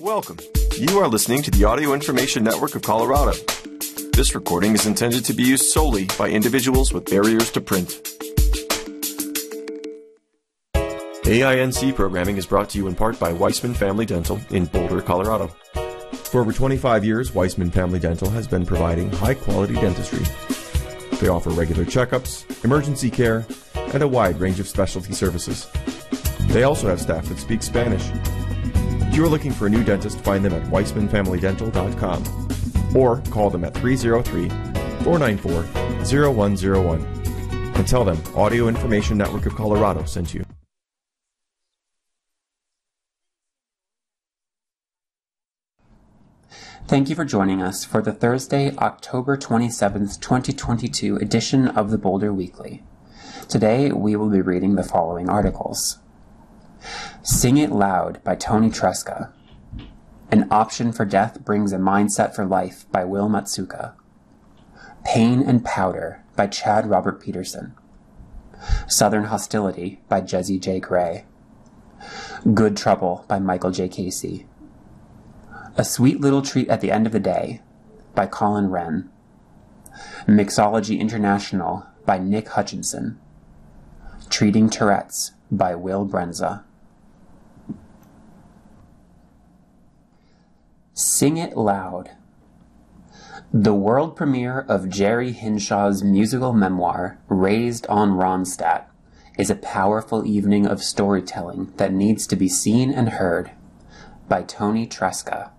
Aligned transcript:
Welcome. 0.00 0.38
You 0.78 0.98
are 0.98 1.08
listening 1.08 1.42
to 1.42 1.50
the 1.50 1.64
Audio 1.64 1.92
Information 1.92 2.42
Network 2.42 2.74
of 2.74 2.80
Colorado. 2.80 3.32
This 4.14 4.34
recording 4.34 4.72
is 4.72 4.86
intended 4.86 5.26
to 5.26 5.34
be 5.34 5.42
used 5.42 5.66
solely 5.66 6.06
by 6.18 6.30
individuals 6.30 6.90
with 6.90 7.04
barriers 7.04 7.50
to 7.50 7.60
print. 7.60 7.90
AINC 11.24 11.94
programming 11.94 12.38
is 12.38 12.46
brought 12.46 12.70
to 12.70 12.78
you 12.78 12.86
in 12.86 12.94
part 12.94 13.20
by 13.20 13.34
Weissman 13.34 13.74
Family 13.74 14.06
Dental 14.06 14.40
in 14.48 14.64
Boulder, 14.64 15.02
Colorado. 15.02 15.48
For 16.30 16.40
over 16.40 16.54
25 16.54 17.04
years, 17.04 17.34
Weissman 17.34 17.70
Family 17.70 17.98
Dental 17.98 18.30
has 18.30 18.48
been 18.48 18.64
providing 18.64 19.10
high 19.10 19.34
quality 19.34 19.74
dentistry. 19.74 20.24
They 21.18 21.28
offer 21.28 21.50
regular 21.50 21.84
checkups, 21.84 22.64
emergency 22.64 23.10
care, 23.10 23.44
and 23.74 24.02
a 24.02 24.08
wide 24.08 24.40
range 24.40 24.60
of 24.60 24.68
specialty 24.68 25.12
services. 25.12 25.68
They 26.46 26.62
also 26.62 26.88
have 26.88 27.02
staff 27.02 27.26
that 27.26 27.38
speak 27.38 27.62
Spanish. 27.62 28.10
If 29.10 29.16
you 29.16 29.24
are 29.24 29.28
looking 29.28 29.50
for 29.50 29.66
a 29.66 29.68
new 29.68 29.82
dentist, 29.82 30.20
find 30.20 30.44
them 30.44 30.52
at 30.52 30.62
weissmanfamilydental.com 30.70 32.96
or 32.96 33.20
call 33.22 33.50
them 33.50 33.64
at 33.64 33.74
303 33.74 34.48
494 35.02 35.64
0101 36.04 37.04
and 37.74 37.88
tell 37.88 38.04
them 38.04 38.22
Audio 38.36 38.68
Information 38.68 39.18
Network 39.18 39.46
of 39.46 39.56
Colorado 39.56 40.04
sent 40.04 40.32
you. 40.32 40.44
Thank 46.86 47.08
you 47.08 47.16
for 47.16 47.24
joining 47.24 47.60
us 47.60 47.84
for 47.84 48.00
the 48.00 48.12
Thursday, 48.12 48.76
October 48.76 49.36
27th, 49.36 50.20
2022 50.20 51.16
edition 51.16 51.66
of 51.66 51.90
the 51.90 51.98
Boulder 51.98 52.32
Weekly. 52.32 52.84
Today 53.48 53.90
we 53.90 54.14
will 54.14 54.30
be 54.30 54.40
reading 54.40 54.76
the 54.76 54.84
following 54.84 55.28
articles. 55.28 55.98
Sing 57.22 57.56
It 57.56 57.70
Loud 57.70 58.22
by 58.24 58.34
Tony 58.34 58.70
Tresca. 58.70 59.32
An 60.30 60.46
Option 60.50 60.92
for 60.92 61.04
Death 61.04 61.44
Brings 61.44 61.72
a 61.72 61.76
Mindset 61.76 62.34
for 62.34 62.46
Life 62.46 62.86
by 62.92 63.04
Will 63.04 63.28
Matsuka. 63.28 63.94
Pain 65.04 65.42
and 65.42 65.64
Powder 65.64 66.22
by 66.36 66.46
Chad 66.46 66.88
Robert 66.88 67.20
Peterson. 67.20 67.74
Southern 68.86 69.24
Hostility 69.24 70.00
by 70.08 70.20
Jessie 70.20 70.58
J. 70.58 70.80
Gray. 70.80 71.24
Good 72.54 72.76
Trouble 72.76 73.24
by 73.28 73.38
Michael 73.38 73.70
J. 73.70 73.88
Casey. 73.88 74.46
A 75.76 75.84
Sweet 75.84 76.20
Little 76.20 76.42
Treat 76.42 76.68
at 76.68 76.80
the 76.80 76.90
End 76.90 77.06
of 77.06 77.12
the 77.12 77.20
Day 77.20 77.60
by 78.14 78.26
Colin 78.26 78.70
Wren. 78.70 79.10
Mixology 80.26 80.98
International 80.98 81.86
by 82.06 82.18
Nick 82.18 82.48
Hutchinson. 82.50 83.18
Treating 84.28 84.70
Tourette's 84.70 85.32
by 85.50 85.74
Will 85.74 86.06
Brenza. 86.06 86.64
Sing 91.00 91.38
It 91.38 91.56
Loud. 91.56 92.10
The 93.54 93.72
world 93.72 94.14
premiere 94.16 94.60
of 94.68 94.90
Jerry 94.90 95.32
Hinshaw's 95.32 96.04
musical 96.04 96.52
memoir, 96.52 97.18
Raised 97.26 97.86
on 97.86 98.10
Ronstadt, 98.10 98.84
is 99.38 99.48
a 99.48 99.54
powerful 99.54 100.26
evening 100.26 100.66
of 100.66 100.82
storytelling 100.82 101.72
that 101.78 101.94
needs 101.94 102.26
to 102.26 102.36
be 102.36 102.50
seen 102.50 102.92
and 102.92 103.08
heard 103.08 103.50
by 104.28 104.42
Tony 104.42 104.86
Tresca. 104.86 105.52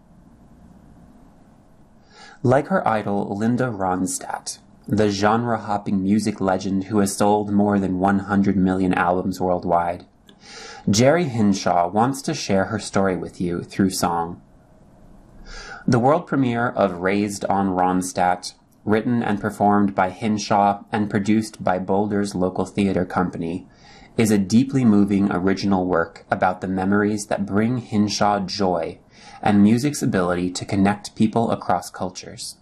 Like 2.43 2.67
her 2.67 2.87
idol 2.87 3.35
Linda 3.35 3.71
Ronstadt, 3.71 4.59
the 4.87 5.09
genre 5.09 5.57
hopping 5.57 6.03
music 6.03 6.39
legend 6.39 6.83
who 6.83 6.99
has 6.99 7.17
sold 7.17 7.51
more 7.51 7.79
than 7.79 7.97
100 7.97 8.55
million 8.55 8.93
albums 8.93 9.41
worldwide, 9.41 10.05
Jerry 10.87 11.25
Hinshaw 11.25 11.87
wants 11.89 12.21
to 12.21 12.35
share 12.35 12.65
her 12.65 12.77
story 12.77 13.17
with 13.17 13.41
you 13.41 13.63
through 13.63 13.89
song. 13.89 14.39
The 15.87 15.99
world 15.99 16.27
premiere 16.27 16.69
of 16.69 16.99
Raised 16.99 17.45
on 17.45 17.69
Ronstadt, 17.69 18.53
written 18.85 19.21
and 19.23 19.39
performed 19.39 19.95
by 19.95 20.09
Hinshaw 20.09 20.83
and 20.91 21.09
produced 21.09 21.63
by 21.63 21.79
Boulder's 21.79 22.35
local 22.35 22.65
theater 22.65 23.05
company, 23.05 23.67
is 24.17 24.31
a 24.31 24.37
deeply 24.37 24.85
moving 24.85 25.31
original 25.31 25.85
work 25.85 26.25
about 26.29 26.61
the 26.61 26.67
memories 26.67 27.27
that 27.27 27.45
bring 27.45 27.77
Hinshaw 27.77 28.39
joy 28.41 28.99
and 29.41 29.63
music's 29.63 30.01
ability 30.01 30.51
to 30.51 30.65
connect 30.65 31.15
people 31.15 31.51
across 31.51 31.89
cultures. 31.89 32.57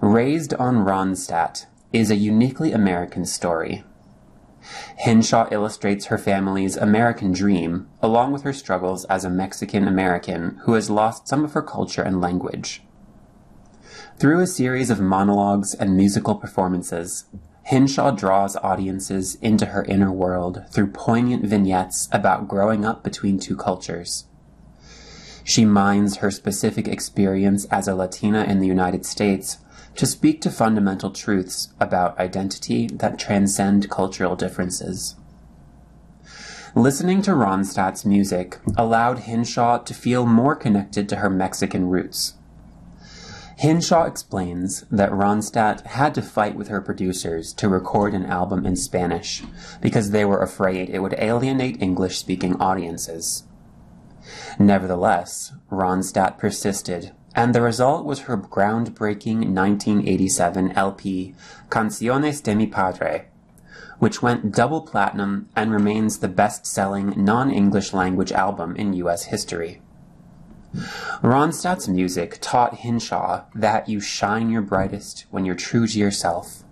Raised 0.00 0.54
on 0.54 0.84
Ronstadt 0.84 1.66
is 1.92 2.10
a 2.10 2.16
uniquely 2.16 2.72
American 2.72 3.24
story. 3.24 3.84
Hinshaw 4.96 5.48
illustrates 5.50 6.06
her 6.06 6.18
family's 6.18 6.76
American 6.76 7.32
dream, 7.32 7.88
along 8.02 8.32
with 8.32 8.42
her 8.42 8.52
struggles 8.52 9.04
as 9.06 9.24
a 9.24 9.30
Mexican 9.30 9.86
American 9.86 10.60
who 10.64 10.74
has 10.74 10.90
lost 10.90 11.28
some 11.28 11.44
of 11.44 11.52
her 11.52 11.62
culture 11.62 12.02
and 12.02 12.20
language. 12.20 12.82
Through 14.18 14.40
a 14.40 14.46
series 14.46 14.90
of 14.90 15.00
monologues 15.00 15.74
and 15.74 15.96
musical 15.96 16.34
performances, 16.34 17.24
Hinshaw 17.64 18.12
draws 18.12 18.56
audiences 18.56 19.36
into 19.42 19.66
her 19.66 19.84
inner 19.84 20.12
world 20.12 20.62
through 20.70 20.92
poignant 20.92 21.44
vignettes 21.44 22.08
about 22.12 22.48
growing 22.48 22.84
up 22.84 23.02
between 23.02 23.38
two 23.38 23.56
cultures. 23.56 24.24
She 25.42 25.64
mines 25.64 26.16
her 26.16 26.30
specific 26.30 26.88
experience 26.88 27.66
as 27.66 27.86
a 27.86 27.94
Latina 27.94 28.44
in 28.44 28.60
the 28.60 28.66
United 28.66 29.04
States 29.04 29.58
to 29.96 30.06
speak 30.06 30.40
to 30.42 30.50
fundamental 30.50 31.10
truths 31.10 31.68
about 31.80 32.18
identity 32.18 32.86
that 32.88 33.18
transcend 33.18 33.90
cultural 33.90 34.36
differences. 34.36 35.16
Listening 36.74 37.22
to 37.22 37.30
Ronstadt's 37.30 38.04
music 38.04 38.58
allowed 38.76 39.20
Hinshaw 39.20 39.78
to 39.78 39.94
feel 39.94 40.26
more 40.26 40.54
connected 40.54 41.08
to 41.08 41.16
her 41.16 41.30
Mexican 41.30 41.88
roots. 41.88 42.34
Hinshaw 43.56 44.04
explains 44.04 44.82
that 44.90 45.10
Ronstadt 45.10 45.86
had 45.86 46.14
to 46.14 46.20
fight 46.20 46.54
with 46.54 46.68
her 46.68 46.82
producers 46.82 47.54
to 47.54 47.70
record 47.70 48.12
an 48.12 48.26
album 48.26 48.66
in 48.66 48.76
Spanish 48.76 49.42
because 49.80 50.10
they 50.10 50.26
were 50.26 50.42
afraid 50.42 50.90
it 50.90 50.98
would 50.98 51.14
alienate 51.16 51.80
English 51.80 52.18
speaking 52.18 52.60
audiences. 52.60 53.44
Nevertheless, 54.58 55.52
Ronstadt 55.70 56.36
persisted, 56.36 57.12
and 57.36 57.54
the 57.54 57.60
result 57.60 58.06
was 58.06 58.20
her 58.20 58.38
groundbreaking 58.38 59.52
1987 59.52 60.72
LP, 60.72 61.34
Canciones 61.70 62.40
de 62.40 62.54
mi 62.54 62.66
Padre, 62.66 63.26
which 63.98 64.22
went 64.22 64.52
double 64.52 64.80
platinum 64.80 65.46
and 65.54 65.70
remains 65.70 66.18
the 66.18 66.28
best 66.28 66.66
selling 66.66 67.12
non 67.22 67.50
English 67.50 67.92
language 67.92 68.32
album 68.32 68.74
in 68.76 68.94
US 68.94 69.24
history. 69.24 69.82
Ronstadt's 71.22 71.88
music 71.88 72.38
taught 72.40 72.76
Hinshaw 72.76 73.44
that 73.54 73.86
you 73.86 74.00
shine 74.00 74.48
your 74.48 74.62
brightest 74.62 75.26
when 75.30 75.44
you're 75.44 75.54
true 75.54 75.86
to 75.86 75.98
yourself. 75.98 76.64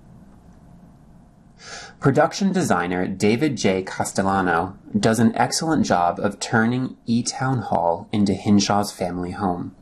Production 2.00 2.52
designer 2.52 3.06
David 3.06 3.56
J. 3.56 3.82
Castellano 3.82 4.78
does 4.98 5.18
an 5.18 5.34
excellent 5.36 5.84
job 5.84 6.18
of 6.18 6.40
turning 6.40 6.96
E 7.04 7.22
Town 7.22 7.58
Hall 7.58 8.08
into 8.12 8.32
Hinshaw's 8.32 8.92
family 8.92 9.32
home. 9.32 9.74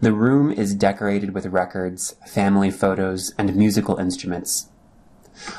The 0.00 0.12
room 0.12 0.50
is 0.50 0.74
decorated 0.74 1.34
with 1.34 1.46
records, 1.46 2.16
family 2.26 2.70
photos, 2.70 3.32
and 3.38 3.54
musical 3.54 3.96
instruments. 3.96 4.68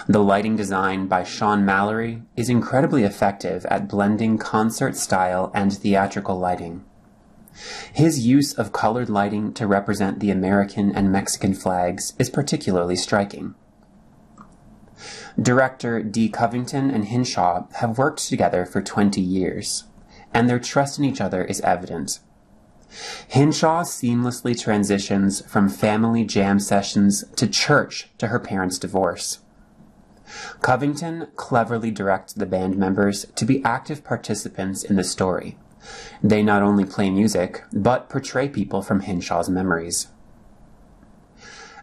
The 0.07 0.23
lighting 0.23 0.55
design 0.55 1.07
by 1.07 1.23
Sean 1.23 1.65
Mallory 1.65 2.21
is 2.35 2.49
incredibly 2.49 3.03
effective 3.03 3.65
at 3.65 3.87
blending 3.87 4.37
concert 4.37 4.95
style 4.95 5.51
and 5.53 5.73
theatrical 5.73 6.37
lighting. 6.37 6.83
His 7.93 8.25
use 8.25 8.53
of 8.53 8.73
colored 8.73 9.09
lighting 9.09 9.53
to 9.53 9.67
represent 9.67 10.19
the 10.19 10.31
American 10.31 10.91
and 10.91 11.11
Mexican 11.11 11.53
flags 11.53 12.13
is 12.19 12.29
particularly 12.29 12.95
striking. 12.95 13.55
Director 15.41 16.01
D. 16.01 16.29
Covington 16.29 16.89
and 16.89 17.05
Hinshaw 17.05 17.67
have 17.75 17.97
worked 17.97 18.27
together 18.27 18.65
for 18.65 18.81
20 18.81 19.19
years, 19.21 19.85
and 20.33 20.49
their 20.49 20.59
trust 20.59 20.97
in 20.99 21.05
each 21.05 21.21
other 21.21 21.43
is 21.43 21.61
evident. 21.61 22.19
Hinshaw 23.27 23.83
seamlessly 23.83 24.59
transitions 24.59 25.41
from 25.41 25.69
family 25.69 26.23
jam 26.23 26.59
sessions 26.59 27.23
to 27.35 27.47
church 27.47 28.09
to 28.17 28.27
her 28.27 28.39
parents' 28.39 28.79
divorce. 28.79 29.39
Covington 30.61 31.27
cleverly 31.35 31.91
directs 31.91 32.33
the 32.33 32.45
band 32.45 32.77
members 32.77 33.25
to 33.35 33.45
be 33.45 33.63
active 33.63 34.03
participants 34.03 34.83
in 34.83 34.95
the 34.95 35.03
story. 35.03 35.57
They 36.23 36.41
not 36.41 36.63
only 36.63 36.85
play 36.85 37.09
music, 37.09 37.63
but 37.71 38.09
portray 38.09 38.49
people 38.49 38.81
from 38.81 39.01
Hinshaw's 39.01 39.49
memories. 39.49 40.07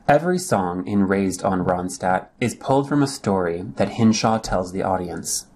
Every 0.08 0.38
song 0.38 0.86
in 0.86 1.06
Raised 1.06 1.44
on 1.44 1.64
Ronstadt 1.64 2.28
is 2.40 2.56
pulled 2.56 2.88
from 2.88 3.02
a 3.02 3.06
story 3.06 3.62
that 3.76 3.90
Hinshaw 3.90 4.38
tells 4.38 4.72
the 4.72 4.82
audience. 4.82 5.46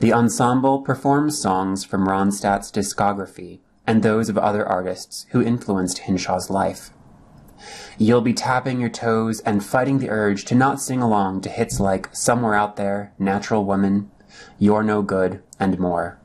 The 0.00 0.14
ensemble 0.14 0.80
performs 0.80 1.38
songs 1.38 1.84
from 1.84 2.08
Ronstadt's 2.08 2.72
discography 2.72 3.60
and 3.88 4.02
those 4.02 4.28
of 4.28 4.36
other 4.36 4.68
artists 4.68 5.24
who 5.30 5.42
influenced 5.42 6.00
Hinshaw's 6.00 6.50
life. 6.50 6.90
You'll 7.96 8.20
be 8.20 8.34
tapping 8.34 8.78
your 8.78 8.90
toes 8.90 9.40
and 9.40 9.64
fighting 9.64 9.98
the 9.98 10.10
urge 10.10 10.44
to 10.44 10.54
not 10.54 10.78
sing 10.78 11.00
along 11.00 11.40
to 11.40 11.48
hits 11.48 11.80
like 11.80 12.14
Somewhere 12.14 12.54
Out 12.54 12.76
There, 12.76 13.14
Natural 13.18 13.64
Woman, 13.64 14.10
You're 14.58 14.82
No 14.82 15.00
Good, 15.00 15.42
and 15.58 15.78
more. 15.78 16.20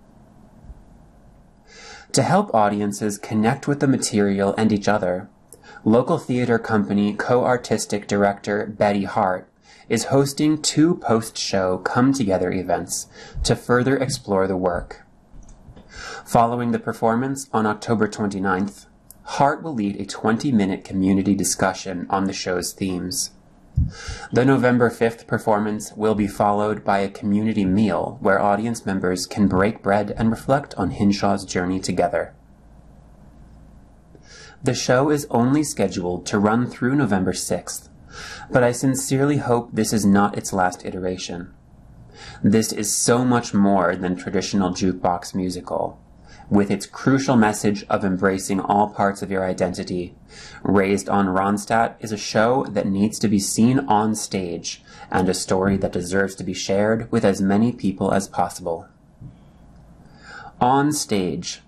To 2.12 2.22
help 2.22 2.54
audiences 2.54 3.18
connect 3.18 3.66
with 3.66 3.80
the 3.80 3.88
material 3.88 4.54
and 4.58 4.74
each 4.74 4.90
other, 4.90 5.30
local 5.86 6.18
theater 6.18 6.60
company 6.60 7.14
co-artistic 7.14 8.08
director 8.08 8.68
Betty 8.68 9.06
Hart 9.06 9.50
is 9.88 10.06
hosting 10.06 10.62
two 10.62 10.96
post-show 10.98 11.78
come-together 11.78 12.52
events 12.52 13.08
to 13.44 13.56
further 13.56 13.96
explore 13.96 14.48
the 14.48 14.58
work. 14.58 15.04
Following 16.26 16.72
the 16.72 16.80
performance 16.80 17.50
on 17.52 17.66
October 17.66 18.08
29th, 18.08 18.86
Hart 19.24 19.62
will 19.62 19.74
lead 19.74 20.00
a 20.00 20.06
20-minute 20.06 20.86
community 20.86 21.36
discussion 21.36 22.08
on 22.10 22.24
the 22.26 22.34
show's 22.34 22.72
themes. 22.72 23.32
The 24.32 24.46
November 24.46 24.90
5th 24.90 25.28
performance 25.28 25.92
will 25.94 26.16
be 26.16 26.28
followed 26.28 26.86
by 26.86 27.00
a 27.00 27.10
community 27.10 27.66
meal 27.66 28.18
where 28.22 28.42
audience 28.42 28.86
members 28.86 29.28
can 29.28 29.48
break 29.50 29.84
bread 29.84 30.14
and 30.18 30.32
reflect 30.32 30.74
on 30.76 30.92
Hinshaw's 30.92 31.44
journey 31.44 31.82
together. 31.82 32.34
The 34.64 34.74
show 34.74 35.10
is 35.10 35.28
only 35.30 35.64
scheduled 35.64 36.26
to 36.28 36.40
run 36.40 36.68
through 36.68 36.96
November 36.96 37.34
6th, 37.34 37.90
but 38.50 38.64
I 38.64 38.72
sincerely 38.72 39.38
hope 39.38 39.72
this 39.74 39.92
is 39.92 40.06
not 40.06 40.38
its 40.38 40.54
last 40.54 40.86
iteration. 40.86 41.54
This 42.42 42.72
is 42.72 42.96
so 42.96 43.26
much 43.26 43.54
more 43.54 43.96
than 43.96 44.16
traditional 44.16 44.70
jukebox 44.70 45.36
musical 45.36 46.00
with 46.54 46.70
its 46.70 46.86
crucial 46.86 47.36
message 47.36 47.84
of 47.90 48.06
embracing 48.06 48.60
all 48.60 48.88
parts 48.90 49.24
of 49.24 49.32
your 49.32 49.44
identity. 49.44 50.14
Raised 50.62 51.10
on 51.10 51.26
Ronstadt 51.26 51.96
is 52.00 52.12
a 52.12 52.18
show 52.18 52.64
that 52.70 52.86
needs 52.86 53.18
to 53.20 53.28
be 53.28 53.40
seen 53.40 53.80
on 53.80 54.14
stage 54.14 54.84
and 55.10 55.28
a 55.28 55.34
story 55.34 55.78
that 55.78 55.92
deserves 55.92 56.36
to 56.36 56.44
be 56.44 56.54
shared 56.54 57.12
with 57.12 57.26
as 57.26 57.42
many 57.42 57.72
people 57.72 58.14
as 58.14 58.28
possible. 58.28 58.88
On 60.62 60.92
Stage, 60.92 61.62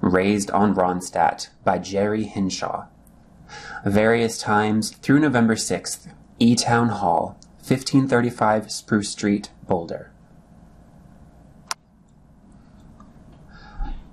Raised 0.00 0.50
on 0.52 0.74
Ronstadt 0.74 1.48
by 1.64 1.78
Jerry 1.78 2.24
Hinshaw. 2.24 2.86
Various 3.84 4.38
times 4.38 4.92
through 4.92 5.20
November 5.20 5.56
6th, 5.56 6.08
E 6.38 6.54
Town 6.54 6.88
Hall, 6.88 7.36
1535 7.58 8.70
Spruce 8.70 9.10
Street, 9.10 9.50
Boulder. 9.66 10.09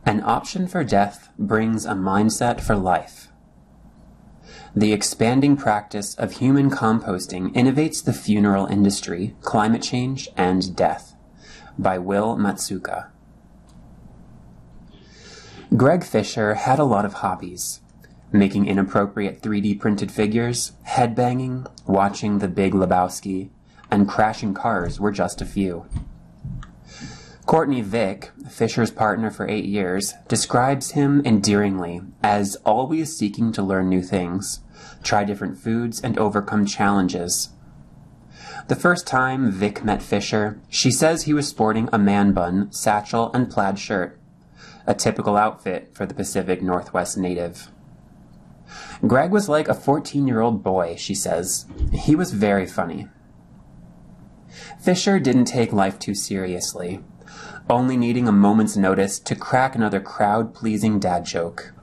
An 0.07 0.24
option 0.24 0.69
for 0.69 0.86
death 0.86 1.31
brings 1.38 1.86
a 1.86 1.92
mindset 1.92 2.62
for 2.62 2.77
life. 2.77 3.27
The 4.74 4.94
expanding 4.94 5.57
practice 5.57 6.15
of 6.15 6.38
human 6.38 6.71
composting 6.71 7.54
innovates 7.54 8.01
the 8.01 8.13
funeral 8.13 8.68
industry, 8.68 9.36
climate 9.42 9.81
change, 9.81 10.30
and 10.38 10.74
death. 10.77 11.13
By 11.77 11.98
Will 11.98 12.38
Matsuka. 12.38 13.09
Greg 15.75 16.06
Fisher 16.06 16.54
had 16.54 16.80
a 16.80 16.86
lot 16.86 17.04
of 17.04 17.15
hobbies. 17.15 17.81
Making 18.31 18.65
inappropriate 18.65 19.42
3D 19.42 19.77
printed 19.77 20.09
figures, 20.09 20.71
headbanging, 20.88 21.69
watching 21.86 22.39
The 22.39 22.48
Big 22.48 22.71
Lebowski, 22.71 23.50
and 23.92 24.07
crashing 24.07 24.54
cars 24.54 25.01
were 25.01 25.12
just 25.12 25.42
a 25.42 25.45
few. 25.45 25.86
Courtney 27.47 27.79
Vick, 27.79 28.31
Fisher's 28.49 28.91
partner 28.91 29.31
for 29.31 29.47
eight 29.47 29.63
years, 29.63 30.13
describes 30.27 30.91
him 30.91 31.21
endearingly 31.23 32.01
as 32.21 32.57
always 32.65 33.15
seeking 33.17 33.53
to 33.53 33.63
learn 33.63 33.88
new 33.88 34.01
things, 34.01 34.59
try 35.01 35.23
different 35.23 35.57
foods, 35.57 36.01
and 36.01 36.19
overcome 36.19 36.65
challenges. 36.65 37.51
The 38.67 38.75
first 38.75 39.07
time 39.07 39.49
Vick 39.49 39.81
met 39.81 40.03
Fisher, 40.03 40.59
she 40.67 40.91
says 40.91 41.23
he 41.23 41.33
was 41.33 41.47
sporting 41.47 41.88
a 41.94 41.97
man 41.97 42.33
bun, 42.33 42.69
satchel, 42.73 43.31
and 43.33 43.49
plaid 43.49 43.79
shirt, 43.79 44.19
a 44.85 44.94
typical 44.94 45.38
outfit 45.38 45.91
for 45.94 46.05
the 46.05 46.13
Pacific 46.13 46.61
Northwest 46.61 47.17
native. 47.17 47.71
Greg 49.07 49.31
was 49.31 49.47
like 49.47 49.69
a 49.69 49.73
14 49.73 50.27
year 50.27 50.41
old 50.41 50.63
boy, 50.63 50.97
she 50.97 51.15
says. 51.15 51.65
He 51.94 52.13
was 52.13 52.33
very 52.33 52.65
funny. 52.65 53.07
Fisher 54.81 55.17
didn't 55.17 55.45
take 55.45 55.71
life 55.71 55.97
too 55.97 56.13
seriously 56.13 56.99
only 57.69 57.97
needing 57.97 58.27
a 58.27 58.31
moment's 58.31 58.77
notice 58.77 59.19
to 59.19 59.35
crack 59.35 59.75
another 59.75 59.99
crowd 59.99 60.53
pleasing 60.53 60.99
dad 60.99 61.25
joke. 61.25 61.73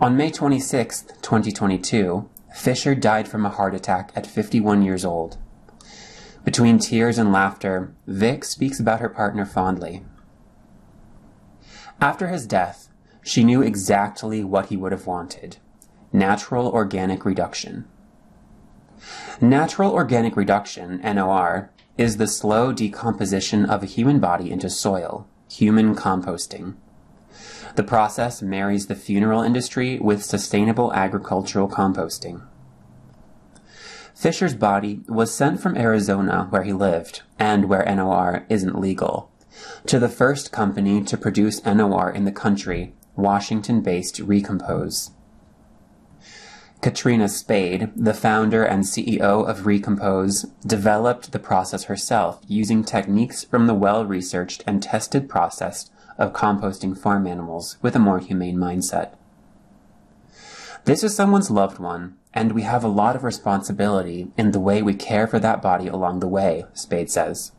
On 0.00 0.16
May 0.16 0.30
26, 0.30 1.02
2022, 1.22 2.28
Fisher 2.54 2.94
died 2.94 3.28
from 3.28 3.46
a 3.46 3.50
heart 3.50 3.74
attack 3.74 4.12
at 4.16 4.26
51 4.26 4.82
years 4.82 5.04
old. 5.04 5.38
Between 6.44 6.78
tears 6.78 7.18
and 7.18 7.32
laughter, 7.32 7.94
Vic 8.06 8.44
speaks 8.44 8.80
about 8.80 9.00
her 9.00 9.08
partner 9.08 9.44
fondly. 9.44 10.04
After 12.00 12.28
his 12.28 12.46
death, 12.46 12.88
she 13.22 13.42
knew 13.42 13.62
exactly 13.62 14.44
what 14.44 14.66
he 14.66 14.76
would 14.76 14.92
have 14.92 15.06
wanted 15.06 15.58
natural 16.12 16.68
organic 16.68 17.24
reduction. 17.24 17.86
Natural 19.40 19.92
organic 19.92 20.34
reduction, 20.36 21.00
NOR, 21.02 21.70
is 21.98 22.16
the 22.16 22.26
slow 22.26 22.72
decomposition 22.72 23.64
of 23.64 23.82
a 23.82 23.86
human 23.86 24.18
body 24.18 24.50
into 24.50 24.68
soil, 24.68 25.26
human 25.50 25.94
composting. 25.94 26.74
The 27.74 27.82
process 27.82 28.42
marries 28.42 28.86
the 28.86 28.94
funeral 28.94 29.42
industry 29.42 29.98
with 29.98 30.24
sustainable 30.24 30.92
agricultural 30.92 31.68
composting. 31.68 32.42
Fisher's 34.14 34.54
body 34.54 35.02
was 35.08 35.34
sent 35.34 35.60
from 35.60 35.76
Arizona, 35.76 36.46
where 36.48 36.62
he 36.62 36.72
lived, 36.72 37.22
and 37.38 37.68
where 37.68 37.84
NOR 37.84 38.46
isn't 38.48 38.80
legal, 38.80 39.30
to 39.86 39.98
the 39.98 40.08
first 40.08 40.52
company 40.52 41.02
to 41.02 41.18
produce 41.18 41.64
NOR 41.64 42.10
in 42.10 42.24
the 42.24 42.32
country, 42.32 42.94
Washington 43.14 43.82
based 43.82 44.16
Recompose. 44.20 45.10
Katrina 46.82 47.28
Spade, 47.28 47.90
the 47.96 48.14
founder 48.14 48.62
and 48.62 48.84
CEO 48.84 49.48
of 49.48 49.66
Recompose, 49.66 50.46
developed 50.64 51.32
the 51.32 51.38
process 51.38 51.84
herself 51.84 52.40
using 52.46 52.84
techniques 52.84 53.44
from 53.44 53.66
the 53.66 53.74
well-researched 53.74 54.62
and 54.66 54.82
tested 54.82 55.28
process 55.28 55.90
of 56.18 56.32
composting 56.32 56.96
farm 56.96 57.26
animals 57.26 57.76
with 57.82 57.96
a 57.96 57.98
more 57.98 58.18
humane 58.18 58.56
mindset. 58.56 59.14
This 60.84 61.02
is 61.02 61.16
someone's 61.16 61.50
loved 61.50 61.78
one, 61.78 62.16
and 62.32 62.52
we 62.52 62.62
have 62.62 62.84
a 62.84 62.88
lot 62.88 63.16
of 63.16 63.24
responsibility 63.24 64.30
in 64.36 64.52
the 64.52 64.60
way 64.60 64.82
we 64.82 64.94
care 64.94 65.26
for 65.26 65.40
that 65.40 65.60
body 65.60 65.88
along 65.88 66.20
the 66.20 66.28
way, 66.28 66.66
Spade 66.74 67.10
says. 67.10 67.50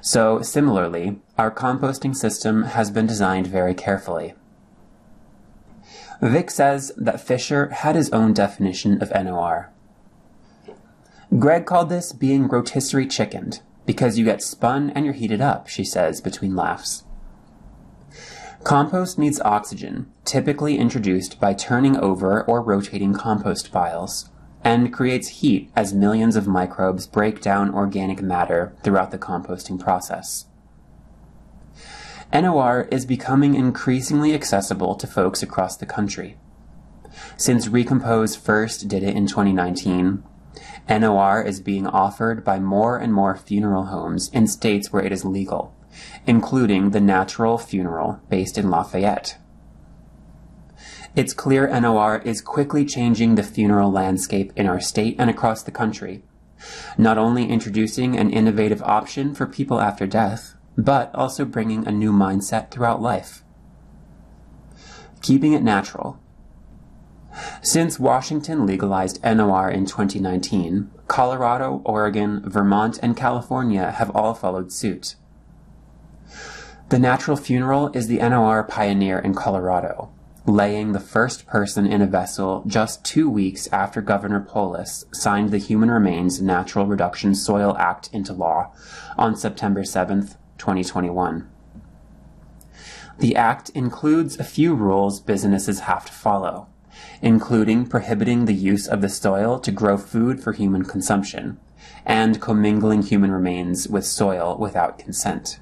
So, 0.00 0.42
similarly, 0.42 1.18
our 1.36 1.50
composting 1.50 2.14
system 2.14 2.62
has 2.62 2.92
been 2.92 3.06
designed 3.06 3.48
very 3.48 3.74
carefully. 3.74 4.34
Vic 6.22 6.50
says 6.50 6.92
that 6.96 7.20
Fisher 7.20 7.68
had 7.70 7.94
his 7.94 8.10
own 8.10 8.32
definition 8.32 9.02
of 9.02 9.12
NOR. 9.12 9.70
Greg 11.38 11.66
called 11.66 11.88
this 11.88 12.12
being 12.12 12.48
rotisserie 12.48 13.06
chickened, 13.06 13.60
because 13.84 14.18
you 14.18 14.24
get 14.24 14.42
spun 14.42 14.90
and 14.90 15.04
you're 15.04 15.14
heated 15.14 15.40
up, 15.40 15.68
she 15.68 15.84
says 15.84 16.20
between 16.20 16.56
laughs. 16.56 17.04
Compost 18.64 19.18
needs 19.18 19.40
oxygen, 19.42 20.10
typically 20.24 20.78
introduced 20.78 21.38
by 21.38 21.54
turning 21.54 21.96
over 21.96 22.42
or 22.44 22.62
rotating 22.62 23.12
compost 23.12 23.70
piles, 23.70 24.30
and 24.64 24.92
creates 24.92 25.28
heat 25.28 25.70
as 25.76 25.94
millions 25.94 26.34
of 26.34 26.48
microbes 26.48 27.06
break 27.06 27.40
down 27.40 27.72
organic 27.72 28.20
matter 28.20 28.74
throughout 28.82 29.12
the 29.12 29.18
composting 29.18 29.78
process. 29.78 30.46
NOR 32.42 32.86
is 32.90 33.06
becoming 33.06 33.54
increasingly 33.54 34.34
accessible 34.34 34.94
to 34.96 35.06
folks 35.06 35.42
across 35.42 35.78
the 35.78 35.86
country. 35.86 36.36
Since 37.38 37.68
Recompose 37.68 38.36
first 38.36 38.88
did 38.88 39.02
it 39.02 39.16
in 39.16 39.26
2019, 39.26 40.22
NOR 40.86 41.42
is 41.42 41.60
being 41.60 41.86
offered 41.86 42.44
by 42.44 42.58
more 42.58 42.98
and 42.98 43.14
more 43.14 43.36
funeral 43.36 43.86
homes 43.86 44.28
in 44.34 44.46
states 44.48 44.92
where 44.92 45.02
it 45.02 45.12
is 45.12 45.24
legal, 45.24 45.74
including 46.26 46.90
the 46.90 47.00
Natural 47.00 47.56
Funeral 47.56 48.20
based 48.28 48.58
in 48.58 48.68
Lafayette. 48.68 49.38
It's 51.14 51.32
clear 51.32 51.66
NOR 51.80 52.18
is 52.18 52.42
quickly 52.42 52.84
changing 52.84 53.36
the 53.36 53.42
funeral 53.42 53.90
landscape 53.90 54.52
in 54.56 54.66
our 54.66 54.80
state 54.80 55.16
and 55.18 55.30
across 55.30 55.62
the 55.62 55.70
country, 55.70 56.22
not 56.98 57.16
only 57.16 57.48
introducing 57.48 58.18
an 58.18 58.28
innovative 58.28 58.82
option 58.82 59.34
for 59.34 59.46
people 59.46 59.80
after 59.80 60.06
death, 60.06 60.55
but 60.76 61.14
also 61.14 61.44
bringing 61.44 61.86
a 61.86 61.92
new 61.92 62.12
mindset 62.12 62.70
throughout 62.70 63.00
life. 63.00 63.42
Keeping 65.22 65.52
it 65.52 65.62
natural. 65.62 66.20
Since 67.62 67.98
Washington 67.98 68.66
legalized 68.66 69.22
NOR 69.22 69.70
in 69.70 69.86
2019, 69.86 70.90
Colorado, 71.08 71.82
Oregon, 71.84 72.42
Vermont, 72.48 72.98
and 73.02 73.16
California 73.16 73.90
have 73.90 74.10
all 74.10 74.34
followed 74.34 74.72
suit. 74.72 75.16
The 76.88 76.98
Natural 76.98 77.36
Funeral 77.36 77.90
is 77.94 78.06
the 78.06 78.18
NOR 78.18 78.62
pioneer 78.62 79.18
in 79.18 79.34
Colorado, 79.34 80.10
laying 80.46 80.92
the 80.92 81.00
first 81.00 81.46
person 81.46 81.86
in 81.86 82.00
a 82.00 82.06
vessel 82.06 82.62
just 82.66 83.04
two 83.04 83.28
weeks 83.28 83.66
after 83.72 84.00
Governor 84.00 84.40
Polis 84.40 85.04
signed 85.12 85.50
the 85.50 85.58
Human 85.58 85.90
Remains 85.90 86.40
Natural 86.40 86.86
Reduction 86.86 87.34
Soil 87.34 87.76
Act 87.76 88.08
into 88.12 88.32
law 88.32 88.72
on 89.18 89.36
September 89.36 89.84
7, 89.84 90.30
2021. 90.58 91.50
The 93.18 93.36
Act 93.36 93.70
includes 93.70 94.38
a 94.38 94.44
few 94.44 94.74
rules 94.74 95.20
businesses 95.20 95.80
have 95.80 96.04
to 96.06 96.12
follow, 96.12 96.68
including 97.22 97.86
prohibiting 97.86 98.44
the 98.44 98.54
use 98.54 98.86
of 98.86 99.00
the 99.00 99.08
soil 99.08 99.58
to 99.60 99.70
grow 99.70 99.96
food 99.96 100.42
for 100.42 100.52
human 100.52 100.84
consumption, 100.84 101.58
and 102.04 102.40
commingling 102.40 103.02
human 103.02 103.30
remains 103.30 103.88
with 103.88 104.04
soil 104.04 104.56
without 104.58 104.98
consent. 104.98 105.60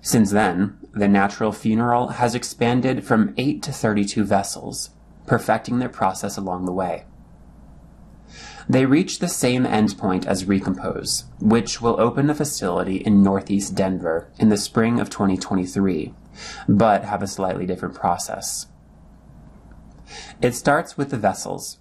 Since 0.00 0.32
then, 0.32 0.78
the 0.92 1.06
natural 1.06 1.52
funeral 1.52 2.08
has 2.08 2.34
expanded 2.34 3.04
from 3.04 3.32
8 3.36 3.62
to 3.62 3.72
32 3.72 4.24
vessels, 4.24 4.90
perfecting 5.26 5.78
their 5.78 5.88
process 5.88 6.36
along 6.36 6.64
the 6.64 6.72
way. 6.72 7.04
They 8.68 8.86
reach 8.86 9.18
the 9.18 9.28
same 9.28 9.64
endpoint 9.64 10.26
as 10.26 10.44
Recompose, 10.44 11.24
which 11.40 11.80
will 11.80 12.00
open 12.00 12.30
a 12.30 12.34
facility 12.34 12.96
in 12.96 13.22
northeast 13.22 13.74
Denver 13.74 14.28
in 14.38 14.48
the 14.48 14.56
spring 14.56 15.00
of 15.00 15.10
2023, 15.10 16.14
but 16.68 17.04
have 17.04 17.22
a 17.22 17.26
slightly 17.26 17.66
different 17.66 17.94
process. 17.94 18.66
It 20.40 20.54
starts 20.54 20.96
with 20.96 21.10
the 21.10 21.18
vessels. 21.18 21.78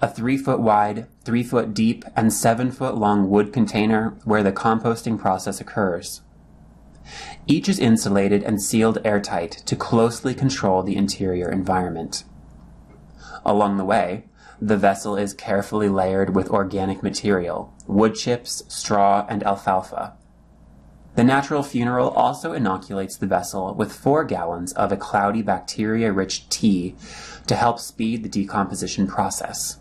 A 0.00 0.08
three 0.08 0.36
foot 0.36 0.60
wide, 0.60 1.06
three 1.24 1.42
foot 1.42 1.72
deep, 1.72 2.04
and 2.14 2.32
seven 2.32 2.70
foot 2.70 2.96
long 2.96 3.30
wood 3.30 3.52
container 3.52 4.16
where 4.24 4.42
the 4.42 4.52
composting 4.52 5.18
process 5.18 5.60
occurs. 5.60 6.20
Each 7.46 7.68
is 7.68 7.78
insulated 7.78 8.42
and 8.42 8.60
sealed 8.60 8.98
airtight 9.04 9.52
to 9.66 9.76
closely 9.76 10.34
control 10.34 10.82
the 10.82 10.96
interior 10.96 11.50
environment. 11.50 12.24
Along 13.44 13.76
the 13.76 13.84
way, 13.84 14.24
the 14.60 14.76
vessel 14.76 15.16
is 15.16 15.34
carefully 15.34 15.88
layered 15.88 16.34
with 16.34 16.50
organic 16.50 17.02
material, 17.02 17.74
wood 17.86 18.14
chips, 18.14 18.62
straw, 18.68 19.26
and 19.28 19.42
alfalfa. 19.42 20.14
The 21.14 21.24
natural 21.24 21.62
funeral 21.62 22.10
also 22.10 22.52
inoculates 22.52 23.16
the 23.16 23.26
vessel 23.26 23.74
with 23.74 23.92
four 23.92 24.24
gallons 24.24 24.72
of 24.74 24.92
a 24.92 24.96
cloudy 24.96 25.42
bacteria 25.42 26.12
rich 26.12 26.48
tea 26.48 26.94
to 27.46 27.56
help 27.56 27.78
speed 27.78 28.22
the 28.22 28.28
decomposition 28.28 29.06
process. 29.06 29.78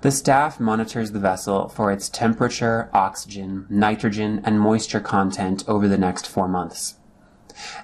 The 0.00 0.10
staff 0.10 0.58
monitors 0.58 1.12
the 1.12 1.20
vessel 1.20 1.68
for 1.68 1.92
its 1.92 2.08
temperature, 2.08 2.90
oxygen, 2.92 3.66
nitrogen, 3.70 4.40
and 4.44 4.58
moisture 4.58 4.98
content 4.98 5.62
over 5.68 5.86
the 5.86 5.98
next 5.98 6.26
four 6.26 6.48
months. 6.48 6.96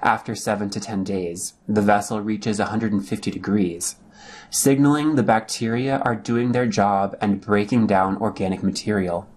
After 0.03 0.35
7 0.35 0.71
to 0.71 0.81
10 0.81 1.05
days, 1.05 1.55
the 1.69 1.83
vessel 1.83 2.21
reaches 2.21 2.59
150 2.59 3.31
degrees, 3.31 3.95
signaling 4.51 5.15
the 5.15 5.23
bacteria 5.23 5.99
are 5.99 6.15
doing 6.15 6.53
their 6.53 6.67
job 6.67 7.17
and 7.21 7.41
breaking 7.41 7.87
down 7.87 8.17
organic 8.17 8.63
material. 8.63 9.29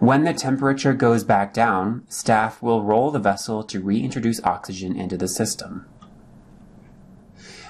When 0.00 0.24
the 0.24 0.34
temperature 0.34 0.92
goes 0.92 1.24
back 1.24 1.52
down, 1.52 2.04
staff 2.08 2.62
will 2.62 2.82
roll 2.82 3.10
the 3.10 3.18
vessel 3.18 3.62
to 3.64 3.80
reintroduce 3.80 4.42
oxygen 4.44 4.96
into 4.96 5.16
the 5.16 5.28
system. 5.28 5.86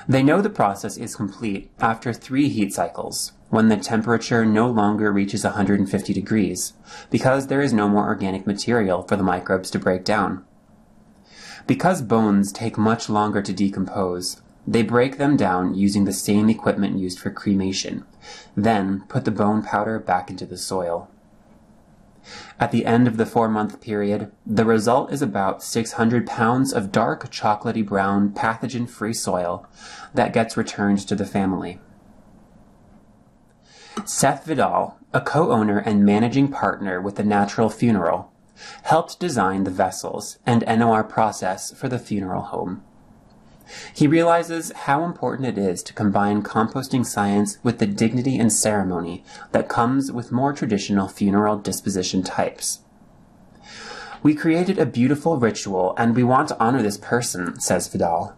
They 0.08 0.22
know 0.22 0.40
the 0.40 0.50
process 0.50 0.96
is 0.96 1.14
complete 1.14 1.70
after 1.80 2.12
three 2.12 2.48
heat 2.48 2.72
cycles, 2.72 3.32
when 3.50 3.68
the 3.68 3.76
temperature 3.76 4.44
no 4.44 4.68
longer 4.68 5.12
reaches 5.12 5.44
150 5.44 6.12
degrees, 6.12 6.72
because 7.10 7.46
there 7.46 7.60
is 7.60 7.72
no 7.72 7.88
more 7.88 8.06
organic 8.06 8.46
material 8.46 9.02
for 9.02 9.16
the 9.16 9.22
microbes 9.22 9.70
to 9.70 9.78
break 9.78 10.04
down. 10.04 10.44
Because 11.66 12.02
bones 12.02 12.50
take 12.50 12.76
much 12.76 13.08
longer 13.08 13.42
to 13.42 13.52
decompose, 13.52 14.41
they 14.66 14.82
break 14.82 15.18
them 15.18 15.36
down 15.36 15.74
using 15.74 16.04
the 16.04 16.12
same 16.12 16.48
equipment 16.48 16.98
used 16.98 17.18
for 17.18 17.30
cremation, 17.30 18.04
then 18.56 19.04
put 19.08 19.24
the 19.24 19.30
bone 19.30 19.62
powder 19.62 19.98
back 19.98 20.30
into 20.30 20.46
the 20.46 20.58
soil. 20.58 21.08
At 22.60 22.70
the 22.70 22.86
end 22.86 23.08
of 23.08 23.16
the 23.16 23.26
four 23.26 23.48
month 23.48 23.80
period, 23.80 24.30
the 24.46 24.64
result 24.64 25.12
is 25.12 25.22
about 25.22 25.62
600 25.62 26.26
pounds 26.26 26.72
of 26.72 26.92
dark 26.92 27.30
chocolatey 27.30 27.84
brown 27.84 28.30
pathogen 28.30 28.88
free 28.88 29.14
soil 29.14 29.66
that 30.14 30.32
gets 30.32 30.56
returned 30.56 31.00
to 31.08 31.16
the 31.16 31.26
family. 31.26 31.80
Seth 34.04 34.46
Viddal, 34.46 34.94
a 35.12 35.20
co 35.20 35.50
owner 35.50 35.78
and 35.78 36.04
managing 36.04 36.48
partner 36.48 37.00
with 37.00 37.16
the 37.16 37.24
Natural 37.24 37.68
Funeral, 37.68 38.32
helped 38.84 39.18
design 39.18 39.64
the 39.64 39.70
vessels 39.70 40.38
and 40.46 40.64
NOR 40.66 41.02
process 41.02 41.72
for 41.72 41.88
the 41.88 41.98
funeral 41.98 42.42
home. 42.42 42.84
He 43.94 44.06
realizes 44.06 44.72
how 44.72 45.04
important 45.04 45.48
it 45.48 45.58
is 45.58 45.82
to 45.84 45.92
combine 45.92 46.42
composting 46.42 47.06
science 47.06 47.58
with 47.62 47.78
the 47.78 47.86
dignity 47.86 48.38
and 48.38 48.52
ceremony 48.52 49.24
that 49.52 49.68
comes 49.68 50.10
with 50.10 50.32
more 50.32 50.52
traditional 50.52 51.08
funeral 51.08 51.58
disposition 51.58 52.22
types. 52.22 52.80
We 54.22 54.34
created 54.34 54.78
a 54.78 54.86
beautiful 54.86 55.38
ritual 55.38 55.94
and 55.98 56.14
we 56.14 56.22
want 56.22 56.48
to 56.48 56.60
honor 56.60 56.82
this 56.82 56.98
person, 56.98 57.58
says 57.60 57.88
Viddal. 57.88 58.34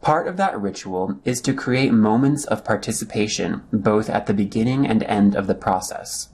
Part 0.00 0.26
of 0.26 0.36
that 0.36 0.60
ritual 0.60 1.20
is 1.24 1.40
to 1.42 1.54
create 1.54 1.92
moments 1.92 2.44
of 2.44 2.64
participation 2.64 3.62
both 3.72 4.10
at 4.10 4.26
the 4.26 4.34
beginning 4.34 4.86
and 4.86 5.02
end 5.04 5.36
of 5.36 5.46
the 5.46 5.54
process. 5.54 6.28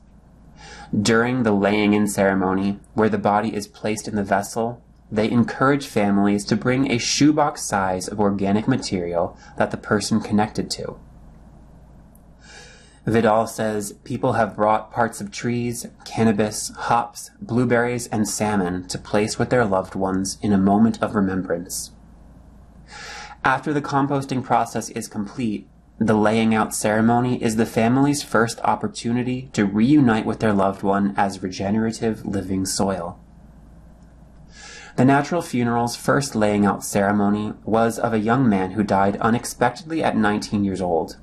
During 0.97 1.43
the 1.43 1.53
laying 1.53 1.93
in 1.93 2.07
ceremony, 2.07 2.81
where 2.95 3.11
the 3.11 3.19
body 3.19 3.55
is 3.55 3.67
placed 3.67 4.09
in 4.09 4.17
the 4.17 4.25
vessel, 4.25 4.83
they 5.11 5.31
encourage 5.31 5.87
families 5.87 6.45
to 6.45 6.57
bring 6.57 6.91
a 6.91 6.99
shoebox 6.99 7.63
size 7.63 8.09
of 8.09 8.21
organic 8.21 8.69
material 8.69 9.37
that 9.57 9.71
the 9.71 9.77
person 9.77 10.21
connected 10.21 10.71
to. 10.71 10.99
Viddal 13.07 13.49
says 13.49 13.93
people 14.05 14.35
have 14.35 14.55
brought 14.55 14.93
parts 14.93 15.23
of 15.23 15.31
trees, 15.31 15.87
cannabis, 16.05 16.69
hops, 16.77 17.31
blueberries, 17.41 18.07
and 18.09 18.29
salmon 18.29 18.87
to 18.89 18.99
place 18.99 19.39
with 19.39 19.49
their 19.49 19.65
loved 19.65 19.95
ones 19.95 20.37
in 20.43 20.53
a 20.53 20.59
moment 20.59 21.03
of 21.03 21.15
remembrance. 21.15 21.93
After 23.43 23.73
the 23.73 23.81
composting 23.81 24.45
process 24.45 24.91
is 24.91 25.09
complete, 25.09 25.67
the 25.99 26.15
laying 26.15 26.55
out 26.55 26.75
ceremony 26.75 27.43
is 27.43 27.57
the 27.57 27.65
family's 27.65 28.23
first 28.23 28.61
opportunity 28.61 29.49
to 29.55 29.65
reunite 29.65 30.27
with 30.27 30.41
their 30.41 30.53
loved 30.53 30.83
one 30.83 31.15
as 31.17 31.43
regenerative 31.43 32.27
living 32.27 32.67
soil. 32.67 33.19
The 34.99 35.05
natural 35.05 35.43
funeral's 35.43 35.95
first 35.95 36.35
laying 36.35 36.67
out 36.67 36.83
ceremony 36.83 37.53
was 37.65 38.01
of 38.01 38.13
a 38.13 38.19
young 38.19 38.49
man 38.49 38.73
who 38.73 38.83
died 38.83 39.17
unexpectedly 39.19 40.03
at 40.03 40.17
19 40.17 40.65
years 40.65 40.81
old. 40.81 41.19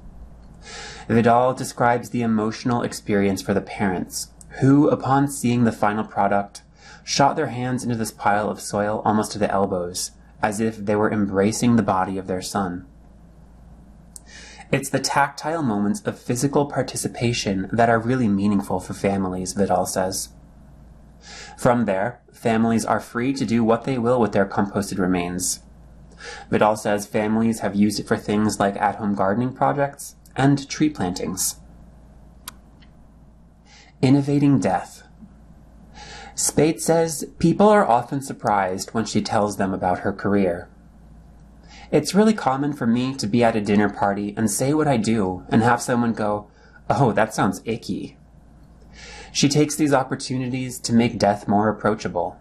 Viddal 1.09 1.57
describes 1.57 2.11
the 2.11 2.21
emotional 2.21 2.83
experience 2.83 3.41
for 3.41 3.53
the 3.53 3.59
parents, 3.59 4.29
who, 4.61 4.87
upon 4.87 5.27
seeing 5.27 5.65
the 5.65 5.73
final 5.73 6.05
product, 6.05 6.61
shot 7.03 7.35
their 7.35 7.47
hands 7.47 7.83
into 7.83 7.97
this 7.97 8.11
pile 8.11 8.49
of 8.49 8.61
soil 8.61 9.01
almost 9.03 9.33
to 9.33 9.39
the 9.39 9.51
elbows, 9.51 10.11
as 10.41 10.61
if 10.61 10.77
they 10.77 10.95
were 10.95 11.11
embracing 11.11 11.75
the 11.75 11.83
body 11.83 12.17
of 12.17 12.27
their 12.27 12.41
son. 12.41 12.87
It's 14.71 14.89
the 14.89 15.01
tactile 15.01 15.63
moments 15.63 15.99
of 16.03 16.17
physical 16.17 16.67
participation 16.67 17.69
that 17.73 17.89
are 17.89 17.99
really 17.99 18.29
meaningful 18.29 18.79
for 18.79 18.93
families, 18.93 19.53
Viddal 19.53 19.85
says. 19.85 20.29
From 21.57 21.83
there, 21.83 22.21
families 22.45 22.85
are 22.85 22.99
free 22.99 23.33
to 23.33 23.43
do 23.43 23.63
what 23.63 23.85
they 23.85 23.97
will 23.97 24.21
with 24.21 24.31
their 24.31 24.45
composted 24.45 24.99
remains. 24.99 25.63
Viddal 26.51 26.77
says 26.77 27.07
families 27.07 27.61
have 27.61 27.73
used 27.73 27.99
it 27.99 28.07
for 28.07 28.17
things 28.17 28.59
like 28.59 28.75
at 28.77 28.97
home 28.97 29.15
gardening 29.15 29.51
projects 29.51 30.15
and 30.35 30.69
tree 30.69 30.91
plantings. 30.91 31.55
Innovating 33.99 34.59
death. 34.59 35.01
Spade 36.35 36.79
says 36.79 37.25
people 37.39 37.67
are 37.67 37.87
often 37.87 38.21
surprised 38.21 38.91
when 38.91 39.05
she 39.05 39.23
tells 39.23 39.57
them 39.57 39.73
about 39.73 40.01
her 40.01 40.13
career. 40.13 40.69
It's 41.89 42.13
really 42.13 42.35
common 42.35 42.73
for 42.73 42.85
me 42.85 43.15
to 43.15 43.25
be 43.25 43.43
at 43.43 43.55
a 43.55 43.61
dinner 43.61 43.89
party 43.89 44.35
and 44.37 44.51
say 44.51 44.71
what 44.71 44.87
I 44.87 44.97
do 44.97 45.43
and 45.49 45.63
have 45.63 45.81
someone 45.81 46.13
go, 46.13 46.51
Oh, 46.91 47.11
that 47.11 47.33
sounds 47.33 47.63
icky. 47.65 48.19
She 49.35 49.49
takes 49.49 49.75
these 49.75 49.91
opportunities 49.91 50.79
to 50.79 50.93
make 50.93 51.19
death 51.19 51.45
more 51.45 51.67
approachable. 51.67 52.39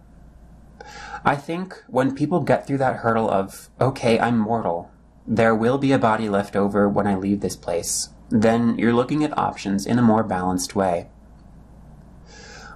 I 1.24 1.34
think 1.34 1.82
when 1.88 2.14
people 2.14 2.38
get 2.38 2.68
through 2.68 2.78
that 2.78 2.98
hurdle 2.98 3.28
of, 3.28 3.68
okay, 3.80 4.20
I'm 4.20 4.38
mortal, 4.38 4.92
there 5.26 5.56
will 5.56 5.76
be 5.76 5.90
a 5.90 5.98
body 5.98 6.28
left 6.28 6.54
over 6.54 6.88
when 6.88 7.08
I 7.08 7.16
leave 7.16 7.40
this 7.40 7.56
place, 7.56 8.10
then 8.30 8.78
you're 8.78 8.92
looking 8.92 9.24
at 9.24 9.36
options 9.36 9.86
in 9.86 9.98
a 9.98 10.02
more 10.02 10.22
balanced 10.22 10.76
way. 10.76 11.08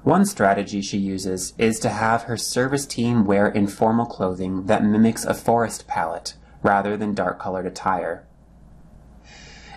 One 0.03 0.25
strategy 0.25 0.83
she 0.83 0.99
uses 0.99 1.55
is 1.57 1.79
to 1.79 1.89
have 1.89 2.25
her 2.25 2.37
service 2.37 2.87
team 2.87 3.25
wear 3.25 3.47
informal 3.47 4.07
clothing 4.07 4.67
that 4.67 4.83
mimics 4.83 5.25
a 5.25 5.33
forest 5.33 5.87
palette 5.87 6.35
rather 6.65 6.97
than 6.97 7.15
dark 7.15 7.39
colored 7.39 7.67
attire. 7.67 8.27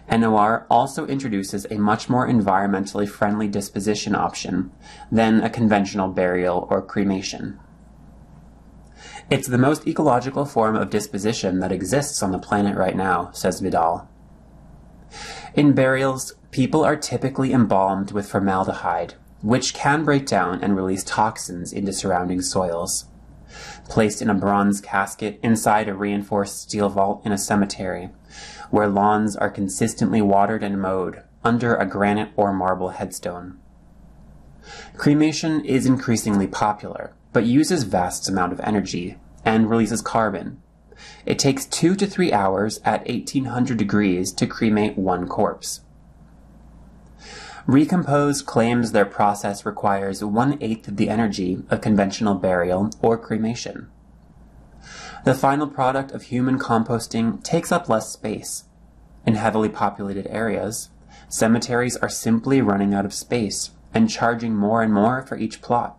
NOR 0.10 0.66
also 0.70 1.06
introduces 1.06 1.66
a 1.70 1.78
much 1.78 2.10
more 2.10 2.28
environmentally 2.28 3.08
friendly 3.08 3.48
disposition 3.48 4.16
option 4.16 4.72
than 5.12 5.42
a 5.42 5.50
conventional 5.50 6.10
burial 6.10 6.68
or 6.70 6.82
cremation. 6.82 7.60
It's 9.30 9.48
the 9.48 9.58
most 9.58 9.88
ecological 9.88 10.46
form 10.46 10.76
of 10.76 10.90
disposition 10.90 11.60
that 11.60 11.72
exists 11.72 12.22
on 12.22 12.32
the 12.32 12.40
planet 12.40 12.76
right 12.76 12.96
now, 12.96 13.32
says 13.32 13.62
Viddal. 13.62 14.08
In 15.54 15.74
burials, 15.74 16.34
people 16.52 16.84
are 16.84 16.96
typically 16.96 17.54
embalmed 17.54 18.12
with 18.12 18.30
formaldehyde, 18.30 19.16
which 19.42 19.74
can 19.74 20.04
break 20.04 20.26
down 20.26 20.62
and 20.62 20.76
release 20.76 21.04
toxins 21.04 21.72
into 21.72 21.94
surrounding 21.94 22.42
soils. 22.42 23.06
Placed 23.90 24.22
in 24.22 24.30
a 24.30 24.34
bronze 24.34 24.82
casket 24.82 25.40
inside 25.44 25.90
a 25.90 25.94
reinforced 25.94 26.62
steel 26.62 26.90
vault 26.90 27.22
in 27.26 27.32
a 27.32 27.38
cemetery, 27.38 28.10
where 28.72 28.88
lawns 28.88 29.36
are 29.36 29.50
consistently 29.50 30.22
watered 30.22 30.64
and 30.64 30.82
mowed 30.82 31.22
under 31.44 31.76
a 31.76 31.86
granite 31.86 32.32
or 32.36 32.52
marble 32.52 32.90
headstone. 32.90 33.60
Cremation 34.96 35.64
is 35.66 35.86
increasingly 35.86 36.48
popular, 36.48 37.14
but 37.34 37.46
uses 37.46 37.84
vast 37.84 38.30
amount 38.30 38.54
of 38.54 38.60
energy 38.62 39.18
and 39.44 39.70
releases 39.70 40.02
carbon. 40.02 40.62
It 41.26 41.40
takes 41.40 41.66
two 41.66 41.96
to 41.96 42.06
three 42.06 42.32
hours 42.32 42.80
at 42.86 43.08
1800 43.08 43.78
degrees 43.78 44.32
to 44.34 44.48
cremate 44.48 44.98
one 44.98 45.28
corpse. 45.28 45.82
Recompose 47.68 48.42
claims 48.42 48.92
their 48.92 49.06
process 49.06 49.66
requires 49.66 50.24
one 50.24 50.58
eighth 50.62 50.88
of 50.88 50.98
the 50.98 51.10
energy 51.10 51.64
of 51.70 51.82
conventional 51.82 52.36
burial 52.36 52.90
or 53.02 53.18
cremation. 53.18 53.90
The 55.24 55.36
final 55.36 55.68
product 55.68 56.12
of 56.12 56.24
human 56.24 56.58
composting 56.58 57.44
takes 57.44 57.72
up 57.72 57.88
less 57.88 58.10
space. 58.10 58.64
In 59.24 59.36
heavily 59.36 59.70
populated 59.70 60.26
areas, 60.28 60.90
cemeteries 61.30 61.96
are 61.98 62.10
simply 62.10 62.60
running 62.60 62.96
out 62.96 63.06
of 63.06 63.14
space 63.14 63.70
and 63.94 64.10
charging 64.10 64.56
more 64.56 64.82
and 64.82 64.92
more 64.92 65.22
for 65.22 65.38
each 65.38 65.62
plot. 65.62 65.96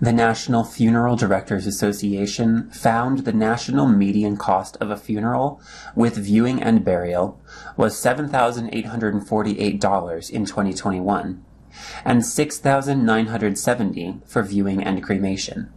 The 0.00 0.12
National 0.12 0.64
Funeral 0.64 1.14
Directors 1.14 1.68
Association 1.68 2.68
found 2.70 3.20
the 3.20 3.32
national 3.32 3.86
median 3.86 4.36
cost 4.36 4.76
of 4.80 4.90
a 4.90 4.96
funeral 4.96 5.60
with 5.94 6.16
viewing 6.16 6.60
and 6.60 6.84
burial 6.84 7.40
was 7.76 7.94
$7,848 7.94 10.30
in 10.30 10.44
2021 10.44 11.44
and 12.04 12.22
$6,970 12.22 14.28
for 14.28 14.42
viewing 14.42 14.82
and 14.82 15.00
cremation. 15.00 15.72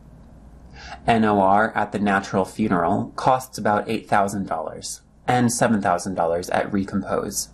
NOR 1.07 1.71
at 1.75 1.91
the 1.91 1.99
natural 1.99 2.45
funeral 2.45 3.13
costs 3.15 3.57
about 3.57 3.87
$8,000 3.87 5.01
and 5.27 5.47
$7,000 5.49 6.49
at 6.53 6.71
Recompose. 6.71 7.49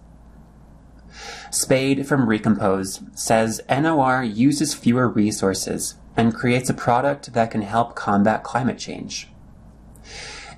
Spade 1.51 2.07
from 2.07 2.27
Recompose 2.27 3.01
says 3.13 3.61
NOR 3.69 4.23
uses 4.23 4.73
fewer 4.73 5.07
resources 5.07 5.95
and 6.17 6.33
creates 6.33 6.69
a 6.69 6.73
product 6.73 7.33
that 7.33 7.51
can 7.51 7.61
help 7.61 7.95
combat 7.95 8.43
climate 8.43 8.79
change. 8.79 9.29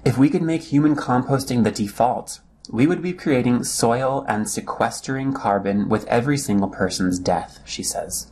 If 0.06 0.18
we 0.18 0.30
could 0.30 0.42
make 0.42 0.64
human 0.64 0.96
composting 0.96 1.64
the 1.64 1.72
default, 1.72 2.40
we 2.72 2.88
would 2.88 3.02
be 3.02 3.14
creating 3.14 3.64
soil 3.64 4.26
and 4.28 4.50
sequestering 4.50 5.34
carbon 5.34 5.90
with 5.90 6.08
every 6.08 6.38
single 6.38 6.70
person's 6.70 7.20
death, 7.20 7.60
she 7.66 7.84
says. 7.84 8.32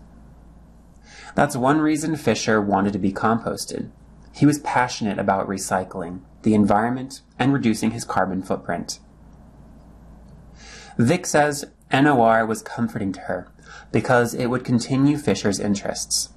That's 1.36 1.56
one 1.56 1.82
reason 1.82 2.16
Fisher 2.16 2.62
wanted 2.62 2.94
to 2.94 3.00
be 3.00 3.12
composted. 3.12 3.90
He 4.34 4.46
was 4.46 4.60
passionate 4.60 5.20
about 5.20 5.48
recycling, 5.48 6.22
the 6.42 6.56
environment, 6.56 7.22
and 7.38 7.54
reducing 7.54 7.92
his 7.92 8.04
carbon 8.04 8.42
footprint. 8.42 9.00
Vic 10.98 11.26
says 11.26 11.66
NOR 11.92 12.46
was 12.46 12.62
comforting 12.64 13.14
to 13.14 13.22
her 13.22 13.52
because 13.92 14.34
it 14.34 14.48
would 14.48 14.66
continue 14.66 15.18
Fisher's 15.18 15.60
interests. 15.60 16.30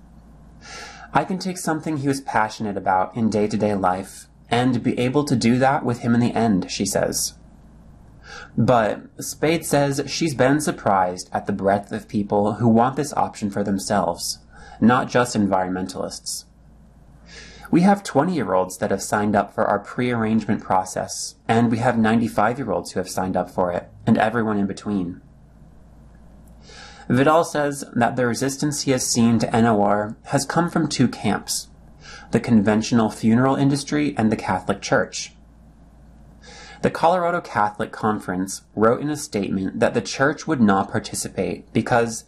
I 1.12 1.24
can 1.24 1.38
take 1.38 1.56
something 1.56 1.96
he 1.96 2.08
was 2.08 2.20
passionate 2.20 2.76
about 2.76 3.16
in 3.16 3.30
day 3.30 3.46
to 3.48 3.56
day 3.56 3.74
life 3.74 4.26
and 4.50 4.82
be 4.82 4.98
able 4.98 5.24
to 5.24 5.36
do 5.36 5.58
that 5.58 5.84
with 5.84 6.00
him 6.00 6.14
in 6.14 6.20
the 6.20 6.34
end, 6.34 6.70
she 6.70 6.84
says. 6.84 7.34
But 8.56 9.02
Spade 9.22 9.64
says 9.64 10.02
she's 10.06 10.34
been 10.34 10.60
surprised 10.60 11.30
at 11.32 11.46
the 11.46 11.52
breadth 11.52 11.92
of 11.92 12.08
people 12.08 12.54
who 12.54 12.68
want 12.68 12.96
this 12.96 13.14
option 13.14 13.50
for 13.50 13.62
themselves, 13.62 14.38
not 14.80 15.08
just 15.08 15.36
environmentalists. 15.36 16.45
We 17.70 17.80
have 17.82 18.02
20 18.02 18.34
year 18.34 18.54
olds 18.54 18.78
that 18.78 18.90
have 18.90 19.02
signed 19.02 19.34
up 19.34 19.54
for 19.54 19.64
our 19.64 19.78
pre 19.78 20.10
arrangement 20.10 20.62
process, 20.62 21.34
and 21.48 21.70
we 21.70 21.78
have 21.78 21.98
95 21.98 22.58
year 22.58 22.70
olds 22.70 22.92
who 22.92 23.00
have 23.00 23.08
signed 23.08 23.36
up 23.36 23.50
for 23.50 23.72
it, 23.72 23.88
and 24.06 24.16
everyone 24.16 24.58
in 24.58 24.66
between. 24.66 25.20
Viddal 27.08 27.44
says 27.44 27.84
that 27.94 28.16
the 28.16 28.26
resistance 28.26 28.82
he 28.82 28.90
has 28.90 29.06
seen 29.06 29.38
to 29.38 29.60
NOR 29.60 30.16
has 30.24 30.44
come 30.44 30.70
from 30.70 30.88
two 30.88 31.08
camps 31.08 31.68
the 32.32 32.40
conventional 32.40 33.08
funeral 33.08 33.54
industry 33.54 34.14
and 34.18 34.32
the 34.32 34.36
Catholic 34.36 34.82
Church. 34.82 35.32
The 36.82 36.90
Colorado 36.90 37.40
Catholic 37.40 37.92
Conference 37.92 38.62
wrote 38.74 39.00
in 39.00 39.10
a 39.10 39.16
statement 39.16 39.78
that 39.80 39.94
the 39.94 40.00
church 40.00 40.46
would 40.46 40.60
not 40.60 40.90
participate 40.90 41.72
because 41.72 42.24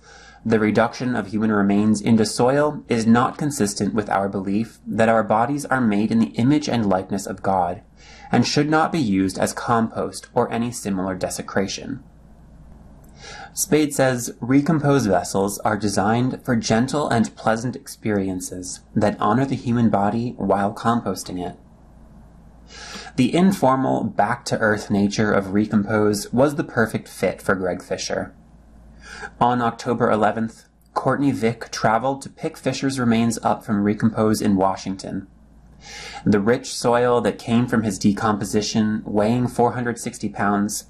the 0.48 0.58
reduction 0.58 1.14
of 1.14 1.26
human 1.26 1.52
remains 1.52 2.00
into 2.00 2.24
soil 2.24 2.82
is 2.88 3.06
not 3.06 3.36
consistent 3.36 3.92
with 3.92 4.08
our 4.08 4.30
belief 4.30 4.78
that 4.86 5.08
our 5.08 5.22
bodies 5.22 5.66
are 5.66 5.80
made 5.80 6.10
in 6.10 6.20
the 6.20 6.32
image 6.36 6.70
and 6.70 6.88
likeness 6.88 7.26
of 7.26 7.42
God 7.42 7.82
and 8.32 8.46
should 8.46 8.70
not 8.70 8.90
be 8.90 8.98
used 8.98 9.38
as 9.38 9.52
compost 9.52 10.28
or 10.32 10.50
any 10.50 10.72
similar 10.72 11.14
desecration. 11.14 12.02
Spade 13.52 13.92
says 13.92 14.34
recompose 14.40 15.04
vessels 15.04 15.58
are 15.58 15.76
designed 15.76 16.42
for 16.42 16.56
gentle 16.56 17.10
and 17.10 17.36
pleasant 17.36 17.76
experiences 17.76 18.80
that 18.94 19.20
honor 19.20 19.44
the 19.44 19.54
human 19.54 19.90
body 19.90 20.34
while 20.38 20.72
composting 20.72 21.46
it. 21.46 21.58
The 23.16 23.34
informal, 23.34 24.04
back 24.04 24.46
to 24.46 24.58
earth 24.58 24.90
nature 24.90 25.30
of 25.30 25.52
Recompose 25.52 26.32
was 26.32 26.54
the 26.54 26.64
perfect 26.64 27.06
fit 27.06 27.42
for 27.42 27.54
Greg 27.54 27.82
Fisher. 27.82 28.34
On 29.40 29.62
October 29.62 30.08
11th, 30.10 30.64
Courtney 30.94 31.30
Vick 31.30 31.70
traveled 31.70 32.22
to 32.22 32.30
pick 32.30 32.56
Fisher's 32.56 32.98
remains 32.98 33.38
up 33.42 33.64
from 33.64 33.84
Recompose 33.84 34.42
in 34.42 34.56
Washington. 34.56 35.28
The 36.24 36.40
rich 36.40 36.74
soil 36.74 37.20
that 37.20 37.38
came 37.38 37.66
from 37.66 37.84
his 37.84 37.98
decomposition, 37.98 39.02
weighing 39.04 39.46
460 39.46 40.28
pounds, 40.30 40.86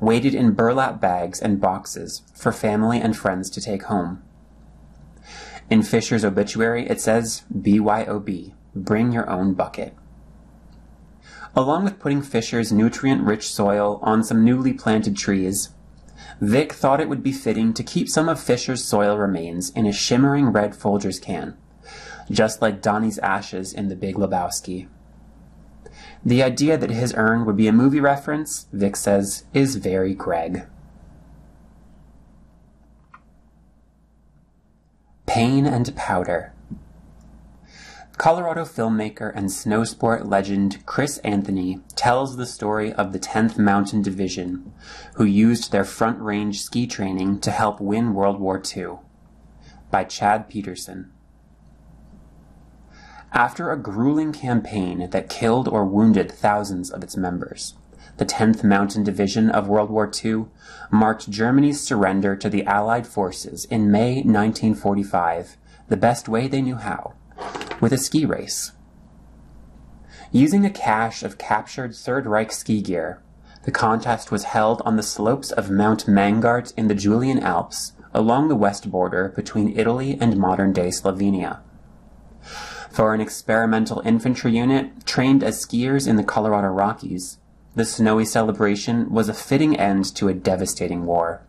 waited 0.00 0.34
in 0.34 0.52
burlap 0.52 1.00
bags 1.00 1.40
and 1.40 1.60
boxes 1.60 2.22
for 2.34 2.52
family 2.52 3.00
and 3.00 3.16
friends 3.16 3.48
to 3.50 3.60
take 3.60 3.84
home. 3.84 4.22
In 5.70 5.82
Fisher's 5.82 6.24
obituary, 6.24 6.88
it 6.88 7.00
says 7.00 7.44
BYOB, 7.56 8.52
bring 8.74 9.12
your 9.12 9.30
own 9.30 9.54
bucket. 9.54 9.94
Along 11.54 11.84
with 11.84 12.00
putting 12.00 12.22
Fisher's 12.22 12.72
nutrient 12.72 13.22
rich 13.22 13.52
soil 13.52 14.00
on 14.02 14.24
some 14.24 14.44
newly 14.44 14.72
planted 14.72 15.16
trees, 15.16 15.70
Vic 16.42 16.72
thought 16.72 17.00
it 17.00 17.08
would 17.08 17.22
be 17.22 17.30
fitting 17.30 17.72
to 17.72 17.84
keep 17.84 18.08
some 18.08 18.28
of 18.28 18.42
Fisher's 18.42 18.82
soil 18.82 19.16
remains 19.16 19.70
in 19.70 19.86
a 19.86 19.92
shimmering 19.92 20.48
red 20.48 20.72
Folgers 20.72 21.22
can, 21.22 21.56
just 22.28 22.60
like 22.60 22.82
Donnie's 22.82 23.20
ashes 23.20 23.72
in 23.72 23.88
The 23.88 23.94
Big 23.94 24.16
Lebowski. 24.16 24.88
The 26.24 26.42
idea 26.42 26.76
that 26.76 26.90
his 26.90 27.14
urn 27.16 27.46
would 27.46 27.56
be 27.56 27.68
a 27.68 27.72
movie 27.72 28.00
reference, 28.00 28.66
Vic 28.72 28.96
says, 28.96 29.44
is 29.54 29.76
very 29.76 30.14
Greg. 30.14 30.66
Pain 35.26 35.64
and 35.64 35.94
Powder. 35.94 36.54
Colorado 38.22 38.64
filmmaker 38.64 39.32
and 39.34 39.50
snowsport 39.50 40.24
legend 40.24 40.86
Chris 40.86 41.18
Anthony 41.24 41.80
tells 41.96 42.36
the 42.36 42.46
story 42.46 42.92
of 42.92 43.12
the 43.12 43.18
10th 43.18 43.58
Mountain 43.58 44.00
Division, 44.02 44.72
who 45.16 45.24
used 45.24 45.72
their 45.72 45.84
front 45.84 46.20
range 46.20 46.62
ski 46.62 46.86
training 46.86 47.40
to 47.40 47.50
help 47.50 47.80
win 47.80 48.14
World 48.14 48.38
War 48.38 48.62
II. 48.76 48.98
By 49.90 50.04
Chad 50.04 50.48
Peterson. 50.48 51.10
After 53.32 53.72
a 53.72 53.76
grueling 53.76 54.32
campaign 54.32 55.10
that 55.10 55.28
killed 55.28 55.66
or 55.66 55.84
wounded 55.84 56.30
thousands 56.30 56.92
of 56.92 57.02
its 57.02 57.16
members, 57.16 57.74
the 58.18 58.24
10th 58.24 58.62
Mountain 58.62 59.02
Division 59.02 59.50
of 59.50 59.66
World 59.66 59.90
War 59.90 60.08
II 60.24 60.44
marked 60.92 61.28
Germany's 61.28 61.80
surrender 61.80 62.36
to 62.36 62.48
the 62.48 62.64
Allied 62.66 63.08
forces 63.08 63.64
in 63.64 63.90
May 63.90 64.22
1945 64.22 65.56
the 65.88 65.96
best 65.96 66.28
way 66.28 66.46
they 66.46 66.62
knew 66.62 66.76
how, 66.76 67.14
with 67.80 67.92
a 67.92 67.98
ski 67.98 68.24
race. 68.24 68.72
Using 70.30 70.64
a 70.64 70.70
cache 70.70 71.22
of 71.22 71.38
captured 71.38 71.94
Third 71.94 72.26
Reich 72.26 72.52
ski 72.52 72.80
gear, 72.80 73.22
the 73.64 73.70
contest 73.70 74.30
was 74.30 74.44
held 74.44 74.82
on 74.84 74.96
the 74.96 75.02
slopes 75.02 75.52
of 75.52 75.70
Mount 75.70 76.06
Mangart 76.06 76.72
in 76.76 76.88
the 76.88 76.94
Julian 76.94 77.38
Alps, 77.38 77.92
along 78.14 78.48
the 78.48 78.56
west 78.56 78.90
border 78.90 79.32
between 79.36 79.78
Italy 79.78 80.18
and 80.20 80.36
modern 80.36 80.72
day 80.72 80.88
Slovenia 80.88 81.60
for 82.92 83.14
an 83.14 83.20
experimental 83.20 84.02
infantry 84.04 84.56
unit 84.56 85.06
trained 85.06 85.42
as 85.42 85.64
skiers 85.64 86.06
in 86.06 86.16
the 86.16 86.24
Colorado 86.24 86.68
Rockies. 86.68 87.38
The 87.74 87.86
snowy 87.86 88.26
celebration 88.26 89.10
was 89.10 89.28
a 89.30 89.34
fitting 89.34 89.78
end 89.78 90.14
to 90.16 90.28
a 90.28 90.34
devastating 90.34 91.06
war. 91.06 91.42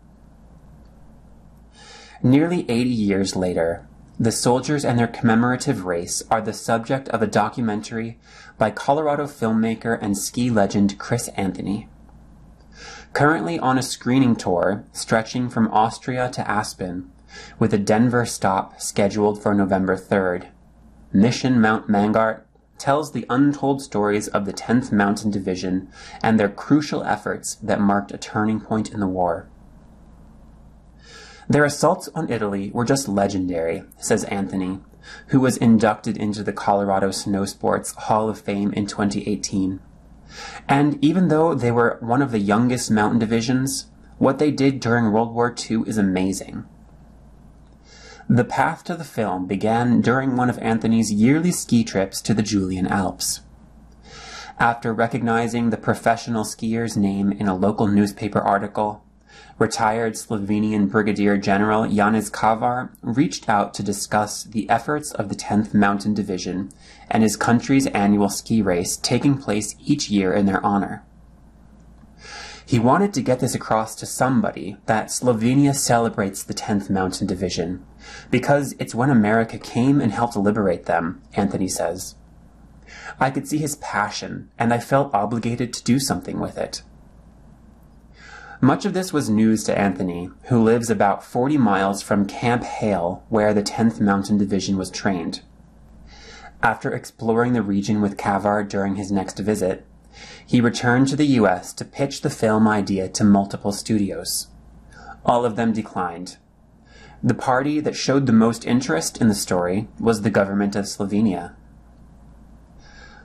Nearly 2.22 2.62
80 2.70 2.90
years 2.90 3.36
later, 3.36 3.86
the 4.20 4.32
soldiers 4.32 4.86
and 4.86 5.00
their 5.00 5.08
commemorative 5.08 5.86
race 5.86 6.22
are 6.30 6.42
the 6.42 6.54
subject 6.54 7.10
of 7.10 7.22
a 7.22 7.28
documentary 7.28 8.20
by 8.58 8.70
Colorado 8.70 9.26
filmmaker 9.26 9.98
and 10.02 10.18
ski 10.18 10.50
legend 10.50 11.00
Chris 11.00 11.30
Anthony. 11.30 11.90
Currently 13.14 13.60
on 13.60 13.78
a 13.78 13.84
screening 13.84 14.36
tour 14.36 14.86
stretching 14.92 15.50
from 15.50 15.68
Austria 15.70 16.30
to 16.34 16.50
Aspen, 16.50 17.12
with 17.58 17.74
a 17.74 17.80
Denver 17.80 18.26
stop 18.26 18.80
scheduled 18.80 19.42
for 19.42 19.54
November 19.54 19.98
3rd. 19.98 20.50
Mission 21.12 21.60
Mount 21.60 21.88
Mangart 21.88 22.42
tells 22.78 23.12
the 23.12 23.26
untold 23.30 23.82
stories 23.82 24.28
of 24.28 24.46
the 24.46 24.54
10th 24.54 24.92
Mountain 24.92 25.32
Division 25.32 25.90
and 26.22 26.40
their 26.40 26.50
crucial 26.50 27.04
efforts 27.04 27.56
that 27.56 27.80
marked 27.80 28.12
a 28.12 28.18
turning 28.18 28.60
point 28.60 28.92
in 28.92 29.00
the 29.00 29.08
war. 29.08 29.48
Their 31.48 31.66
assaults 31.66 32.10
on 32.16 32.32
Italy 32.32 32.72
were 32.74 32.86
just 32.86 33.08
legendary, 33.08 33.84
says 33.98 34.24
Anthony, 34.26 34.80
who 35.28 35.40
was 35.40 35.58
inducted 35.58 36.18
into 36.18 36.44
the 36.44 36.54
Colorado 36.54 37.12
Snow 37.12 37.46
Sports 37.46 37.94
Hall 37.94 38.30
of 38.30 38.40
Fame 38.40 38.72
in 38.74 38.86
2018. 38.86 39.80
And 40.68 41.04
even 41.04 41.28
though 41.28 41.54
they 41.54 41.72
were 41.72 41.98
one 42.00 42.22
of 42.22 42.32
the 42.32 42.40
youngest 42.40 42.90
mountain 42.90 43.20
divisions, 43.20 43.88
what 44.18 44.40
they 44.40 44.52
did 44.52 44.80
during 44.80 45.12
World 45.12 45.34
War 45.34 45.54
II 45.54 45.84
is 45.86 45.98
amazing. 45.98 46.66
The 48.30 48.46
path 48.46 48.86
to 48.86 48.96
the 48.96 49.04
film 49.04 49.48
began 49.48 50.00
during 50.00 50.38
one 50.38 50.50
of 50.50 50.58
Anthony's 50.60 51.12
yearly 51.12 51.52
ski 51.52 51.84
trips 51.84 52.22
to 52.22 52.34
the 52.34 52.42
Julian 52.42 52.88
Alps. 52.88 53.42
After 54.58 54.94
recognizing 54.94 55.70
the 55.70 55.78
professional 55.78 56.46
skier's 56.46 56.96
name 56.96 57.34
in 57.34 57.48
a 57.48 57.56
local 57.56 57.88
newspaper 57.88 58.40
article, 58.40 59.03
retired 59.60 60.14
Slovenian 60.14 60.90
Brigadier 60.90 61.38
General 61.38 61.84
Janez 61.84 62.32
Kavar 62.32 62.90
reached 63.02 63.48
out 63.48 63.74
to 63.76 63.84
discuss 63.84 64.44
the 64.44 64.70
efforts 64.70 65.12
of 65.12 65.30
the 65.30 65.36
10th 65.36 65.74
Mountain 65.74 66.14
Division 66.14 66.72
and 67.10 67.24
his 67.24 67.38
country's 67.38 67.88
annual 67.88 68.30
ski 68.30 68.62
race 68.62 68.98
taking 68.98 69.38
place 69.38 69.76
each 69.80 70.10
year 70.10 70.34
in 70.34 70.46
their 70.46 70.64
honor. 70.66 71.04
He 72.66 72.80
wanted 72.80 73.14
to 73.14 73.22
get 73.22 73.40
this 73.40 73.54
across 73.54 73.94
to 73.96 74.06
somebody 74.06 74.78
that 74.86 75.08
Slovenia 75.08 75.76
celebrates 75.76 76.44
the 76.44 76.54
10th 76.54 76.90
Mountain 76.90 77.28
Division 77.28 77.86
because 78.32 78.74
it's 78.80 78.96
when 78.96 79.10
America 79.10 79.58
came 79.58 80.00
and 80.00 80.12
helped 80.12 80.36
liberate 80.36 80.86
them, 80.86 81.22
Anthony 81.34 81.68
says. 81.68 82.16
I 83.20 83.32
could 83.32 83.48
see 83.48 83.58
his 83.58 83.76
passion, 83.78 84.50
and 84.58 84.74
I 84.74 84.80
felt 84.80 85.14
obligated 85.14 85.74
to 85.74 85.84
do 85.84 86.00
something 86.00 86.40
with 86.40 86.58
it. 86.58 86.84
Much 88.64 88.86
of 88.86 88.94
this 88.94 89.12
was 89.12 89.30
news 89.30 89.66
to 89.66 89.78
Anthony, 89.78 90.30
who 90.44 90.64
lives 90.64 90.90
about 90.90 91.22
40 91.22 91.58
miles 91.58 92.02
from 92.02 92.26
Camp 92.26 92.64
Hale, 92.64 93.22
where 93.28 93.54
the 93.54 93.62
10th 93.62 94.00
Mountain 94.00 94.38
Division 94.38 94.78
was 94.78 94.90
trained. 94.90 95.42
After 96.62 96.94
exploring 96.94 97.52
the 97.52 97.62
region 97.62 98.00
with 98.00 98.16
Kavar 98.16 98.64
during 98.64 98.96
his 98.96 99.12
next 99.12 99.38
visit, 99.38 99.86
he 100.48 100.62
returned 100.62 101.10
to 101.10 101.18
the 101.18 101.26
US 101.42 101.74
to 101.74 101.84
pitch 101.84 102.22
the 102.22 102.30
film 102.30 102.66
idea 102.66 103.10
to 103.10 103.26
multiple 103.26 103.74
studios. 103.74 104.48
All 105.26 105.44
of 105.44 105.58
them 105.58 105.74
declined. 105.74 106.38
The 107.22 107.34
party 107.34 107.82
that 107.82 107.98
showed 107.98 108.28
the 108.28 108.32
most 108.32 108.66
interest 108.66 109.20
in 109.20 109.28
the 109.28 109.36
story 109.36 109.90
was 110.00 110.22
the 110.22 110.30
government 110.30 110.78
of 110.78 110.86
Slovenia. 110.86 111.54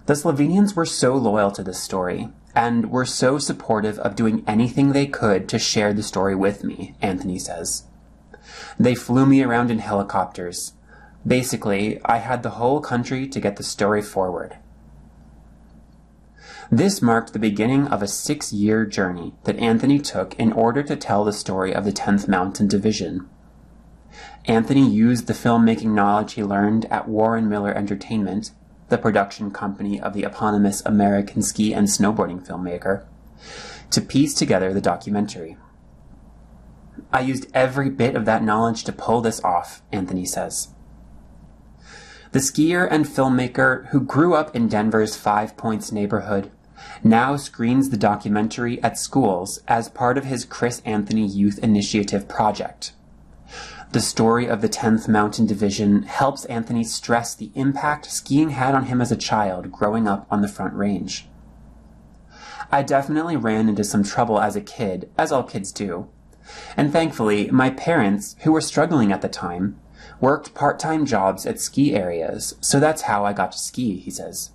The 0.07 0.15
Slovenians 0.15 0.75
were 0.75 0.85
so 0.85 1.15
loyal 1.15 1.53
to 1.53 1.63
this 1.63 1.79
story 1.79 2.31
and 2.55 2.91
were 2.91 3.05
so 3.05 3.39
supportive 3.39 3.99
of 4.01 4.17
doing 4.17 4.45
anything 4.47 4.93
they 4.93 5.07
could 5.07 5.49
to 5.49 5.59
share 5.59 5.93
the 5.93 6.03
story 6.03 6.35
with 6.35 6.65
me, 6.65 6.95
Anthony 7.01 7.39
says. 7.39 7.85
They 8.79 8.95
flew 8.95 9.27
me 9.27 9.43
around 9.43 9.71
in 9.71 9.79
helicopters. 9.79 10.73
Basically, 11.27 12.01
I 12.05 12.19
had 12.19 12.43
the 12.43 12.51
whole 12.51 12.81
country 12.81 13.29
to 13.29 13.41
get 13.41 13.57
the 13.57 13.63
story 13.63 14.03
forward. 14.03 14.57
This 16.71 17.01
marked 17.01 17.33
the 17.33 17.39
beginning 17.39 17.87
of 17.89 18.03
a 18.03 18.09
six 18.09 18.53
year 18.53 18.85
journey 18.85 19.35
that 19.45 19.59
Anthony 19.59 19.99
took 19.99 20.35
in 20.35 20.53
order 20.53 20.83
to 20.83 20.97
tell 20.97 21.25
the 21.25 21.33
story 21.33 21.75
of 21.75 21.85
the 21.85 21.93
10th 21.93 22.29
Mountain 22.29 22.69
Division. 22.69 23.29
Anthony 24.45 24.89
used 24.89 25.27
the 25.27 25.33
filmmaking 25.33 25.93
knowledge 25.93 26.35
he 26.35 26.45
learned 26.45 26.85
at 26.87 27.09
Warren 27.09 27.49
Miller 27.49 27.73
Entertainment 27.73 28.51
the 28.89 28.99
production 28.99 29.51
company 29.51 30.01
of 30.01 30.15
the 30.15 30.25
eponymous 30.25 30.83
American 30.85 31.43
ski 31.43 31.73
and 31.75 31.87
snowboarding 31.87 32.47
filmmaker, 32.47 33.05
to 33.91 34.01
piece 34.01 34.35
together 34.35 34.73
the 34.73 34.81
documentary. 34.81 35.57
I 37.13 37.21
used 37.21 37.47
every 37.55 37.91
bit 37.91 38.17
of 38.17 38.25
that 38.25 38.43
knowledge 38.43 38.85
to 38.85 38.93
pull 38.93 39.21
this 39.21 39.43
off, 39.45 39.83
Anthony 39.93 40.27
says. 40.27 40.69
The 42.33 42.41
skier 42.41 42.87
and 42.91 43.07
filmmaker 43.07 43.87
who 43.89 44.01
grew 44.01 44.35
up 44.35 44.55
in 44.55 44.69
Denver's 44.69 45.17
Five 45.17 45.57
Points 45.57 45.91
neighborhood 45.91 46.51
now 47.03 47.37
screens 47.37 47.91
the 47.91 47.97
documentary 47.97 48.83
at 48.83 48.99
schools 48.99 49.61
as 49.67 49.89
part 49.89 50.19
of 50.19 50.25
his 50.25 50.45
Chris 50.45 50.83
Anthony 50.85 51.27
Youth 51.27 51.59
Initiative 51.61 52.29
project. 52.29 52.93
The 53.91 54.01
story 54.03 54.47
of 54.47 54.61
the 54.61 54.69
10th 54.69 55.09
Mountain 55.09 55.47
Division 55.47 56.03
helps 56.03 56.45
Anthony 56.45 56.85
stress 56.85 57.35
the 57.35 57.51
impact 57.55 58.11
skiing 58.11 58.51
had 58.51 58.75
on 58.75 58.85
him 58.85 59.01
as 59.01 59.11
a 59.11 59.17
child 59.17 59.73
growing 59.73 60.07
up 60.07 60.27
on 60.31 60.43
the 60.43 60.49
Front 60.49 60.75
Range. 60.75 61.27
I 62.71 62.83
definitely 62.83 63.37
ran 63.37 63.67
into 63.67 63.85
some 63.85 64.05
trouble 64.05 64.41
as 64.41 64.57
a 64.57 64.61
kid, 64.61 65.11
as 65.17 65.33
all 65.33 65.43
kids 65.43 65.73
do. 65.73 66.07
And 66.77 66.93
thankfully, 66.93 67.51
my 67.51 67.71
parents, 67.71 68.37
who 68.41 68.53
were 68.53 68.61
struggling 68.61 69.11
at 69.11 69.23
the 69.23 69.29
time, 69.29 69.81
worked 70.21 70.53
part 70.53 70.79
time 70.79 71.07
jobs 71.07 71.47
at 71.47 71.59
ski 71.59 71.95
areas, 71.95 72.57
so 72.61 72.79
that's 72.79 73.03
how 73.03 73.25
I 73.25 73.33
got 73.33 73.53
to 73.53 73.59
ski, 73.59 73.97
he 73.97 74.11
says. 74.11 74.51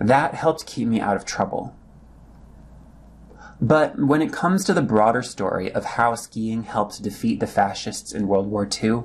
That 0.00 0.34
helped 0.34 0.66
keep 0.66 0.88
me 0.88 1.00
out 1.00 1.14
of 1.14 1.24
trouble. 1.24 1.76
But 3.62 3.98
when 3.98 4.22
it 4.22 4.32
comes 4.32 4.64
to 4.64 4.72
the 4.72 4.80
broader 4.80 5.22
story 5.22 5.70
of 5.70 5.84
how 5.84 6.14
skiing 6.14 6.62
helped 6.62 7.02
defeat 7.02 7.40
the 7.40 7.46
fascists 7.46 8.12
in 8.12 8.26
World 8.26 8.46
War 8.46 8.66
II, 8.66 9.02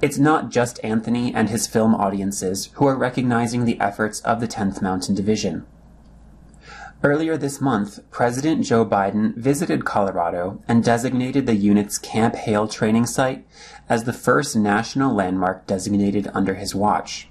it's 0.00 0.18
not 0.18 0.50
just 0.50 0.80
Anthony 0.82 1.34
and 1.34 1.50
his 1.50 1.66
film 1.66 1.94
audiences 1.94 2.70
who 2.74 2.86
are 2.86 2.96
recognizing 2.96 3.64
the 3.64 3.78
efforts 3.78 4.20
of 4.20 4.40
the 4.40 4.48
10th 4.48 4.80
Mountain 4.80 5.14
Division. 5.14 5.66
Earlier 7.02 7.36
this 7.36 7.60
month, 7.60 8.00
President 8.10 8.64
Joe 8.64 8.86
Biden 8.86 9.36
visited 9.36 9.84
Colorado 9.84 10.62
and 10.66 10.82
designated 10.82 11.46
the 11.46 11.54
unit's 11.54 11.98
Camp 11.98 12.34
Hale 12.34 12.66
training 12.66 13.04
site 13.04 13.46
as 13.90 14.04
the 14.04 14.12
first 14.14 14.56
national 14.56 15.14
landmark 15.14 15.66
designated 15.66 16.28
under 16.32 16.54
his 16.54 16.74
watch. 16.74 17.28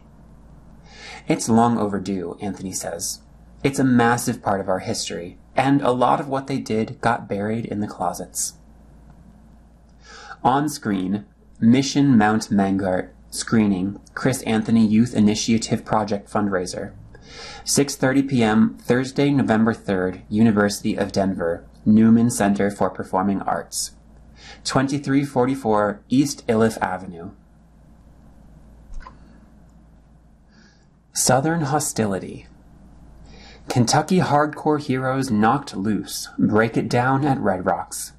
It's 1.27 1.49
long 1.49 1.79
overdue, 1.79 2.37
Anthony 2.39 2.71
says. 2.71 3.21
It's 3.63 3.79
a 3.79 3.83
massive 3.83 4.43
part 4.43 4.61
of 4.61 4.69
our 4.69 4.79
history, 4.79 5.39
and 5.55 5.81
a 5.81 5.91
lot 5.91 6.19
of 6.19 6.27
what 6.27 6.47
they 6.47 6.59
did 6.59 6.99
got 7.01 7.29
buried 7.29 7.65
in 7.65 7.79
the 7.79 7.87
closets. 7.87 8.53
On 10.43 10.69
screen, 10.69 11.25
Mission 11.59 12.17
Mount 12.17 12.49
Mangart 12.49 13.09
screening 13.31 13.99
Chris 14.13 14.41
Anthony 14.43 14.85
Youth 14.85 15.13
Initiative 15.15 15.83
Project 15.85 16.29
fundraiser. 16.31 16.93
6:30 17.63 18.29
p.m. 18.29 18.77
Thursday, 18.77 19.31
November 19.31 19.73
3rd, 19.73 20.21
University 20.29 20.95
of 20.95 21.11
Denver, 21.11 21.65
Newman 21.85 22.29
Center 22.29 22.69
for 22.69 22.89
Performing 22.89 23.41
Arts. 23.41 23.91
2344 24.63 26.01
East 26.09 26.43
Iliff 26.47 26.77
Avenue. 26.81 27.31
Southern 31.13 31.61
Hostility 31.61 32.47
Kentucky 33.67 34.19
Hardcore 34.19 34.79
Heroes 34.81 35.29
Knocked 35.29 35.75
Loose 35.75 36.29
Break 36.37 36.77
It 36.77 36.87
Down 36.87 37.25
at 37.25 37.39
Red 37.39 37.65
Rocks 37.65 38.13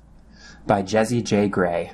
by 0.66 0.82
Jesse 0.82 1.22
J. 1.22 1.48
Gray. 1.48 1.92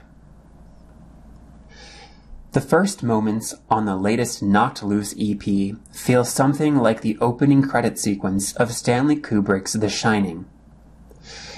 The 2.52 2.60
first 2.60 3.02
moments 3.02 3.54
on 3.70 3.84
the 3.84 3.96
latest 3.96 4.42
Knocked 4.42 4.82
Loose 4.82 5.14
EP 5.18 5.76
feel 5.92 6.24
something 6.24 6.76
like 6.76 7.02
the 7.02 7.16
opening 7.20 7.62
credit 7.62 7.98
sequence 7.98 8.52
of 8.56 8.72
Stanley 8.72 9.16
Kubrick's 9.16 9.74
The 9.74 9.88
Shining. 9.88 10.46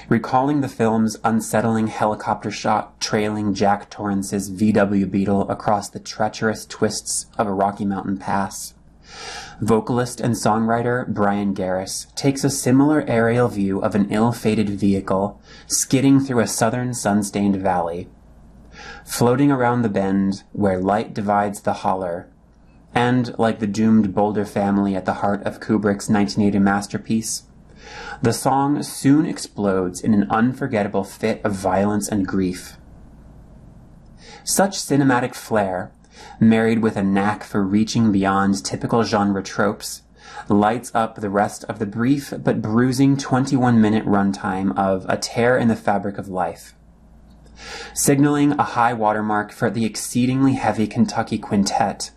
Recalling 0.07 0.61
the 0.61 0.67
film's 0.67 1.17
unsettling 1.23 1.87
helicopter 1.87 2.51
shot 2.51 3.01
trailing 3.01 3.55
Jack 3.55 3.89
Torrance's 3.89 4.51
VW 4.51 5.09
Beetle 5.09 5.49
across 5.49 5.89
the 5.89 5.99
treacherous 5.99 6.67
twists 6.67 7.25
of 7.37 7.47
a 7.47 7.53
Rocky 7.53 7.85
Mountain 7.85 8.17
pass 8.17 8.74
Vocalist 9.61 10.19
and 10.19 10.33
songwriter 10.33 11.07
Bryan 11.07 11.53
Garris 11.53 12.13
takes 12.15 12.43
a 12.43 12.49
similar 12.49 13.03
aerial 13.07 13.47
view 13.47 13.79
of 13.79 13.95
an 13.95 14.11
ill-fated 14.11 14.69
vehicle 14.69 15.41
skidding 15.67 16.19
through 16.19 16.39
a 16.39 16.47
southern 16.47 16.93
sun-stained 16.93 17.55
valley. 17.55 18.09
Floating 19.05 19.51
around 19.51 19.81
the 19.81 19.89
bend 19.89 20.43
where 20.51 20.79
light 20.79 21.13
divides 21.13 21.61
the 21.61 21.73
holler, 21.73 22.27
and 22.93 23.37
like 23.37 23.59
the 23.59 23.67
doomed 23.67 24.13
Boulder 24.13 24.45
family 24.45 24.95
at 24.95 25.05
the 25.05 25.15
heart 25.15 25.43
of 25.43 25.59
Kubrick's 25.59 26.09
1980 26.09 26.59
masterpiece, 26.59 27.43
the 28.21 28.33
song 28.33 28.81
soon 28.83 29.25
explodes 29.25 30.01
in 30.01 30.13
an 30.13 30.29
unforgettable 30.29 31.03
fit 31.03 31.41
of 31.43 31.53
violence 31.53 32.07
and 32.07 32.27
grief. 32.27 32.77
Such 34.43 34.77
cinematic 34.77 35.35
flair 35.35 35.91
married 36.39 36.79
with 36.79 36.95
a 36.95 37.03
knack 37.03 37.43
for 37.43 37.63
reaching 37.63 38.11
beyond 38.11 38.63
typical 38.63 39.03
genre 39.03 39.43
tropes, 39.43 40.03
lights 40.49 40.91
up 40.93 41.15
the 41.15 41.29
rest 41.29 41.63
of 41.65 41.79
the 41.79 41.85
brief 41.85 42.33
but 42.43 42.61
bruising 42.61 43.17
21 43.17 43.79
minute 43.79 44.05
runtime 44.05 44.77
of 44.77 45.05
A 45.09 45.17
Tear 45.17 45.57
in 45.57 45.67
the 45.67 45.75
Fabric 45.75 46.17
of 46.17 46.27
Life. 46.27 46.73
signaling 47.93 48.51
a 48.53 48.63
high 48.63 48.93
watermark 48.93 49.51
for 49.51 49.69
the 49.69 49.85
exceedingly 49.85 50.53
heavy 50.53 50.87
Kentucky 50.87 51.37
Quintet. 51.37 52.11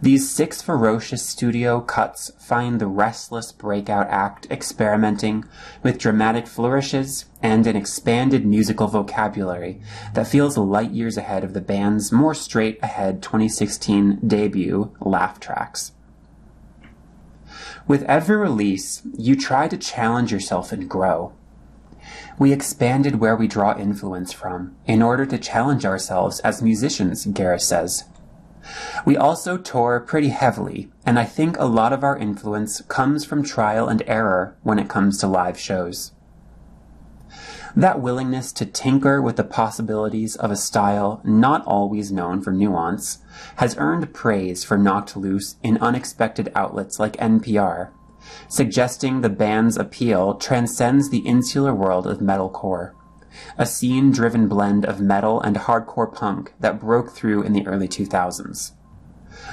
These 0.00 0.30
six 0.30 0.60
ferocious 0.62 1.24
studio 1.24 1.80
cuts 1.80 2.30
find 2.38 2.80
the 2.80 2.86
restless 2.86 3.52
breakout 3.52 4.08
act 4.08 4.46
experimenting 4.50 5.44
with 5.82 5.98
dramatic 5.98 6.46
flourishes 6.46 7.26
and 7.42 7.66
an 7.66 7.76
expanded 7.76 8.46
musical 8.46 8.86
vocabulary 8.86 9.80
that 10.14 10.26
feels 10.26 10.56
light 10.56 10.90
years 10.90 11.16
ahead 11.16 11.44
of 11.44 11.54
the 11.54 11.60
band's 11.60 12.12
more 12.12 12.34
straight 12.34 12.78
ahead 12.82 13.22
2016 13.22 14.20
debut, 14.26 14.94
Laugh 15.00 15.40
Tracks. 15.40 15.92
With 17.86 18.02
every 18.04 18.36
release, 18.36 19.02
you 19.16 19.36
try 19.36 19.68
to 19.68 19.76
challenge 19.76 20.32
yourself 20.32 20.72
and 20.72 20.88
grow. 20.88 21.32
We 22.38 22.52
expanded 22.52 23.20
where 23.20 23.36
we 23.36 23.46
draw 23.48 23.76
influence 23.76 24.32
from 24.32 24.76
in 24.86 25.02
order 25.02 25.26
to 25.26 25.38
challenge 25.38 25.84
ourselves 25.84 26.40
as 26.40 26.62
musicians, 26.62 27.26
Garris 27.26 27.62
says. 27.62 28.04
We 29.04 29.16
also 29.16 29.56
tour 29.56 30.00
pretty 30.00 30.28
heavily, 30.28 30.90
and 31.04 31.18
I 31.18 31.24
think 31.24 31.58
a 31.58 31.64
lot 31.64 31.92
of 31.92 32.04
our 32.04 32.16
influence 32.16 32.80
comes 32.82 33.24
from 33.24 33.42
trial 33.42 33.88
and 33.88 34.02
error 34.06 34.56
when 34.62 34.78
it 34.78 34.88
comes 34.88 35.18
to 35.18 35.26
live 35.26 35.58
shows. 35.58 36.12
That 37.74 38.00
willingness 38.00 38.52
to 38.52 38.66
tinker 38.66 39.22
with 39.22 39.36
the 39.36 39.44
possibilities 39.44 40.36
of 40.36 40.50
a 40.50 40.56
style 40.56 41.22
not 41.24 41.64
always 41.64 42.12
known 42.12 42.42
for 42.42 42.52
nuance 42.52 43.18
has 43.56 43.76
earned 43.78 44.12
praise 44.12 44.62
for 44.62 44.76
Knocked 44.76 45.16
Loose 45.16 45.56
in 45.62 45.78
unexpected 45.78 46.52
outlets 46.54 46.98
like 47.00 47.16
NPR, 47.16 47.88
suggesting 48.48 49.20
the 49.20 49.30
band's 49.30 49.78
appeal 49.78 50.34
transcends 50.34 51.08
the 51.08 51.20
insular 51.20 51.74
world 51.74 52.06
of 52.06 52.18
metalcore 52.18 52.92
a 53.56 53.66
scene 53.66 54.10
driven 54.10 54.48
blend 54.48 54.84
of 54.84 55.00
metal 55.00 55.40
and 55.40 55.56
hardcore 55.56 56.12
punk 56.12 56.54
that 56.60 56.80
broke 56.80 57.12
through 57.12 57.42
in 57.42 57.52
the 57.52 57.66
early 57.66 57.88
2000s. 57.88 58.72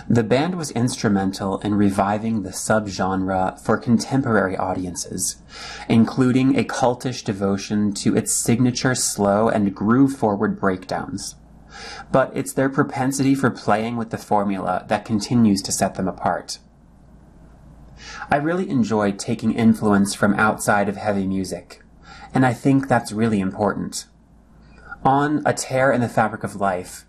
The 0.07 0.23
band 0.23 0.55
was 0.55 0.71
instrumental 0.71 1.59
in 1.59 1.75
reviving 1.75 2.43
the 2.43 2.49
subgenre 2.49 3.59
for 3.59 3.77
contemporary 3.77 4.57
audiences, 4.57 5.37
including 5.87 6.57
a 6.57 6.63
cultish 6.63 7.23
devotion 7.23 7.93
to 7.93 8.15
its 8.15 8.31
signature 8.31 8.95
slow 8.95 9.49
and 9.49 9.75
groove 9.75 10.15
forward 10.15 10.59
breakdowns. 10.59 11.35
But 12.11 12.31
it's 12.35 12.53
their 12.53 12.69
propensity 12.69 13.35
for 13.35 13.49
playing 13.49 13.97
with 13.97 14.09
the 14.09 14.17
formula 14.17 14.85
that 14.87 15.05
continues 15.05 15.61
to 15.63 15.71
set 15.71 15.95
them 15.95 16.07
apart. 16.07 16.59
I 18.31 18.37
really 18.37 18.69
enjoy 18.69 19.11
taking 19.11 19.53
influence 19.53 20.13
from 20.13 20.33
outside 20.35 20.89
of 20.89 20.97
heavy 20.97 21.27
music 21.27 21.81
and 22.33 22.45
I 22.45 22.53
think 22.53 22.87
that's 22.87 23.11
really 23.11 23.39
important. 23.39 24.05
On 25.03 25.41
A 25.45 25.53
Tear 25.53 25.91
in 25.91 26.01
the 26.01 26.09
Fabric 26.09 26.43
of 26.43 26.55
Life, 26.55 27.05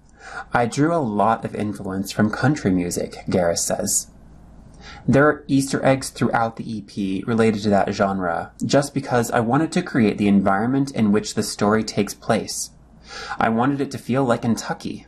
I 0.52 0.66
drew 0.66 0.94
a 0.94 0.98
lot 0.98 1.44
of 1.44 1.54
influence 1.54 2.12
from 2.12 2.30
country 2.30 2.70
music, 2.70 3.14
Garris 3.28 3.58
says. 3.58 4.08
There 5.06 5.26
are 5.26 5.44
Easter 5.48 5.84
eggs 5.84 6.10
throughout 6.10 6.56
the 6.56 6.78
EP 6.78 7.26
related 7.26 7.62
to 7.62 7.70
that 7.70 7.92
genre, 7.92 8.52
just 8.64 8.94
because 8.94 9.30
I 9.30 9.40
wanted 9.40 9.72
to 9.72 9.82
create 9.82 10.18
the 10.18 10.28
environment 10.28 10.90
in 10.92 11.12
which 11.12 11.34
the 11.34 11.42
story 11.42 11.82
takes 11.82 12.14
place. 12.14 12.70
I 13.38 13.48
wanted 13.48 13.80
it 13.80 13.90
to 13.92 13.98
feel 13.98 14.24
like 14.24 14.42
Kentucky. 14.42 15.06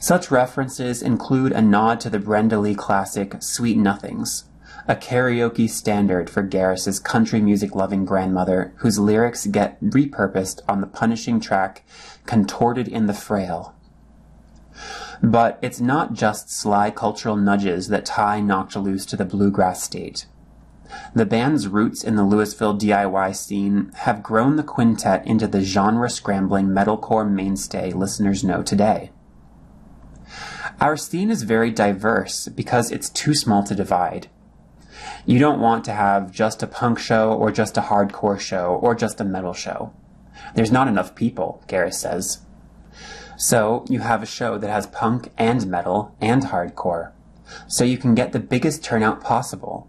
Such 0.00 0.30
references 0.30 1.02
include 1.02 1.52
a 1.52 1.60
nod 1.60 2.00
to 2.00 2.10
the 2.10 2.18
Brenda 2.18 2.58
Lee 2.58 2.74
classic 2.74 3.36
Sweet 3.40 3.76
Nothings, 3.76 4.44
a 4.88 4.94
karaoke 4.94 5.68
standard 5.68 6.30
for 6.30 6.42
Garris's 6.42 7.00
country 7.00 7.40
music 7.40 7.74
loving 7.74 8.04
grandmother, 8.04 8.72
whose 8.78 8.98
lyrics 8.98 9.46
get 9.46 9.82
repurposed 9.82 10.60
on 10.68 10.80
the 10.80 10.86
punishing 10.86 11.40
track 11.40 11.84
Contorted 12.24 12.88
in 12.88 13.06
the 13.06 13.14
Frail. 13.14 13.74
But 15.22 15.58
it's 15.62 15.80
not 15.80 16.12
just 16.12 16.50
sly 16.50 16.90
cultural 16.90 17.36
nudges 17.36 17.88
that 17.88 18.04
tie 18.04 18.40
Loose 18.40 19.06
to 19.06 19.16
the 19.16 19.24
bluegrass 19.24 19.82
state. 19.82 20.26
The 21.14 21.26
band's 21.26 21.66
roots 21.66 22.04
in 22.04 22.16
the 22.16 22.24
Louisville 22.24 22.76
DIY 22.76 23.34
scene 23.34 23.90
have 23.96 24.22
grown 24.22 24.56
the 24.56 24.62
quintet 24.62 25.26
into 25.26 25.46
the 25.46 25.62
genre 25.62 26.08
scrambling 26.08 26.68
metalcore 26.68 27.28
mainstay 27.28 27.92
listeners 27.92 28.44
know 28.44 28.62
today. 28.62 29.10
Our 30.80 30.96
scene 30.96 31.30
is 31.30 31.42
very 31.42 31.70
diverse 31.70 32.48
because 32.48 32.92
it's 32.92 33.08
too 33.08 33.34
small 33.34 33.64
to 33.64 33.74
divide. 33.74 34.28
You 35.24 35.38
don't 35.38 35.60
want 35.60 35.84
to 35.86 35.92
have 35.92 36.32
just 36.32 36.62
a 36.62 36.66
punk 36.66 36.98
show 36.98 37.32
or 37.32 37.50
just 37.50 37.76
a 37.76 37.82
hardcore 37.82 38.38
show 38.38 38.78
or 38.82 38.94
just 38.94 39.20
a 39.20 39.24
metal 39.24 39.52
show. 39.52 39.92
There's 40.54 40.72
not 40.72 40.88
enough 40.88 41.14
people, 41.14 41.62
Garris 41.68 41.94
says. 41.94 42.40
So 43.36 43.84
you 43.88 44.00
have 44.00 44.22
a 44.22 44.26
show 44.26 44.56
that 44.58 44.70
has 44.70 44.86
punk 44.86 45.30
and 45.36 45.66
metal 45.66 46.16
and 46.20 46.44
hardcore, 46.44 47.12
so 47.68 47.84
you 47.84 47.98
can 47.98 48.14
get 48.14 48.32
the 48.32 48.38
biggest 48.38 48.82
turnout 48.82 49.20
possible. 49.20 49.88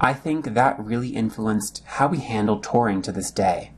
I 0.00 0.12
think 0.14 0.54
that 0.54 0.78
really 0.78 1.08
influenced 1.08 1.82
how 1.84 2.08
we 2.08 2.18
handle 2.18 2.60
touring 2.60 3.02
to 3.02 3.12
this 3.12 3.30
day. 3.30 3.72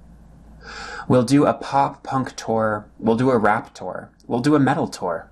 We'll 1.09 1.25
do 1.25 1.47
a 1.47 1.55
pop 1.55 2.03
punk 2.03 2.37
tour, 2.37 2.87
we'll 2.99 3.17
do 3.17 3.31
a 3.31 3.39
rap 3.39 3.75
tour, 3.75 4.11
we'll 4.27 4.41
do 4.41 4.55
a 4.55 4.61
metal 4.61 4.87
tour. 4.87 5.31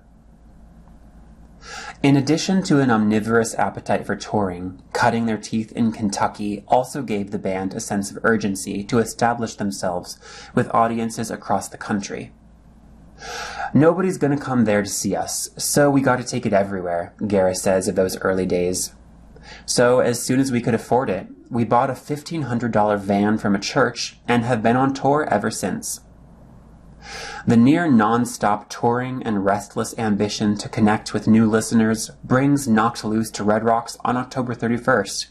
In 2.01 2.15
addition 2.15 2.63
to 2.63 2.79
an 2.79 2.89
omnivorous 2.89 3.53
appetite 3.55 4.05
for 4.05 4.15
touring, 4.15 4.81
cutting 4.93 5.25
their 5.25 5.37
teeth 5.37 5.73
in 5.73 5.91
Kentucky 5.91 6.63
also 6.65 7.01
gave 7.01 7.31
the 7.31 7.37
band 7.37 7.73
a 7.73 7.81
sense 7.81 8.09
of 8.09 8.23
urgency 8.23 8.85
to 8.85 8.99
establish 8.99 9.55
themselves 9.55 10.17
with 10.55 10.73
audiences 10.73 11.29
across 11.29 11.67
the 11.67 11.77
country. 11.77 12.31
Nobody's 13.73 14.17
gonna 14.17 14.37
come 14.37 14.63
there 14.63 14.81
to 14.81 14.89
see 14.89 15.13
us, 15.13 15.49
so 15.57 15.89
we 15.89 15.99
gotta 15.99 16.23
take 16.23 16.45
it 16.45 16.53
everywhere, 16.53 17.13
Garris 17.19 17.57
says 17.57 17.89
of 17.89 17.95
those 17.95 18.17
early 18.19 18.45
days. 18.45 18.93
So, 19.65 19.99
as 19.99 20.23
soon 20.23 20.39
as 20.39 20.53
we 20.53 20.61
could 20.61 20.73
afford 20.73 21.09
it, 21.09 21.27
we 21.49 21.65
bought 21.65 21.89
a 21.89 21.95
$1,500 21.95 23.01
van 23.01 23.37
from 23.37 23.55
a 23.55 23.59
church 23.59 24.19
and 24.25 24.45
have 24.45 24.63
been 24.63 24.77
on 24.77 24.93
tour 24.93 25.27
ever 25.29 25.51
since. 25.51 25.99
The 27.47 27.57
near 27.57 27.89
non-stop 27.89 28.69
touring 28.69 29.23
and 29.23 29.45
restless 29.45 29.97
ambition 29.97 30.55
to 30.57 30.69
connect 30.69 31.13
with 31.13 31.27
new 31.27 31.49
listeners 31.49 32.11
brings 32.23 32.67
Knocked 32.67 33.03
Loose 33.03 33.31
to 33.31 33.43
Red 33.43 33.63
Rocks 33.63 33.97
on 34.05 34.17
October 34.17 34.53
31st, 34.53 35.27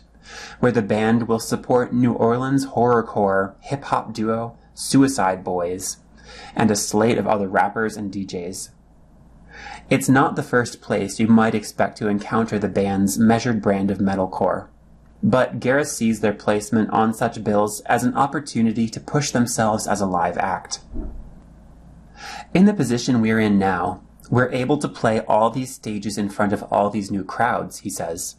where 0.60 0.72
the 0.72 0.82
band 0.82 1.28
will 1.28 1.38
support 1.38 1.92
New 1.92 2.12
Orleans 2.12 2.66
horrorcore 2.66 3.54
hip-hop 3.60 4.12
duo 4.12 4.56
Suicide 4.74 5.44
Boys 5.44 5.98
and 6.54 6.70
a 6.70 6.76
slate 6.76 7.18
of 7.18 7.26
other 7.26 7.48
rappers 7.48 7.96
and 7.96 8.12
DJs. 8.12 8.70
It's 9.90 10.08
not 10.08 10.36
the 10.36 10.42
first 10.42 10.80
place 10.80 11.18
you 11.18 11.26
might 11.26 11.54
expect 11.54 11.98
to 11.98 12.08
encounter 12.08 12.58
the 12.58 12.68
band's 12.68 13.18
measured 13.18 13.62
brand 13.62 13.90
of 13.90 13.98
metalcore. 13.98 14.68
But 15.22 15.58
Garris 15.58 15.88
sees 15.88 16.20
their 16.20 16.32
placement 16.32 16.90
on 16.90 17.12
such 17.12 17.42
bills 17.42 17.80
as 17.86 18.04
an 18.04 18.14
opportunity 18.14 18.88
to 18.88 19.00
push 19.00 19.32
themselves 19.32 19.86
as 19.86 20.00
a 20.00 20.06
live 20.06 20.38
act. 20.38 20.80
In 22.54 22.64
the 22.64 22.74
position 22.74 23.20
we're 23.20 23.40
in 23.40 23.59
now, 23.59 24.02
we're 24.31 24.50
able 24.50 24.78
to 24.78 24.88
play 24.88 25.20
all 25.20 25.50
these 25.50 25.74
stages 25.74 26.18
in 26.18 26.28
front 26.28 26.52
of 26.52 26.62
all 26.64 26.90
these 26.90 27.11
new 27.11 27.24
crowds, 27.24 27.78
he 27.81 27.90
says. 27.90 28.37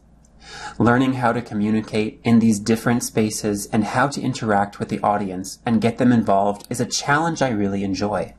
Learning 0.78 1.14
how 1.14 1.34
to 1.34 1.42
communicate 1.42 2.22
in 2.24 2.40
these 2.40 2.60
different 2.60 3.04
spaces 3.04 3.66
and 3.68 3.84
how 3.84 4.08
to 4.08 4.22
interact 4.22 4.80
with 4.80 4.90
the 4.90 5.00
audience 5.02 5.60
and 5.66 5.82
get 5.82 5.98
them 5.98 6.12
involved 6.12 6.66
is 6.70 6.80
a 6.80 6.86
challenge 6.86 7.42
I 7.42 7.50
really 7.50 7.84
enjoy. 7.84 8.34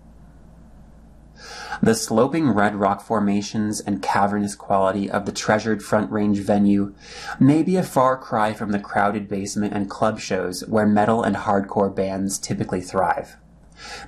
The 1.82 1.94
sloping 1.94 2.50
red 2.50 2.76
rock 2.76 3.00
formations 3.00 3.80
and 3.80 4.02
cavernous 4.02 4.54
quality 4.54 5.10
of 5.10 5.24
the 5.24 5.32
treasured 5.32 5.82
Front 5.82 6.10
Range 6.10 6.38
venue 6.38 6.94
may 7.38 7.62
be 7.62 7.76
a 7.76 7.82
far 7.82 8.18
cry 8.18 8.52
from 8.52 8.72
the 8.72 8.78
crowded 8.78 9.28
basement 9.28 9.72
and 9.72 9.88
club 9.88 10.20
shows 10.20 10.66
where 10.66 10.86
metal 10.86 11.22
and 11.22 11.36
hardcore 11.36 11.94
bands 11.94 12.38
typically 12.38 12.82
thrive. 12.82 13.38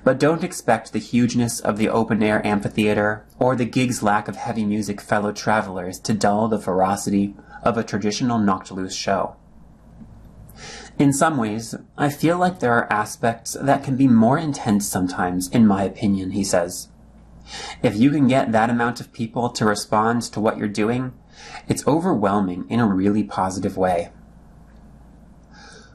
But 0.03 0.19
don't 0.19 0.43
expect 0.43 0.93
the 0.93 0.99
hugeness 0.99 1.59
of 1.59 1.77
the 1.77 1.89
open 1.89 2.21
air 2.21 2.45
amphitheater 2.45 3.25
or 3.39 3.55
the 3.55 3.65
gig's 3.65 4.03
lack 4.03 4.27
of 4.27 4.35
heavy 4.35 4.65
music 4.65 5.01
fellow 5.01 5.31
travelers 5.31 5.99
to 5.99 6.13
dull 6.13 6.47
the 6.47 6.59
ferocity 6.59 7.35
of 7.63 7.77
a 7.77 7.83
traditional 7.83 8.39
loose 8.71 8.95
show. 8.95 9.35
In 10.99 11.11
some 11.11 11.37
ways, 11.37 11.73
I 11.97 12.09
feel 12.09 12.37
like 12.37 12.59
there 12.59 12.73
are 12.73 12.91
aspects 12.91 13.57
that 13.59 13.83
can 13.83 13.95
be 13.95 14.07
more 14.07 14.37
intense 14.37 14.87
sometimes, 14.87 15.47
in 15.49 15.65
my 15.65 15.83
opinion, 15.83 16.31
he 16.31 16.43
says. 16.43 16.89
If 17.81 17.95
you 17.95 18.11
can 18.11 18.27
get 18.27 18.51
that 18.51 18.69
amount 18.69 19.01
of 19.01 19.11
people 19.11 19.49
to 19.49 19.65
respond 19.65 20.21
to 20.23 20.39
what 20.39 20.57
you're 20.57 20.67
doing, 20.67 21.13
it's 21.67 21.85
overwhelming 21.87 22.65
in 22.69 22.79
a 22.79 22.87
really 22.87 23.23
positive 23.23 23.75
way. 23.75 24.11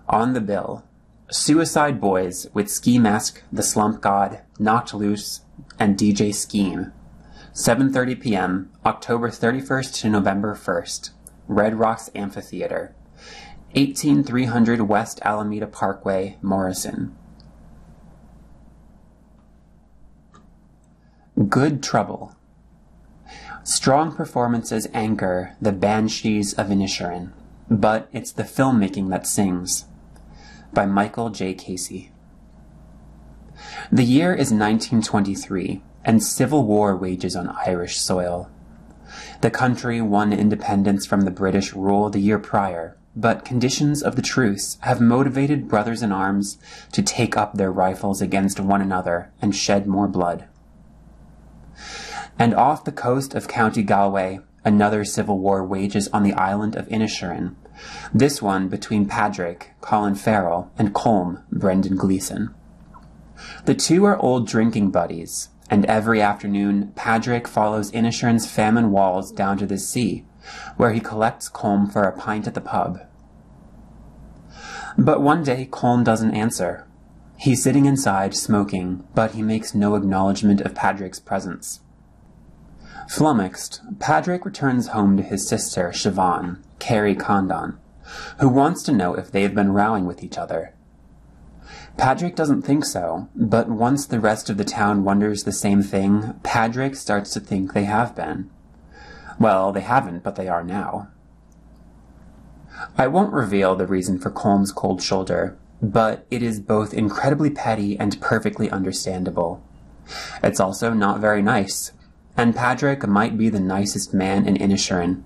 On 0.09 0.33
the 0.33 0.41
bill, 0.41 0.85
Suicide 1.31 2.01
Boys 2.01 2.47
with 2.55 2.71
Ski 2.71 2.99
Mask, 2.99 3.43
The 3.53 3.63
Slump 3.63 4.01
God, 4.01 4.41
Knocked 4.59 4.95
Loose, 4.95 5.43
and 5.79 5.99
DJ 5.99 6.35
Scheme. 6.35 6.91
7:30 7.53 8.19
p.m. 8.19 8.71
October 8.87 9.29
31st 9.29 10.01
to 10.01 10.09
November 10.09 10.55
1st. 10.55 11.11
Red 11.47 11.75
Rocks 11.75 12.09
Amphitheater. 12.15 12.95
18300 13.75 14.81
West 14.89 15.21
Alameda 15.23 15.67
Parkway, 15.67 16.39
Morrison. 16.41 17.15
Good 21.47 21.83
Trouble. 21.83 22.35
Strong 23.65 24.17
performances 24.17 24.89
anchor 24.95 25.55
the 25.61 25.73
Banshees 25.73 26.55
of 26.55 26.69
Inisherin, 26.69 27.33
but 27.71 28.09
it's 28.15 28.33
the 28.33 28.45
filmmaking 28.45 29.11
that 29.11 29.27
sings. 29.27 29.85
By 30.73 30.87
Michael 30.87 31.31
J. 31.31 31.55
Casey. 31.55 32.13
The 33.91 34.05
year 34.05 34.33
is 34.33 34.53
1923, 34.53 35.83
and 36.05 36.23
civil 36.23 36.65
war 36.65 36.97
wages 36.97 37.35
on 37.35 37.49
Irish 37.67 37.99
soil. 37.99 38.51
The 39.41 39.51
country 39.51 40.01
won 40.01 40.33
independence 40.33 41.07
from 41.07 41.23
the 41.23 41.31
British 41.31 41.73
rule 41.73 42.11
the 42.11 42.21
year 42.21 42.39
prior, 42.39 42.97
but 43.17 43.45
conditions 43.45 44.03
of 44.03 44.15
the 44.15 44.23
truce 44.23 44.77
have 44.83 45.01
motivated 45.01 45.69
brothers 45.69 46.03
in 46.03 46.13
arms 46.13 46.59
to 46.93 47.03
take 47.03 47.37
up 47.37 47.55
their 47.55 47.73
rifles 47.73 48.21
against 48.21 48.61
one 48.61 48.81
another 48.81 49.33
and 49.41 49.57
shed 49.57 49.87
more 49.87 50.07
blood. 50.07 50.45
And 52.39 52.55
off 52.55 52.85
the 52.85 52.93
coast 52.93 53.35
of 53.35 53.49
County 53.49 53.83
Galway, 53.83 54.41
another 54.65 55.05
civil 55.05 55.39
war 55.39 55.65
wages 55.65 56.09
on 56.09 56.23
the 56.23 56.35
island 56.35 56.77
of 56.77 56.87
Inisherin, 56.89 57.57
this 58.13 58.43
one 58.43 58.69
between 58.69 59.07
Padraig, 59.07 59.71
Colin 59.81 60.15
Farrell, 60.15 60.71
and 60.79 60.95
Colm, 60.95 61.43
Brendan 61.51 61.97
Gleeson. 61.97 62.55
The 63.67 63.75
two 63.75 64.05
are 64.05 64.19
old 64.19 64.47
drinking 64.47 64.91
buddies, 64.91 65.49
and 65.71 65.85
every 65.87 66.21
afternoon 66.21 66.93
Padraig 66.97 67.47
follows 67.47 67.91
Inisherin's 67.93 68.51
famine 68.51 68.91
walls 68.91 69.31
down 69.31 69.59
to 69.59 69.67
the 69.67 69.79
sea, 69.79 70.25
where 70.77 70.93
he 70.93 71.01
collects 71.01 71.49
Colm 71.49 71.93
for 71.93 72.03
a 72.03 72.17
pint 72.17 72.47
at 72.47 72.55
the 72.55 72.61
pub. 72.61 73.01
But 74.97 75.23
one 75.23 75.45
day 75.45 75.69
Colm 75.71 76.03
doesn't 76.03 76.35
answer. 76.35 76.87
He's 77.37 77.63
sitting 77.63 77.87
inside 77.87 78.35
smoking, 78.35 79.07
but 79.15 79.33
he 79.33 79.43
makes 79.43 79.75
no 79.75 79.95
acknowledgement 79.95 80.61
of 80.63 80.75
Padraig's 80.75 81.21
presence. 81.21 81.81
Flummoxed, 83.09 83.81
Padraig 84.01 84.45
returns 84.45 84.89
home 84.89 85.17
to 85.17 85.23
his 85.23 85.49
sister, 85.49 85.91
Siobhan, 85.95 86.59
Kerry 86.79 87.15
Condon, 87.15 87.79
who 88.41 88.49
wants 88.49 88.83
to 88.85 88.93
know 88.93 89.15
if 89.15 89.31
they've 89.31 89.55
been 89.55 89.73
rowing 89.73 90.07
with 90.07 90.23
each 90.23 90.39
other. 90.39 90.75
Padraig 91.97 92.37
doesn't 92.37 92.63
think 92.63 92.85
so, 92.85 93.29
but 93.35 93.69
once 93.69 94.07
the 94.07 94.21
rest 94.21 94.49
of 94.49 94.57
the 94.57 94.65
town 94.65 95.03
wonders 95.03 95.45
the 95.45 95.53
same 95.53 95.83
thing, 95.83 96.35
Padraig 96.43 96.95
starts 96.95 97.33
to 97.33 97.41
think 97.41 97.73
they 97.73 97.85
have 97.85 98.15
been. 98.15 98.51
Well, 99.41 99.73
they 99.73 99.81
haven't, 99.81 100.23
but 100.23 100.37
they 100.37 100.49
are 100.49 100.63
now. 100.63 101.09
I 102.97 103.09
won't 103.09 103.33
reveal 103.33 103.75
the 103.75 103.87
reason 103.87 104.19
for 104.19 104.31
Colm's 104.31 104.73
cold 104.73 105.03
shoulder, 105.03 105.59
but 105.83 106.27
it 106.31 106.43
is 106.43 106.61
both 106.61 106.95
incredibly 106.95 107.51
petty 107.51 107.99
and 107.99 108.21
perfectly 108.21 108.71
understandable. 108.71 109.63
It's 110.43 110.61
also 110.61 110.93
not 110.93 111.21
very 111.21 111.43
nice, 111.43 111.93
and 112.37 112.55
Padraig 112.55 113.07
might 113.07 113.37
be 113.37 113.49
the 113.49 113.61
nicest 113.61 114.15
man 114.15 114.47
in 114.47 114.57
Inisherin. 114.57 115.25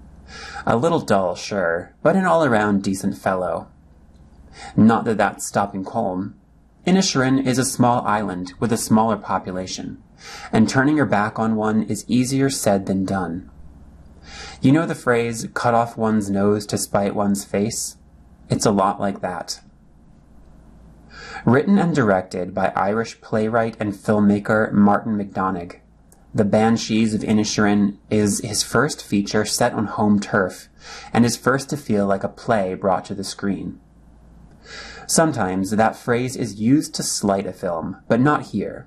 A 0.65 0.77
little 0.77 1.01
dull, 1.01 1.35
sure, 1.35 1.95
but 2.03 2.15
an 2.17 2.25
all-around 2.25 2.83
decent 2.83 3.19
fellow. 3.19 3.69
Not 4.77 5.05
that 5.05 5.17
that's 5.17 5.47
stopping 5.47 5.85
Colm. 5.85 6.35
Inisherin 6.87 7.45
is 7.47 7.59
a 7.59 7.65
small 7.65 8.07
island 8.07 8.55
with 8.61 8.73
a 8.73 8.77
smaller 8.77 9.17
population, 9.17 10.03
and 10.53 10.69
turning 10.69 10.97
your 10.97 11.07
back 11.07 11.39
on 11.39 11.57
one 11.57 11.83
is 11.85 12.05
easier 12.09 12.51
said 12.51 12.87
than 12.87 13.05
done. 13.05 13.51
You 14.61 14.73
know 14.73 14.87
the 14.87 14.95
phrase, 14.95 15.49
cut 15.55 15.75
off 15.75 15.97
one's 15.97 16.31
nose 16.31 16.67
to 16.67 16.79
spite 16.79 17.15
one's 17.15 17.45
face? 17.45 17.97
It's 18.49 18.67
a 18.67 18.71
lot 18.71 19.01
like 19.01 19.21
that. 19.21 19.61
Written 21.45 21.79
and 21.79 21.95
directed 21.95 22.55
by 22.55 22.73
Irish 22.77 23.21
playwright 23.21 23.77
and 23.81 23.93
filmmaker 23.93 24.71
Martin 24.73 25.17
McDonagh, 25.17 25.81
The 26.35 26.45
Banshees 26.47 27.13
of 27.13 27.21
Inisherin 27.21 27.99
is 28.11 28.41
his 28.41 28.63
first 28.63 29.05
feature 29.05 29.45
set 29.45 29.75
on 29.75 29.85
home 29.85 30.19
turf, 30.19 30.69
and 31.13 31.25
his 31.25 31.37
first 31.37 31.69
to 31.71 31.77
feel 31.77 32.07
like 32.07 32.25
a 32.25 32.29
play 32.29 32.73
brought 32.73 33.05
to 33.07 33.15
the 33.15 33.23
screen. 33.23 33.79
Sometimes 35.07 35.73
that 35.73 35.95
phrase 35.95 36.35
is 36.35 36.59
used 36.59 36.95
to 36.95 37.03
slight 37.03 37.47
a 37.47 37.53
film, 37.53 37.99
but 38.09 38.19
not 38.19 38.47
here. 38.47 38.87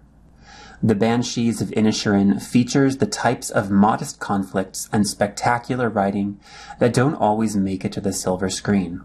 The 0.81 0.95
Banshees 0.95 1.62
of 1.62 1.69
Inisherin 1.69 2.41
features 2.41 2.97
the 2.97 3.05
types 3.05 3.51
of 3.51 3.69
modest 3.69 4.19
conflicts 4.19 4.89
and 4.91 5.05
spectacular 5.05 5.88
writing 5.88 6.39
that 6.79 6.93
don't 6.93 7.13
always 7.13 7.55
make 7.55 7.86
it 7.86 7.91
to 7.91 8.01
the 8.01 8.12
silver 8.12 8.49
screen. 8.49 9.01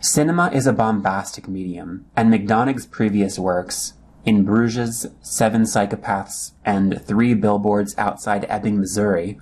Cinema 0.00 0.50
is 0.50 0.66
a 0.66 0.72
bombastic 0.72 1.46
medium, 1.46 2.06
and 2.16 2.32
McDonagh's 2.32 2.86
previous 2.86 3.38
works, 3.38 3.92
In 4.26 4.42
Bruges, 4.42 5.06
Seven 5.22 5.62
Psychopaths, 5.62 6.50
and 6.64 7.00
Three 7.00 7.32
Billboards 7.32 7.94
Outside 7.96 8.44
Ebbing, 8.48 8.80
Missouri, 8.80 9.38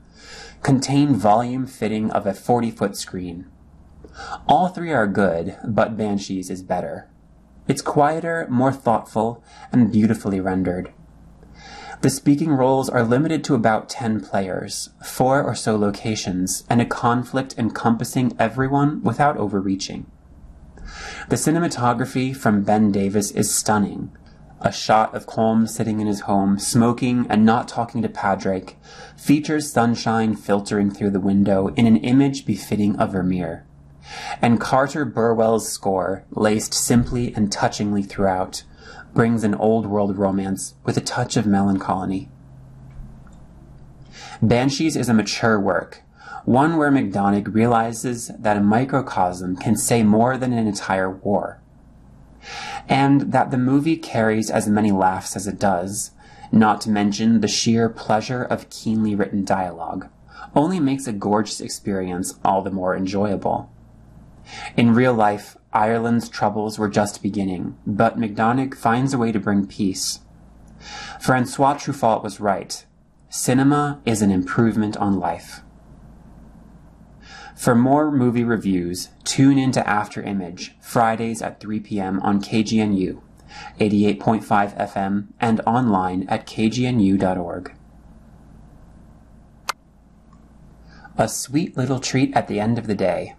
contain 0.62 1.14
volume 1.16 1.66
fitting 1.66 2.11
of 2.11 2.27
a 2.27 2.35
40 2.35 2.70
foot 2.70 2.94
screen. 2.94 3.47
All 4.47 4.68
three 4.68 4.92
are 4.92 5.07
good, 5.07 5.57
but 5.66 5.97
Banshees 5.97 6.51
is 6.51 6.62
better. 6.62 7.09
It's 7.66 7.81
quieter, 7.81 8.47
more 8.51 8.73
thoughtful, 8.73 9.42
and 9.73 9.90
beautifully 9.90 10.38
rendered. 10.38 10.92
The 12.03 12.11
speaking 12.11 12.53
roles 12.53 12.90
are 12.90 13.03
limited 13.03 13.42
to 13.44 13.55
about 13.55 13.88
10 13.88 14.20
players, 14.20 14.90
four 15.03 15.42
or 15.42 15.55
so 15.55 15.77
locations, 15.77 16.62
and 16.68 16.83
a 16.83 16.85
conflict 16.85 17.55
encompassing 17.57 18.37
everyone 18.38 19.03
without 19.03 19.38
overreaching. 19.38 20.11
The 21.31 21.37
cinematography 21.37 22.37
from 22.37 22.64
Ben 22.64 22.92
Davis 22.92 23.31
is 23.31 23.55
stunning. 23.55 24.12
A 24.61 24.73
shot 24.73 25.14
of 25.14 25.27
Colm 25.27 25.69
sitting 25.69 26.01
in 26.01 26.07
his 26.07 26.21
home, 26.21 26.59
smoking 26.59 27.27
and 27.29 27.45
not 27.45 27.69
talking 27.69 28.03
to 28.03 28.09
Padraig, 28.09 28.77
features 29.17 29.73
sunshine 29.73 30.37
filtering 30.37 30.90
through 30.90 31.11
the 31.11 31.21
window 31.21 31.69
in 31.75 31.87
an 31.87 31.99
image 31.99 32.47
befitting 32.47 32.97
a 32.99 33.07
Vermeer 33.07 33.67
and 34.40 34.61
Carter 34.61 35.05
Burwell's 35.05 35.71
score, 35.71 36.25
laced 36.31 36.75
simply 36.75 37.35
and 37.35 37.51
touchingly 37.51 38.03
throughout, 38.03 38.64
brings 39.14 39.45
an 39.45 39.55
old 39.55 39.87
world 39.87 40.17
romance 40.17 40.75
with 40.85 40.97
a 40.97 41.01
touch 41.01 41.37
of 41.37 41.47
melancholy. 41.47 42.29
Banshees 44.43 44.97
is 44.97 45.09
a 45.09 45.14
mature 45.14 45.59
work, 45.59 46.03
one 46.45 46.77
where 46.77 46.90
McDonagh 46.90 47.55
realizes 47.55 48.31
that 48.38 48.57
a 48.57 48.61
microcosm 48.61 49.57
can 49.57 49.77
say 49.77 50.03
more 50.03 50.37
than 50.37 50.53
an 50.53 50.67
entire 50.67 51.11
war. 51.11 51.62
And 52.88 53.33
that 53.33 53.50
the 53.50 53.59
movie 53.59 53.96
carries 53.96 54.50
as 54.50 54.68
many 54.68 54.92
laughs 54.92 55.37
as 55.37 55.46
it 55.46 55.59
does, 55.59 56.11
not 56.52 56.80
to 56.83 56.90
mention 56.90 57.40
the 57.40 57.48
sheer 57.48 57.88
pleasure 57.88 58.42
of 58.42 58.70
keenly 58.70 59.14
written 59.14 59.44
dialogue, 59.44 60.09
only 60.54 60.78
makes 60.78 61.07
a 61.07 61.12
gorgeous 61.12 61.61
experience 61.61 62.38
all 62.44 62.62
the 62.62 62.70
more 62.70 62.96
enjoyable. 62.96 63.70
In 64.76 64.94
real 64.94 65.14
life, 65.14 65.57
Ireland's 65.72 66.28
troubles 66.28 66.78
were 66.78 66.88
just 66.88 67.22
beginning, 67.22 67.76
but 67.87 68.18
McDonagh 68.18 68.74
finds 68.74 69.12
a 69.12 69.18
way 69.18 69.33
to 69.33 69.40
bring 69.40 69.66
peace. 69.66 70.20
Francois 71.20 71.74
Truffaut 71.74 72.22
was 72.22 72.40
right. 72.40 72.85
Cinema 73.28 74.00
is 74.04 74.22
an 74.22 74.30
improvement 74.30 74.96
on 74.98 75.18
life. 75.18 75.63
For 77.55 77.75
more 77.75 78.11
movie 78.11 78.45
reviews, 78.45 79.11
tune 79.23 79.59
into 79.59 79.87
After 79.88 80.21
Image, 80.23 80.75
Fridays 80.81 81.40
at 81.40 81.61
3 81.61 81.81
p.m. 81.81 82.21
on 82.21 82.43
KGNU, 82.43 83.21
88.5 83.81 84.45
FM, 84.77 85.29
and 85.40 85.61
online 85.61 86.27
at 86.29 86.47
kgnu.org. 86.47 87.75
A 91.17 91.29
sweet 91.29 91.77
little 91.77 92.01
treat 92.01 92.37
at 92.37 92.49
the 92.49 92.59
end 92.59 92.77
of 92.77 92.88
the 92.88 92.95
day. 92.95 93.37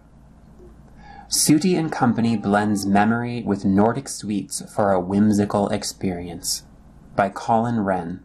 Sooty 1.28 1.76
and 1.76 1.92
Company 1.92 2.36
blends 2.36 2.86
memory 2.86 3.42
with 3.42 3.66
Nordic 3.66 4.08
sweets 4.08 4.62
for 4.72 4.92
a 4.92 5.00
whimsical 5.00 5.68
experience. 5.68 6.62
By 7.14 7.28
Colin 7.28 7.80
Wren. 7.80 8.22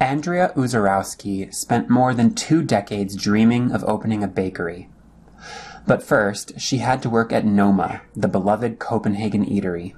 Andrea 0.00 0.52
Uzorowski 0.56 1.54
spent 1.54 1.88
more 1.88 2.14
than 2.14 2.34
two 2.34 2.62
decades 2.62 3.16
dreaming 3.16 3.72
of 3.72 3.84
opening 3.84 4.22
a 4.22 4.28
bakery. 4.28 4.88
But 5.86 6.02
first, 6.02 6.60
she 6.60 6.78
had 6.78 7.02
to 7.02 7.10
work 7.10 7.32
at 7.32 7.44
Noma, 7.44 8.02
the 8.14 8.28
beloved 8.28 8.78
Copenhagen 8.78 9.44
eatery. 9.44 9.94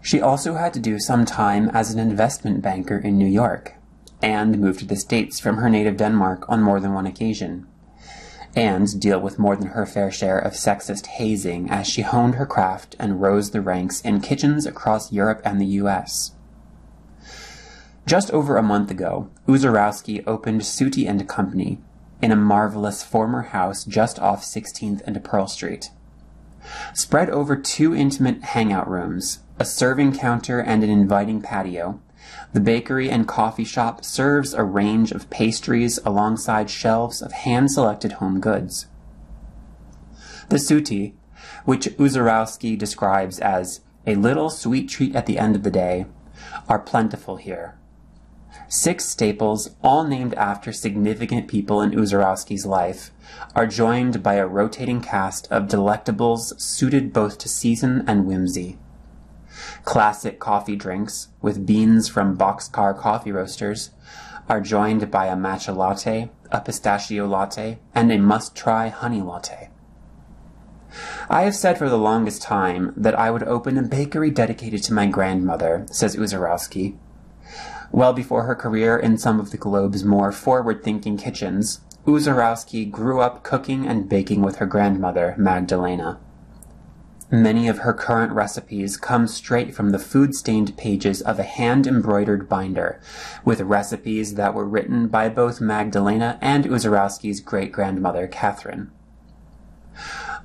She 0.00 0.20
also 0.20 0.54
had 0.54 0.72
to 0.74 0.80
do 0.80 0.98
some 0.98 1.24
time 1.24 1.68
as 1.70 1.92
an 1.92 1.98
investment 1.98 2.62
banker 2.62 2.98
in 2.98 3.18
New 3.18 3.26
York, 3.26 3.74
and 4.22 4.58
moved 4.58 4.80
to 4.80 4.86
the 4.86 4.96
States 4.96 5.38
from 5.38 5.58
her 5.58 5.68
native 5.68 5.96
Denmark 5.96 6.44
on 6.48 6.62
more 6.62 6.80
than 6.80 6.94
one 6.94 7.06
occasion 7.06 7.66
and 8.54 9.00
deal 9.00 9.18
with 9.18 9.38
more 9.38 9.56
than 9.56 9.68
her 9.68 9.86
fair 9.86 10.10
share 10.10 10.38
of 10.38 10.52
sexist 10.52 11.06
hazing 11.06 11.70
as 11.70 11.86
she 11.86 12.02
honed 12.02 12.34
her 12.34 12.46
craft 12.46 12.94
and 12.98 13.22
rose 13.22 13.50
the 13.50 13.60
ranks 13.60 14.00
in 14.02 14.20
kitchens 14.20 14.66
across 14.66 15.12
Europe 15.12 15.40
and 15.44 15.60
the 15.60 15.66
US. 15.66 16.32
Just 18.06 18.30
over 18.30 18.56
a 18.56 18.62
month 18.62 18.90
ago, 18.90 19.30
Uzorowski 19.46 20.22
opened 20.26 20.62
and 21.06 21.28
Company 21.28 21.78
in 22.20 22.32
a 22.32 22.36
marvelous 22.36 23.02
former 23.02 23.42
house 23.42 23.84
just 23.84 24.18
off 24.18 24.42
16th 24.44 25.02
and 25.06 25.22
Pearl 25.24 25.46
Street. 25.46 25.90
Spread 26.94 27.30
over 27.30 27.56
two 27.56 27.94
intimate 27.94 28.42
hangout 28.42 28.88
rooms, 28.88 29.40
a 29.58 29.64
serving 29.64 30.16
counter, 30.16 30.60
and 30.60 30.84
an 30.84 30.90
inviting 30.90 31.40
patio, 31.40 32.00
the 32.52 32.60
bakery 32.60 33.10
and 33.10 33.26
coffee 33.26 33.64
shop 33.64 34.04
serves 34.04 34.54
a 34.54 34.62
range 34.62 35.10
of 35.10 35.30
pastries 35.30 35.98
alongside 36.04 36.70
shelves 36.70 37.20
of 37.22 37.32
hand-selected 37.32 38.12
home 38.12 38.40
goods. 38.40 38.86
The 40.48 40.56
suti, 40.56 41.14
which 41.64 41.88
Uzarowski 41.98 42.78
describes 42.78 43.38
as 43.38 43.80
a 44.06 44.14
little 44.14 44.50
sweet 44.50 44.88
treat 44.88 45.16
at 45.16 45.26
the 45.26 45.38
end 45.38 45.56
of 45.56 45.62
the 45.62 45.70
day, 45.70 46.06
are 46.68 46.78
plentiful 46.78 47.36
here. 47.36 47.76
Six 48.74 49.04
staples, 49.04 49.68
all 49.82 50.04
named 50.04 50.32
after 50.32 50.72
significant 50.72 51.46
people 51.46 51.82
in 51.82 51.90
Uzarowski's 51.90 52.64
life, 52.64 53.10
are 53.54 53.66
joined 53.66 54.22
by 54.22 54.36
a 54.36 54.46
rotating 54.46 55.02
cast 55.02 55.46
of 55.52 55.68
delectables 55.68 56.58
suited 56.58 57.12
both 57.12 57.36
to 57.40 57.50
season 57.50 58.02
and 58.06 58.24
whimsy. 58.24 58.78
Classic 59.84 60.40
coffee 60.40 60.74
drinks, 60.74 61.28
with 61.42 61.66
beans 61.66 62.08
from 62.08 62.38
boxcar 62.38 62.98
coffee 62.98 63.30
roasters, 63.30 63.90
are 64.48 64.62
joined 64.62 65.10
by 65.10 65.26
a 65.26 65.36
matcha 65.36 65.76
latte, 65.76 66.30
a 66.50 66.62
pistachio 66.62 67.26
latte, 67.26 67.78
and 67.94 68.10
a 68.10 68.16
must-try 68.16 68.88
honey 68.88 69.20
latte. 69.20 69.68
I 71.28 71.42
have 71.42 71.54
said 71.54 71.76
for 71.76 71.90
the 71.90 71.98
longest 71.98 72.40
time 72.40 72.94
that 72.96 73.18
I 73.18 73.30
would 73.30 73.42
open 73.42 73.76
a 73.76 73.82
bakery 73.82 74.30
dedicated 74.30 74.82
to 74.84 74.94
my 74.94 75.04
grandmother, 75.04 75.84
says 75.90 76.16
Uzarowski. 76.16 76.96
Well 77.92 78.14
before 78.14 78.44
her 78.44 78.54
career 78.54 78.96
in 78.96 79.18
some 79.18 79.38
of 79.38 79.50
the 79.50 79.58
globe's 79.58 80.02
more 80.02 80.32
forward-thinking 80.32 81.18
kitchens, 81.18 81.82
Uzarowski 82.06 82.90
grew 82.90 83.20
up 83.20 83.42
cooking 83.42 83.86
and 83.86 84.08
baking 84.08 84.40
with 84.40 84.56
her 84.56 84.66
grandmother, 84.66 85.34
Magdalena. 85.36 86.18
Many 87.30 87.68
of 87.68 87.78
her 87.78 87.92
current 87.92 88.32
recipes 88.32 88.96
come 88.96 89.26
straight 89.26 89.74
from 89.74 89.90
the 89.90 89.98
food-stained 89.98 90.76
pages 90.76 91.20
of 91.20 91.38
a 91.38 91.44
hand-embroidered 91.44 92.48
binder, 92.48 92.98
with 93.44 93.60
recipes 93.60 94.34
that 94.34 94.54
were 94.54 94.64
written 94.64 95.08
by 95.08 95.28
both 95.28 95.60
Magdalena 95.60 96.38
and 96.40 96.64
Uzarowski's 96.64 97.40
great-grandmother, 97.40 98.26
Catherine. 98.26 98.90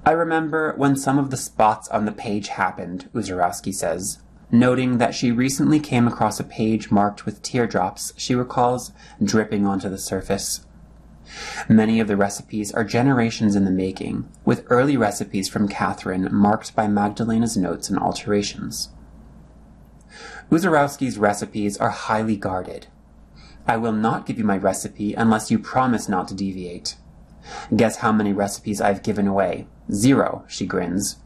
I 0.05 0.11
remember 0.11 0.73
when 0.75 0.95
some 0.95 1.17
of 1.17 1.29
the 1.29 1.37
spots 1.37 1.87
on 1.89 2.05
the 2.05 2.11
page 2.11 2.49
happened, 2.49 3.09
Uzarowski 3.13 3.73
says, 3.73 4.19
noting 4.51 4.97
that 4.97 5.13
she 5.13 5.31
recently 5.31 5.79
came 5.79 6.07
across 6.07 6.39
a 6.39 6.43
page 6.43 6.89
marked 6.89 7.25
with 7.25 7.41
teardrops 7.41 8.13
she 8.17 8.33
recalls 8.35 8.91
dripping 9.21 9.65
onto 9.65 9.89
the 9.89 9.97
surface. 9.97 10.65
Many 11.67 11.99
of 11.99 12.07
the 12.07 12.15
recipes 12.15 12.71
are 12.71 12.85
generations 12.85 13.55
in 13.55 13.65
the 13.65 13.71
making, 13.71 14.29
with 14.45 14.65
early 14.69 14.95
recipes 14.95 15.49
from 15.49 15.67
Catherine 15.67 16.29
marked 16.31 16.73
by 16.75 16.87
Magdalena's 16.87 17.57
notes 17.57 17.89
and 17.89 17.99
alterations. 17.99 18.89
Uzarowski's 20.49 21.17
recipes 21.17 21.77
are 21.77 21.89
highly 21.89 22.37
guarded. 22.37 22.87
I 23.67 23.75
will 23.75 23.91
not 23.91 24.25
give 24.25 24.37
you 24.37 24.45
my 24.45 24.57
recipe 24.57 25.13
unless 25.13 25.51
you 25.51 25.59
promise 25.59 26.07
not 26.07 26.29
to 26.29 26.33
deviate. 26.33 26.95
Guess 27.75 27.97
how 27.97 28.13
many 28.13 28.31
recipes 28.31 28.79
I've 28.79 29.03
given 29.03 29.27
away? 29.27 29.67
Zero, 29.91 30.45
she 30.47 30.65
grins, 30.65 31.17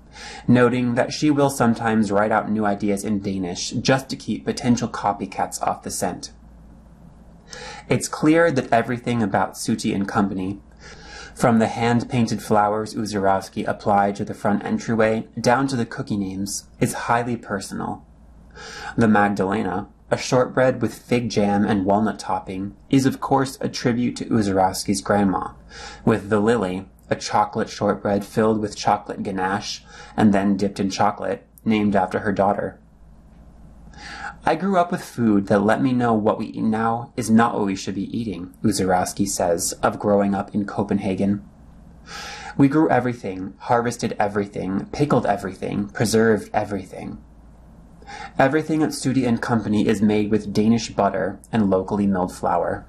noting 0.47 0.95
that 0.95 1.13
she 1.13 1.31
will 1.31 1.49
sometimes 1.49 2.11
write 2.11 2.31
out 2.31 2.49
new 2.49 2.65
ideas 2.65 3.03
in 3.03 3.19
Danish 3.19 3.71
just 3.71 4.09
to 4.09 4.15
keep 4.15 4.45
potential 4.45 4.87
copycats 4.87 5.61
off 5.61 5.83
the 5.83 5.91
scent. 5.91 6.31
It's 7.89 8.07
clear 8.07 8.51
that 8.51 8.71
everything 8.71 9.21
about 9.21 9.53
Suti 9.53 9.93
and 9.93 10.07
Company, 10.07 10.59
from 11.35 11.59
the 11.59 11.67
hand-painted 11.67 12.41
flowers 12.41 12.93
Uzarowski 12.93 13.67
applied 13.67 14.15
to 14.17 14.25
the 14.25 14.33
front 14.33 14.63
entryway 14.63 15.27
down 15.39 15.67
to 15.67 15.75
the 15.75 15.85
cookie 15.85 16.17
names, 16.17 16.67
is 16.79 16.93
highly 16.93 17.35
personal. 17.35 18.05
The 18.95 19.07
Magdalena, 19.07 19.87
a 20.09 20.17
shortbread 20.17 20.81
with 20.81 20.93
fig 20.93 21.29
jam 21.29 21.65
and 21.65 21.85
walnut 21.85 22.19
topping, 22.19 22.75
is 22.89 23.05
of 23.05 23.21
course 23.21 23.57
a 23.61 23.69
tribute 23.69 24.15
to 24.17 24.25
Uzarowski's 24.25 25.01
grandma, 25.01 25.53
with 26.05 26.29
the 26.29 26.39
Lily, 26.39 26.85
a 27.11 27.15
chocolate 27.15 27.69
shortbread 27.69 28.23
filled 28.23 28.61
with 28.61 28.75
chocolate 28.75 29.21
ganache 29.21 29.83
and 30.15 30.33
then 30.33 30.55
dipped 30.55 30.79
in 30.79 30.89
chocolate, 30.89 31.45
named 31.65 31.95
after 31.95 32.19
her 32.19 32.31
daughter. 32.31 32.79
I 34.45 34.55
grew 34.55 34.77
up 34.77 34.91
with 34.91 35.03
food 35.03 35.47
that 35.47 35.59
let 35.59 35.81
me 35.81 35.91
know 35.91 36.13
what 36.13 36.39
we 36.39 36.47
eat 36.47 36.63
now 36.63 37.13
is 37.15 37.29
not 37.29 37.53
what 37.53 37.65
we 37.65 37.75
should 37.75 37.95
be 37.95 38.17
eating, 38.17 38.55
Uzarowski 38.63 39.27
says 39.27 39.73
of 39.83 39.99
growing 39.99 40.33
up 40.33 40.55
in 40.55 40.65
Copenhagen. 40.65 41.43
We 42.57 42.67
grew 42.67 42.89
everything, 42.89 43.53
harvested 43.59 44.15
everything, 44.17 44.85
pickled 44.87 45.25
everything, 45.25 45.89
preserved 45.89 46.49
everything. 46.53 47.21
Everything 48.39 48.81
at 48.81 48.89
Suti 48.89 49.27
and 49.27 49.41
Company 49.41 49.87
is 49.87 50.01
made 50.01 50.31
with 50.31 50.53
Danish 50.53 50.89
butter 50.89 51.39
and 51.51 51.69
locally 51.69 52.07
milled 52.07 52.33
flour. 52.33 52.85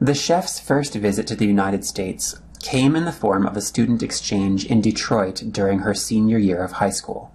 The 0.00 0.14
chef's 0.14 0.60
first 0.60 0.94
visit 0.94 1.26
to 1.26 1.34
the 1.34 1.46
United 1.46 1.84
States 1.84 2.40
came 2.60 2.94
in 2.94 3.04
the 3.04 3.10
form 3.10 3.44
of 3.44 3.56
a 3.56 3.60
student 3.60 4.00
exchange 4.00 4.64
in 4.64 4.80
Detroit 4.80 5.42
during 5.50 5.80
her 5.80 5.92
senior 5.92 6.38
year 6.38 6.62
of 6.62 6.72
high 6.72 6.90
school. 6.90 7.32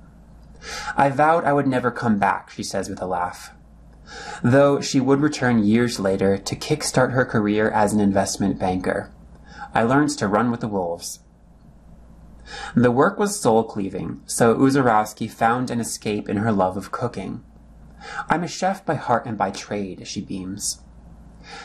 I 0.96 1.10
vowed 1.10 1.44
I 1.44 1.52
would 1.52 1.68
never 1.68 1.92
come 1.92 2.20
back, 2.20 2.50
she 2.52 2.64
says 2.64 2.90
with 2.90 3.02
a 3.02 3.06
laugh. 3.06 3.52
Though 4.42 4.80
she 4.80 5.02
would 5.02 5.20
return 5.20 5.66
years 5.66 6.00
later 6.00 6.38
to 6.38 6.56
kickstart 6.56 7.12
her 7.12 7.26
career 7.26 7.70
as 7.70 7.92
an 7.92 8.00
investment 8.00 8.60
banker. 8.60 9.12
I 9.74 9.84
learned 9.84 10.12
to 10.20 10.30
run 10.30 10.50
with 10.50 10.62
the 10.62 10.70
wolves. 10.70 11.20
The 12.76 12.92
work 12.92 13.20
was 13.20 13.38
soul 13.38 13.66
cleaving, 13.66 14.22
so 14.26 14.56
Uzarowski 14.56 15.30
found 15.30 15.70
an 15.70 15.82
escape 15.82 16.30
in 16.30 16.38
her 16.38 16.52
love 16.54 16.78
of 16.78 16.94
cooking. 16.94 17.44
I'm 18.30 18.44
a 18.44 18.48
chef 18.48 18.86
by 18.86 18.96
heart 18.96 19.26
and 19.26 19.38
by 19.38 19.52
trade, 19.52 20.08
she 20.08 20.22
beams. 20.22 20.80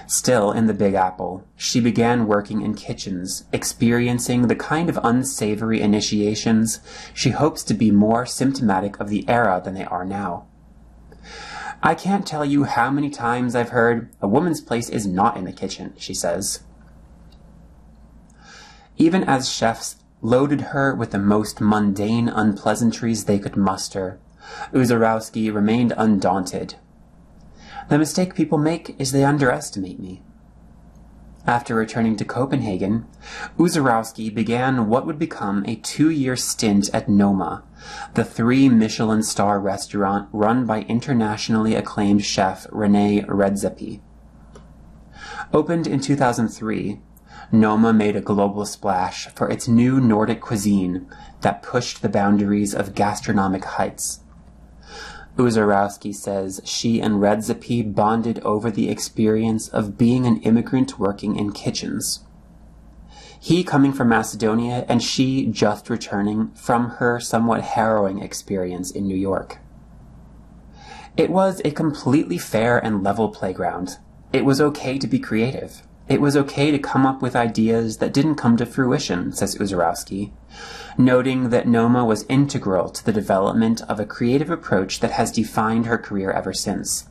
Still 0.07 0.53
in 0.53 0.66
the 0.66 0.74
Big 0.74 0.95
Apple, 0.95 1.45
she 1.57 1.81
began 1.81 2.26
working 2.26 2.62
in 2.62 2.74
kitchens, 2.74 3.45
experiencing 3.53 4.47
the 4.47 4.57
kind 4.57 4.89
of 4.89 4.99
unsavory 5.03 5.81
initiations 5.81 6.81
she 7.14 7.31
hopes 7.31 7.62
to 7.64 7.74
be 7.74 7.91
more 7.91 8.26
symptomatic 8.26 8.99
of 9.01 9.09
the 9.09 9.29
era 9.29 9.61
than 9.64 9.74
they 9.74 9.85
are 9.85 10.05
now. 10.05 10.47
I 11.83 11.95
can't 11.95 12.26
tell 12.26 12.45
you 12.45 12.64
how 12.64 12.91
many 12.91 13.09
times 13.09 13.55
I've 13.55 13.68
heard, 13.68 14.11
a 14.20 14.26
woman's 14.26 14.61
place 14.61 14.89
is 14.89 15.07
not 15.07 15.37
in 15.37 15.45
the 15.45 15.53
kitchen, 15.53 15.95
she 15.97 16.12
says. 16.12 16.61
Even 18.97 19.22
as 19.22 19.49
chefs 19.49 19.97
loaded 20.20 20.61
her 20.72 20.93
with 20.93 21.12
the 21.12 21.18
most 21.20 21.61
mundane 21.61 22.29
unpleasantries 22.29 23.24
they 23.24 23.39
could 23.39 23.57
muster, 23.57 24.18
Uzarowski 24.72 25.55
remained 25.55 25.93
undaunted, 25.97 26.74
the 27.89 27.99
mistake 27.99 28.34
people 28.34 28.59
make 28.59 28.95
is 28.99 29.12
they 29.12 29.24
underestimate 29.24 29.99
me. 29.99 30.22
After 31.47 31.74
returning 31.74 32.16
to 32.16 32.26
Copenhagen, 32.26 33.07
Uzarowski 33.59 34.34
began 34.34 34.89
what 34.89 35.07
would 35.07 35.18
become 35.18 35.64
a 35.66 35.76
two-year 35.76 36.36
stint 36.36 36.91
at 36.93 37.09
Noma, 37.09 37.64
the 38.12 38.24
three 38.24 38.68
Michelin 38.68 39.22
star 39.22 39.59
restaurant 39.59 40.28
run 40.30 40.66
by 40.66 40.82
internationally 40.82 41.74
acclaimed 41.74 42.22
chef 42.22 42.66
Rene 42.70 43.22
Redzepi. 43.22 44.01
Opened 45.55 45.86
in 45.86 46.01
2003, 46.01 47.01
Noma 47.51 47.95
made 47.95 48.16
a 48.16 48.20
global 48.20 48.66
splash 48.66 49.28
for 49.28 49.49
its 49.49 49.66
new 49.66 50.03
Nordic 50.03 50.43
cuisine 50.43 51.07
that 51.41 51.62
pushed 51.62 52.03
the 52.03 52.11
boundaries 52.11 52.74
of 52.74 52.95
gastronomic 52.95 53.64
heights. 53.64 54.20
Uzarowski 55.39 56.12
says 56.12 56.61
she 56.64 57.01
and 57.01 57.20
Redzepi 57.22 57.95
bonded 57.95 58.41
over 58.41 58.70
the 58.70 58.91
experience 58.91 59.68
of 59.68 59.97
being 59.97 60.26
an 60.26 60.43
immigrant 60.43 60.99
working 60.99 61.36
in 61.36 61.53
kitchens. 61.53 62.24
He 63.41 63.62
coming 63.62 63.93
from 63.93 64.09
Macedonia 64.09 64.84
and 64.89 65.01
she 65.01 65.47
just 65.47 65.89
returning 65.89 66.51
from 66.55 66.91
her 66.99 67.20
somewhat 67.20 67.62
harrowing 67.62 68.20
experience 68.20 68.91
in 68.91 69.07
New 69.07 69.16
York. 69.16 69.59
It 71.16 71.30
was 71.30 71.62
a 71.64 71.70
completely 71.70 72.39
fair 72.39 72.78
and 72.78 73.05
level 73.05 73.28
playground. 73.28 73.99
It 74.32 74.45
was 74.45 74.61
okay 74.61 74.99
to 74.99 75.07
be 75.07 75.20
creative. 75.20 75.82
It 76.09 76.22
was 76.22 76.36
okay 76.38 76.70
to 76.70 76.78
come 76.78 77.04
up 77.04 77.20
with 77.20 77.36
ideas 77.36 77.98
that 77.98 78.14
didn't 78.14 78.36
come 78.36 78.56
to 78.56 78.64
fruition, 78.64 79.30
says 79.32 79.56
Uzarowski, 79.56 80.32
noting 80.96 81.50
that 81.50 81.68
Noma 81.68 82.04
was 82.04 82.24
integral 82.30 82.88
to 82.88 83.04
the 83.04 83.12
development 83.12 83.82
of 83.82 84.00
a 84.00 84.06
creative 84.06 84.48
approach 84.48 85.00
that 85.00 85.12
has 85.12 85.30
defined 85.30 85.84
her 85.84 85.98
career 85.98 86.30
ever 86.30 86.54
since. 86.54 87.09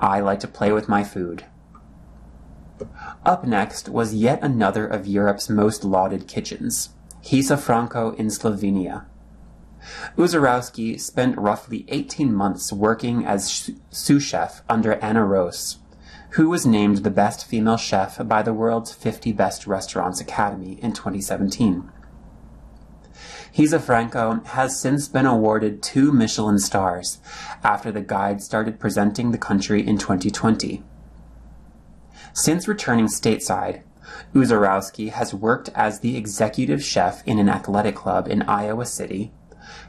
I 0.00 0.20
like 0.20 0.38
to 0.40 0.48
play 0.48 0.70
with 0.70 0.88
my 0.88 1.02
food. 1.02 1.46
Up 3.24 3.44
next 3.44 3.88
was 3.88 4.14
yet 4.14 4.38
another 4.42 4.86
of 4.86 5.06
Europe's 5.08 5.48
most 5.48 5.82
lauded 5.82 6.28
kitchens, 6.28 6.90
Hiša 7.24 7.58
Franko 7.58 8.12
in 8.12 8.26
Slovenia. 8.28 9.06
Uzarowski 10.16 11.00
spent 11.00 11.36
roughly 11.38 11.84
18 11.88 12.32
months 12.32 12.72
working 12.72 13.24
as 13.24 13.70
sous 13.90 14.22
chef 14.22 14.62
under 14.68 14.94
Ana 15.02 15.20
Roš, 15.20 15.76
who 16.30 16.48
was 16.48 16.66
named 16.66 16.98
the 16.98 17.10
best 17.10 17.46
female 17.46 17.76
chef 17.76 18.18
by 18.26 18.42
the 18.42 18.52
world's 18.52 18.92
50 18.92 19.32
Best 19.32 19.66
Restaurants 19.66 20.20
Academy 20.20 20.78
in 20.82 20.92
2017. 20.92 21.90
Hiša 23.54 23.80
Franko 23.80 24.40
has 24.48 24.78
since 24.78 25.08
been 25.08 25.24
awarded 25.24 25.82
two 25.82 26.12
Michelin 26.12 26.58
stars 26.58 27.18
after 27.64 27.90
the 27.90 28.02
guide 28.02 28.42
started 28.42 28.78
presenting 28.78 29.30
the 29.30 29.38
country 29.38 29.86
in 29.86 29.96
2020. 29.96 30.82
Since 32.34 32.68
returning 32.68 33.06
stateside, 33.06 33.82
Uzorowski 34.34 35.10
has 35.10 35.32
worked 35.32 35.70
as 35.74 36.00
the 36.00 36.18
executive 36.18 36.84
chef 36.84 37.26
in 37.26 37.38
an 37.38 37.48
athletic 37.48 37.94
club 37.94 38.28
in 38.28 38.42
Iowa 38.42 38.84
City, 38.84 39.32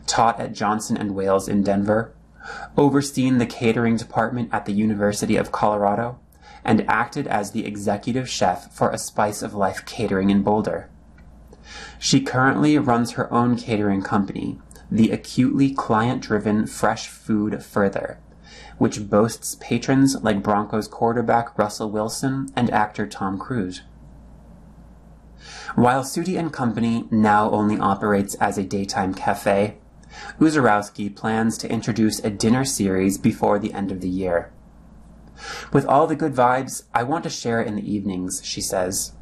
taught 0.05 0.39
at 0.39 0.53
Johnson 0.53 1.13
& 1.13 1.13
Wales 1.13 1.49
in 1.49 1.61
Denver, 1.61 2.13
overseen 2.77 3.37
the 3.37 3.45
catering 3.45 3.97
department 3.97 4.49
at 4.53 4.65
the 4.65 4.71
University 4.71 5.35
of 5.35 5.51
Colorado, 5.51 6.19
and 6.67 6.87
acted 6.89 7.25
as 7.25 7.51
the 7.51 7.65
executive 7.65 8.29
chef 8.29 8.71
for 8.73 8.91
a 8.91 8.97
Spice 8.97 9.41
of 9.41 9.55
Life 9.55 9.85
catering 9.85 10.29
in 10.29 10.43
Boulder. 10.43 10.89
She 11.97 12.21
currently 12.21 12.77
runs 12.77 13.11
her 13.11 13.33
own 13.33 13.55
catering 13.55 14.01
company, 14.01 14.59
the 14.91 15.11
acutely 15.11 15.73
client 15.73 16.21
driven 16.21 16.67
Fresh 16.67 17.07
Food 17.07 17.63
Further, 17.63 18.19
which 18.77 19.09
boasts 19.09 19.55
patrons 19.59 20.21
like 20.21 20.43
Broncos 20.43 20.87
quarterback 20.87 21.57
Russell 21.57 21.89
Wilson 21.89 22.49
and 22.55 22.69
actor 22.69 23.07
Tom 23.07 23.39
Cruise. 23.39 23.81
While 25.75 26.03
Sudi 26.03 26.37
and 26.37 26.51
Company 26.51 27.07
now 27.09 27.49
only 27.51 27.77
operates 27.77 28.35
as 28.35 28.57
a 28.57 28.63
daytime 28.63 29.13
cafe, 29.13 29.77
Uzorowski 30.39 31.15
plans 31.15 31.57
to 31.59 31.71
introduce 31.71 32.19
a 32.19 32.29
dinner 32.29 32.65
series 32.65 33.17
before 33.17 33.59
the 33.59 33.73
end 33.73 33.91
of 33.91 34.01
the 34.01 34.09
year. 34.09 34.51
With 35.71 35.85
all 35.85 36.07
the 36.07 36.15
good 36.15 36.33
vibes, 36.33 36.83
I 36.93 37.03
want 37.03 37.23
to 37.23 37.29
share 37.29 37.61
in 37.61 37.75
the 37.75 37.91
evenings, 37.91 38.41
she 38.43 38.61
says. 38.61 39.13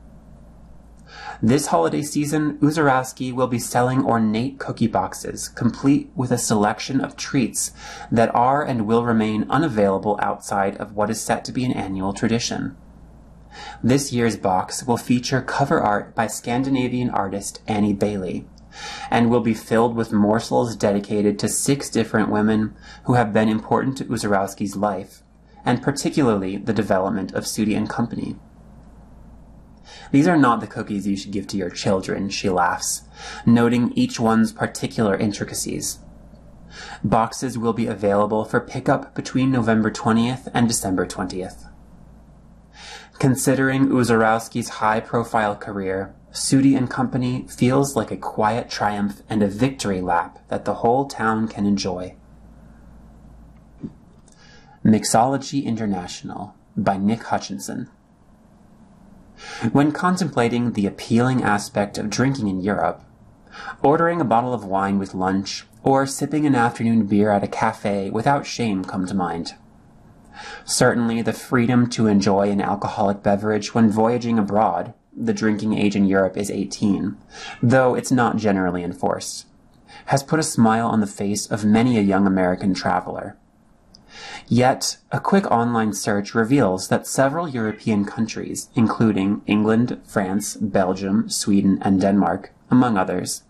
This 1.41 1.68
holiday 1.68 2.01
season, 2.01 2.57
Uzorowski 2.59 3.34
will 3.34 3.47
be 3.47 3.59
selling 3.59 4.05
ornate 4.05 4.57
cookie 4.57 4.88
boxes, 4.88 5.49
complete 5.49 6.09
with 6.16 6.32
a 6.32 6.38
selection 6.38 7.01
of 7.01 7.18
treats 7.18 7.72
that 8.11 8.34
are 8.34 8.63
and 8.63 8.88
will 8.88 9.05
remain 9.05 9.45
unavailable 9.49 10.18
outside 10.22 10.78
of 10.78 10.93
what 10.93 11.09
is 11.09 11.22
set 11.22 11.43
to 11.45 11.51
be 11.51 11.66
an 11.66 11.74
annual 11.74 12.13
tradition. 12.13 12.76
This 13.84 14.11
year's 14.11 14.38
box 14.38 14.84
will 14.84 14.97
feature 14.97 15.41
cover 15.41 15.82
art 15.82 16.16
by 16.16 16.28
Scandinavian 16.28 17.09
artist 17.09 17.61
Annie 17.68 17.93
Bailey 17.93 18.45
and 19.09 19.30
will 19.30 19.41
be 19.41 19.53
filled 19.53 19.95
with 19.95 20.11
morsels 20.11 20.76
dedicated 20.76 21.39
to 21.39 21.47
six 21.47 21.89
different 21.89 22.30
women 22.30 22.76
who 23.05 23.13
have 23.13 23.34
been 23.34 23.47
important 23.47 23.97
to 23.97 24.05
Uzorowski's 24.05 24.76
life, 24.76 25.22
and 25.66 25.82
particularly 25.82 26.57
the 26.57 26.74
development 26.74 27.34
of 27.34 27.43
Sudi 27.43 27.76
and 27.76 27.89
Company. 27.89 28.38
These 30.11 30.28
are 30.28 30.38
not 30.38 30.61
the 30.61 30.68
cookies 30.68 31.07
you 31.07 31.18
should 31.18 31.32
give 31.32 31.47
to 31.47 31.57
your 31.57 31.70
children, 31.70 32.30
she 32.30 32.49
laughs, 32.49 33.03
noting 33.45 33.91
each 33.95 34.20
one's 34.20 34.51
particular 34.51 35.16
intricacies. 35.16 35.99
Boxes 37.03 37.57
will 37.57 37.74
be 37.74 37.88
available 37.88 38.45
for 38.45 38.59
pickup 38.59 39.16
between 39.16 39.51
November 39.51 39.91
20th 39.91 40.47
and 40.53 40.68
December 40.68 41.05
20th. 41.05 41.70
Considering 43.20 43.88
Uzorowski's 43.88 44.70
high 44.70 44.99
profile 44.99 45.55
career, 45.55 46.13
Sudi 46.32 46.78
and 46.78 46.89
Company 46.89 47.45
feels 47.47 47.95
like 47.95 48.11
a 48.11 48.18
quiet 48.18 48.70
triumph 48.70 49.22
and 49.30 49.41
a 49.41 49.47
victory 49.47 50.01
lap 50.01 50.39
that 50.49 50.66
the 50.66 50.76
whole 50.76 51.05
town 51.05 51.47
can 51.47 51.66
enjoy. 51.66 52.16
Mixology 54.86 55.65
International 55.65 56.53
by 56.77 56.95
Nick 56.95 57.23
Hutchinson. 57.23 57.89
When 59.71 59.91
contemplating 59.91 60.73
the 60.73 60.86
appealing 60.86 61.41
aspect 61.41 61.97
of 61.97 62.11
drinking 62.11 62.49
in 62.49 62.61
Europe, 62.61 63.03
ordering 63.81 64.21
a 64.21 64.25
bottle 64.25 64.53
of 64.53 64.63
wine 64.63 64.99
with 64.99 65.15
lunch 65.15 65.65
or 65.81 66.05
sipping 66.05 66.45
an 66.45 66.53
afternoon 66.53 67.07
beer 67.07 67.31
at 67.31 67.43
a 67.43 67.47
cafe 67.47 68.11
without 68.11 68.45
shame 68.45 68.86
come 68.86 69.07
to 69.07 69.15
mind. 69.15 69.55
Certainly, 70.65 71.23
the 71.23 71.33
freedom 71.33 71.89
to 71.89 72.05
enjoy 72.05 72.51
an 72.51 72.61
alcoholic 72.61 73.23
beverage 73.23 73.73
when 73.73 73.89
voyaging 73.89 74.38
abroad, 74.38 74.93
the 75.17 75.33
drinking 75.33 75.73
age 75.73 75.95
in 75.95 76.05
Europe 76.05 76.38
is 76.38 76.51
18, 76.51 77.17
though 77.59 77.95
it's 77.95 78.11
not 78.11 78.38
generally 78.38 78.83
enforced, 78.83 79.47
has 80.07 80.21
put 80.21 80.39
a 80.39 80.43
smile 80.43 80.86
on 80.86 80.99
the 80.99 81.07
face 81.07 81.47
of 81.47 81.65
many 81.65 81.97
a 81.97 82.01
young 82.01 82.27
American 82.27 82.75
traveler. 82.75 83.36
Yet, 84.47 84.97
a 85.11 85.20
quick 85.20 85.49
online 85.49 85.93
search 85.93 86.36
reveals 86.36 86.88
that 86.89 87.07
several 87.07 87.47
European 87.47 88.05
countries, 88.05 88.70
including 88.76 89.41
England, 89.47 89.99
France, 90.05 90.55
Belgium, 90.55 91.30
Sweden, 91.30 91.80
and 91.82 91.99
Denmark, 91.99 92.51
among 92.70 92.97
others, 92.97 93.43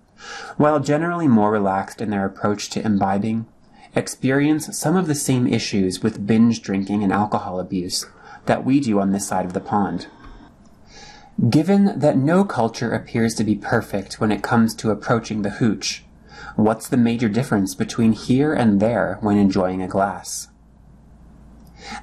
while 0.58 0.80
generally 0.80 1.28
more 1.28 1.52
relaxed 1.52 2.02
in 2.02 2.10
their 2.10 2.26
approach 2.26 2.70
to 2.72 2.86
imbibing, 2.86 3.46
experience 3.96 4.78
some 4.78 4.96
of 4.96 5.08
the 5.08 5.16
same 5.16 5.48
issues 5.48 6.02
with 6.02 6.26
binge 6.26 6.62
drinking 6.62 7.04
and 7.04 7.14
alcohol 7.14 7.60
abuse 7.60 8.06
that 8.46 8.66
we 8.66 8.80
do 8.80 9.00
on 9.00 9.12
this 9.12 9.28
side 9.28 9.46
of 9.46 9.54
the 9.54 9.60
pond. 9.60 10.08
Given 11.50 12.00
that 12.00 12.18
no 12.18 12.46
culture 12.46 12.92
appears 12.92 13.36
to 13.36 13.44
be 13.44 13.56
perfect 13.56 14.22
when 14.22 14.32
it 14.32 14.44
comes 14.44 14.74
to 14.76 14.92
approaching 14.92 15.42
the 15.42 15.50
hooch, 15.52 16.06
what's 16.56 16.88
the 16.88 16.98
major 16.98 17.28
difference 17.28 17.76
between 17.76 18.14
here 18.14 18.54
and 18.54 18.80
there 18.80 19.18
when 19.20 19.38
enjoying 19.38 19.82
a 19.82 19.88
glass? 19.88 20.48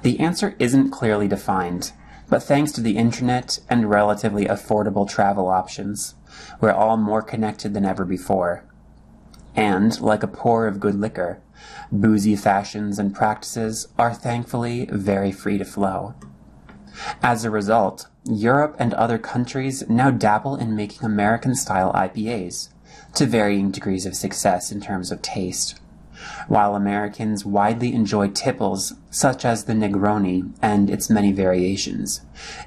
The 0.01 0.19
answer 0.19 0.55
isn't 0.59 0.91
clearly 0.91 1.27
defined, 1.27 1.91
but 2.29 2.43
thanks 2.43 2.71
to 2.73 2.81
the 2.81 2.97
internet 2.97 3.59
and 3.69 3.89
relatively 3.89 4.45
affordable 4.45 5.07
travel 5.07 5.47
options, 5.47 6.15
we're 6.61 6.71
all 6.71 6.97
more 6.97 7.21
connected 7.21 7.73
than 7.73 7.85
ever 7.85 8.05
before. 8.05 8.63
And, 9.55 9.99
like 10.01 10.23
a 10.23 10.27
pour 10.27 10.67
of 10.67 10.79
good 10.79 10.95
liquor, 10.95 11.41
Boozy 11.91 12.35
fashions 12.35 12.97
and 12.97 13.13
practices 13.13 13.87
are 13.97 14.13
thankfully 14.13 14.85
very 14.91 15.31
free 15.31 15.57
to 15.57 15.65
flow. 15.65 16.15
As 17.21 17.43
a 17.45 17.49
result, 17.51 18.07
Europe 18.25 18.75
and 18.79 18.93
other 18.93 19.17
countries 19.17 19.87
now 19.89 20.11
dabble 20.11 20.55
in 20.55 20.75
making 20.75 21.05
American 21.05 21.55
style 21.55 21.91
IPAs, 21.93 22.69
to 23.15 23.25
varying 23.25 23.71
degrees 23.71 24.05
of 24.05 24.15
success 24.15 24.71
in 24.71 24.81
terms 24.81 25.11
of 25.11 25.21
taste. 25.21 25.79
While 26.47 26.75
Americans 26.75 27.45
widely 27.45 27.93
enjoy 27.93 28.29
tipples 28.29 28.93
such 29.11 29.45
as 29.45 29.65
the 29.65 29.73
Negroni 29.73 30.53
and 30.61 30.89
its 30.89 31.09
many 31.09 31.31
variations, 31.31 32.21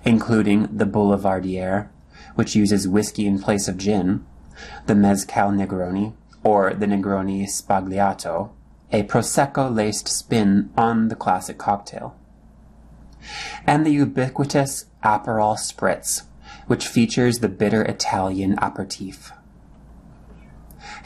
including 0.04 0.68
the 0.70 0.86
Boulevardier, 0.86 1.88
which 2.34 2.54
uses 2.54 2.88
whiskey 2.88 3.26
in 3.26 3.38
place 3.38 3.68
of 3.68 3.78
gin, 3.78 4.24
the 4.86 4.94
Mezcal 4.94 5.50
Negroni, 5.50 6.14
or 6.42 6.74
the 6.74 6.86
Negroni 6.86 7.44
Sbagliato, 7.44 8.50
a 8.92 9.02
Prosecco 9.02 9.74
laced 9.74 10.08
spin 10.08 10.70
on 10.76 11.08
the 11.08 11.16
classic 11.16 11.58
cocktail. 11.58 12.14
And 13.66 13.84
the 13.84 13.90
ubiquitous 13.90 14.86
Aperol 15.02 15.56
Spritz, 15.56 16.22
which 16.66 16.86
features 16.86 17.38
the 17.38 17.48
bitter 17.48 17.82
Italian 17.82 18.56
aperitif. 18.58 19.32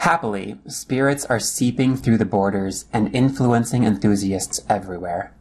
Happily, 0.01 0.57
spirits 0.65 1.25
are 1.25 1.39
seeping 1.39 1.95
through 1.95 2.17
the 2.17 2.25
borders 2.25 2.85
and 2.91 3.13
influencing 3.15 3.83
enthusiasts 3.83 4.59
everywhere. 4.67 5.31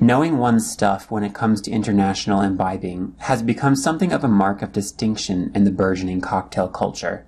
Knowing 0.00 0.36
one's 0.36 0.68
stuff 0.68 1.12
when 1.12 1.22
it 1.22 1.32
comes 1.32 1.60
to 1.60 1.70
international 1.70 2.40
imbibing 2.40 3.14
has 3.18 3.40
become 3.40 3.76
something 3.76 4.12
of 4.12 4.24
a 4.24 4.28
mark 4.28 4.62
of 4.62 4.72
distinction 4.72 5.52
in 5.54 5.62
the 5.62 5.70
burgeoning 5.70 6.20
cocktail 6.20 6.66
culture 6.66 7.24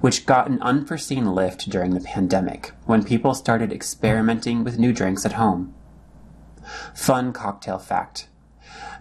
which 0.00 0.26
got 0.26 0.48
an 0.48 0.60
unforeseen 0.60 1.34
lift 1.34 1.70
during 1.70 1.94
the 1.94 2.00
pandemic 2.00 2.72
when 2.86 3.04
people 3.04 3.32
started 3.32 3.72
experimenting 3.72 4.64
with 4.64 4.80
new 4.80 4.92
drinks 4.92 5.24
at 5.24 5.34
home. 5.34 5.72
Fun 6.94 7.32
cocktail 7.32 7.78
fact. 7.78 8.28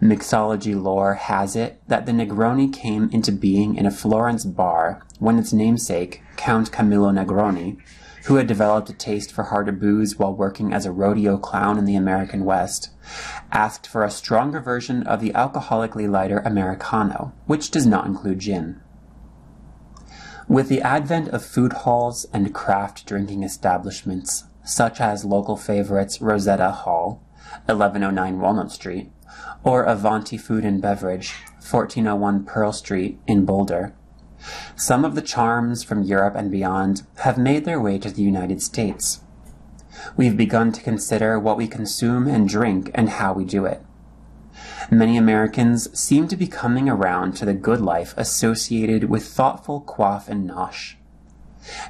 Mixology 0.02 0.80
lore 0.80 1.16
has 1.16 1.56
it 1.56 1.82
that 1.88 2.06
the 2.06 2.12
Negroni 2.12 2.72
came 2.72 3.10
into 3.12 3.32
being 3.32 3.76
in 3.76 3.86
a 3.86 3.92
Florence 3.92 4.46
bar 4.46 5.02
when 5.20 5.40
its 5.40 5.54
namesake, 5.54 6.22
Count 6.38 6.72
Camillo 6.72 7.12
Negroni, 7.12 7.78
who 8.26 8.36
had 8.36 8.48
developed 8.48 8.90
a 8.90 8.94
taste 8.94 9.32
for 9.32 9.44
harder 9.44 9.72
booze 9.72 10.18
while 10.18 10.34
working 10.34 10.74
as 10.74 10.86
a 10.86 10.92
rodeo 10.92 11.38
clown 11.38 11.78
in 11.78 11.86
the 11.86 11.96
American 11.96 12.44
West, 12.44 12.90
asked 13.52 13.86
for 13.86 14.04
a 14.04 14.10
stronger 14.10 14.60
version 14.60 15.04
of 15.04 15.22
the 15.22 15.32
alcoholically 15.32 16.10
lighter 16.10 16.40
Americano, 16.40 17.34
which 17.46 17.70
does 17.70 17.86
not 17.86 18.08
include 18.08 18.40
gin. 18.40 18.82
With 20.48 20.70
the 20.70 20.82
advent 20.82 21.30
of 21.30 21.46
food 21.46 21.74
halls 21.74 22.26
and 22.34 22.54
craft 22.54 23.06
drinking 23.06 23.44
establishments, 23.44 24.46
such 24.64 25.00
as 25.00 25.26
local 25.26 25.56
favorites 25.56 26.22
Rosetta 26.22 26.72
Hall, 26.72 27.24
1109 27.66 28.40
Walnut 28.40 28.72
Street, 28.72 29.12
or 29.64 29.84
Avanti 29.84 30.38
Food 30.38 30.66
and 30.66 30.82
Beverage, 30.82 31.34
1401 31.60 32.44
Pearl 32.46 32.72
Street 32.72 33.20
in 33.28 33.46
Boulder, 33.46 33.94
some 34.76 35.06
of 35.06 35.16
the 35.16 35.22
charms 35.22 35.84
from 35.84 36.04
Europe 36.04 36.36
and 36.36 36.52
beyond 36.52 37.04
have 37.18 37.38
made 37.38 37.66
their 37.66 37.80
way 37.80 37.98
to 38.00 38.12
the 38.12 38.22
United 38.22 38.62
States. 38.62 39.22
We've 40.18 40.38
begun 40.38 40.72
to 40.74 40.82
consider 40.82 41.40
what 41.40 41.58
we 41.58 41.68
consume 41.68 42.28
and 42.28 42.48
drink 42.48 42.92
and 42.94 43.10
how 43.10 43.34
we 43.34 43.46
do 43.46 43.66
it. 43.66 43.82
Many 44.92 45.18
Americans 45.18 45.98
seem 45.98 46.28
to 46.28 46.38
be 46.38 46.48
coming 46.48 46.88
around 46.88 47.36
to 47.38 47.46
the 47.46 47.54
good 47.54 47.82
life 47.82 48.14
associated 48.18 49.06
with 49.06 49.26
thoughtful 49.26 49.82
quaff 49.82 50.30
and 50.30 50.48
nosh. 50.50 50.96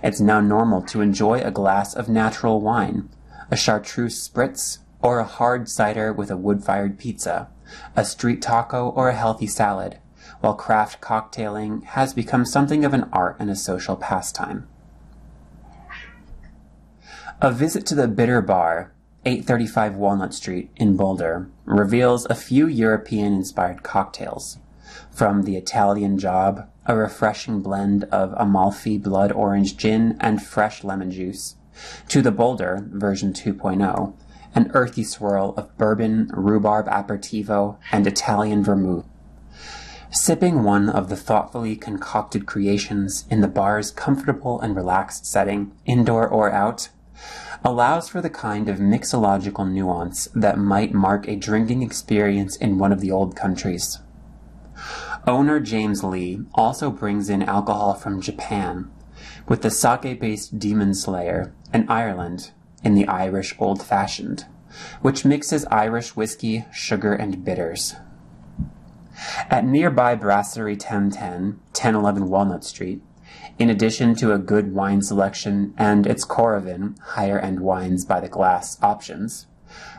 It's 0.01 0.21
now 0.21 0.39
normal 0.39 0.81
to 0.83 1.01
enjoy 1.01 1.41
a 1.41 1.51
glass 1.51 1.93
of 1.93 2.07
natural 2.07 2.61
wine, 2.61 3.09
a 3.51 3.57
chartreuse 3.57 4.29
spritz, 4.29 4.79
or 5.01 5.19
a 5.19 5.25
hard 5.25 5.69
cider 5.69 6.13
with 6.13 6.31
a 6.31 6.37
wood 6.37 6.63
fired 6.63 6.97
pizza, 6.97 7.49
a 7.95 8.05
street 8.05 8.41
taco, 8.41 8.89
or 8.89 9.09
a 9.09 9.15
healthy 9.15 9.47
salad, 9.47 9.99
while 10.41 10.53
craft 10.53 11.01
cocktailing 11.01 11.83
has 11.83 12.13
become 12.13 12.45
something 12.45 12.85
of 12.85 12.93
an 12.93 13.09
art 13.11 13.35
and 13.39 13.49
a 13.49 13.55
social 13.55 13.95
pastime. 13.95 14.67
A 17.41 17.51
visit 17.51 17.85
to 17.87 17.95
the 17.95 18.07
Bitter 18.07 18.41
Bar, 18.41 18.93
835 19.25 19.95
Walnut 19.95 20.33
Street 20.33 20.71
in 20.77 20.95
Boulder, 20.95 21.49
reveals 21.65 22.25
a 22.25 22.35
few 22.35 22.67
European 22.67 23.33
inspired 23.33 23.83
cocktails. 23.83 24.57
From 25.11 25.43
the 25.43 25.57
Italian 25.57 26.17
Job, 26.17 26.69
a 26.85 26.95
refreshing 26.95 27.61
blend 27.61 28.05
of 28.05 28.33
Amalfi 28.37 28.97
blood 28.97 29.31
orange 29.31 29.75
gin 29.75 30.17
and 30.21 30.41
fresh 30.41 30.83
lemon 30.83 31.11
juice, 31.11 31.55
to 32.07 32.21
the 32.21 32.31
Boulder 32.31 32.87
version 32.91 33.33
2.0, 33.33 34.13
an 34.53 34.71
earthy 34.73 35.03
swirl 35.03 35.53
of 35.57 35.77
bourbon, 35.77 36.29
rhubarb 36.33 36.87
aperitivo, 36.87 37.77
and 37.91 38.07
Italian 38.07 38.63
vermouth. 38.63 39.05
Sipping 40.11 40.63
one 40.63 40.89
of 40.89 41.09
the 41.09 41.15
thoughtfully 41.17 41.75
concocted 41.75 42.45
creations 42.45 43.25
in 43.29 43.41
the 43.41 43.47
bar's 43.47 43.91
comfortable 43.91 44.59
and 44.61 44.75
relaxed 44.75 45.25
setting, 45.25 45.71
indoor 45.85 46.27
or 46.27 46.51
out, 46.51 46.89
allows 47.63 48.07
for 48.09 48.21
the 48.21 48.29
kind 48.29 48.69
of 48.69 48.77
mixological 48.77 49.69
nuance 49.69 50.29
that 50.35 50.57
might 50.57 50.93
mark 50.93 51.27
a 51.27 51.35
drinking 51.35 51.81
experience 51.81 52.55
in 52.55 52.77
one 52.77 52.91
of 52.91 53.01
the 53.01 53.11
old 53.11 53.35
countries. 53.35 53.99
Owner 55.27 55.59
James 55.59 56.03
Lee 56.03 56.41
also 56.53 56.91
brings 56.91 57.29
in 57.29 57.41
alcohol 57.41 57.95
from 57.95 58.21
Japan, 58.21 58.91
with 59.47 59.63
the 59.63 59.71
sake-based 59.71 60.59
Demon 60.59 60.93
Slayer, 60.93 61.53
and 61.73 61.89
Ireland 61.89 62.51
in 62.83 62.93
the 62.93 63.07
Irish 63.07 63.55
Old 63.57 63.81
Fashioned, 63.81 64.45
which 65.01 65.25
mixes 65.25 65.65
Irish 65.71 66.15
whiskey, 66.15 66.65
sugar, 66.71 67.13
and 67.13 67.43
bitters. 67.43 67.95
At 69.49 69.65
nearby 69.65 70.15
Brasserie 70.15 70.73
1010, 70.73 71.59
1011 71.71 72.29
Walnut 72.29 72.63
Street, 72.63 73.01
in 73.57 73.69
addition 73.69 74.15
to 74.15 74.33
a 74.33 74.37
good 74.37 74.73
wine 74.73 75.01
selection 75.01 75.73
and 75.77 76.05
its 76.05 76.25
Coravin, 76.25 76.97
higher 76.99 77.39
end 77.39 77.61
wines 77.61 78.05
by 78.05 78.19
the 78.19 78.27
glass 78.27 78.77
options, 78.81 79.47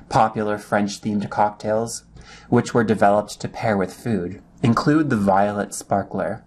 popular 0.09 0.59
French 0.59 1.01
themed 1.01 1.29
cocktails, 1.31 2.05
which 2.49 2.75
were 2.75 2.85
developed 2.85 3.41
to 3.41 3.49
pair 3.49 3.77
with 3.77 3.95
food, 3.95 4.43
include 4.63 5.11
the 5.11 5.17
Violet 5.17 5.73
Sparkler, 5.73 6.45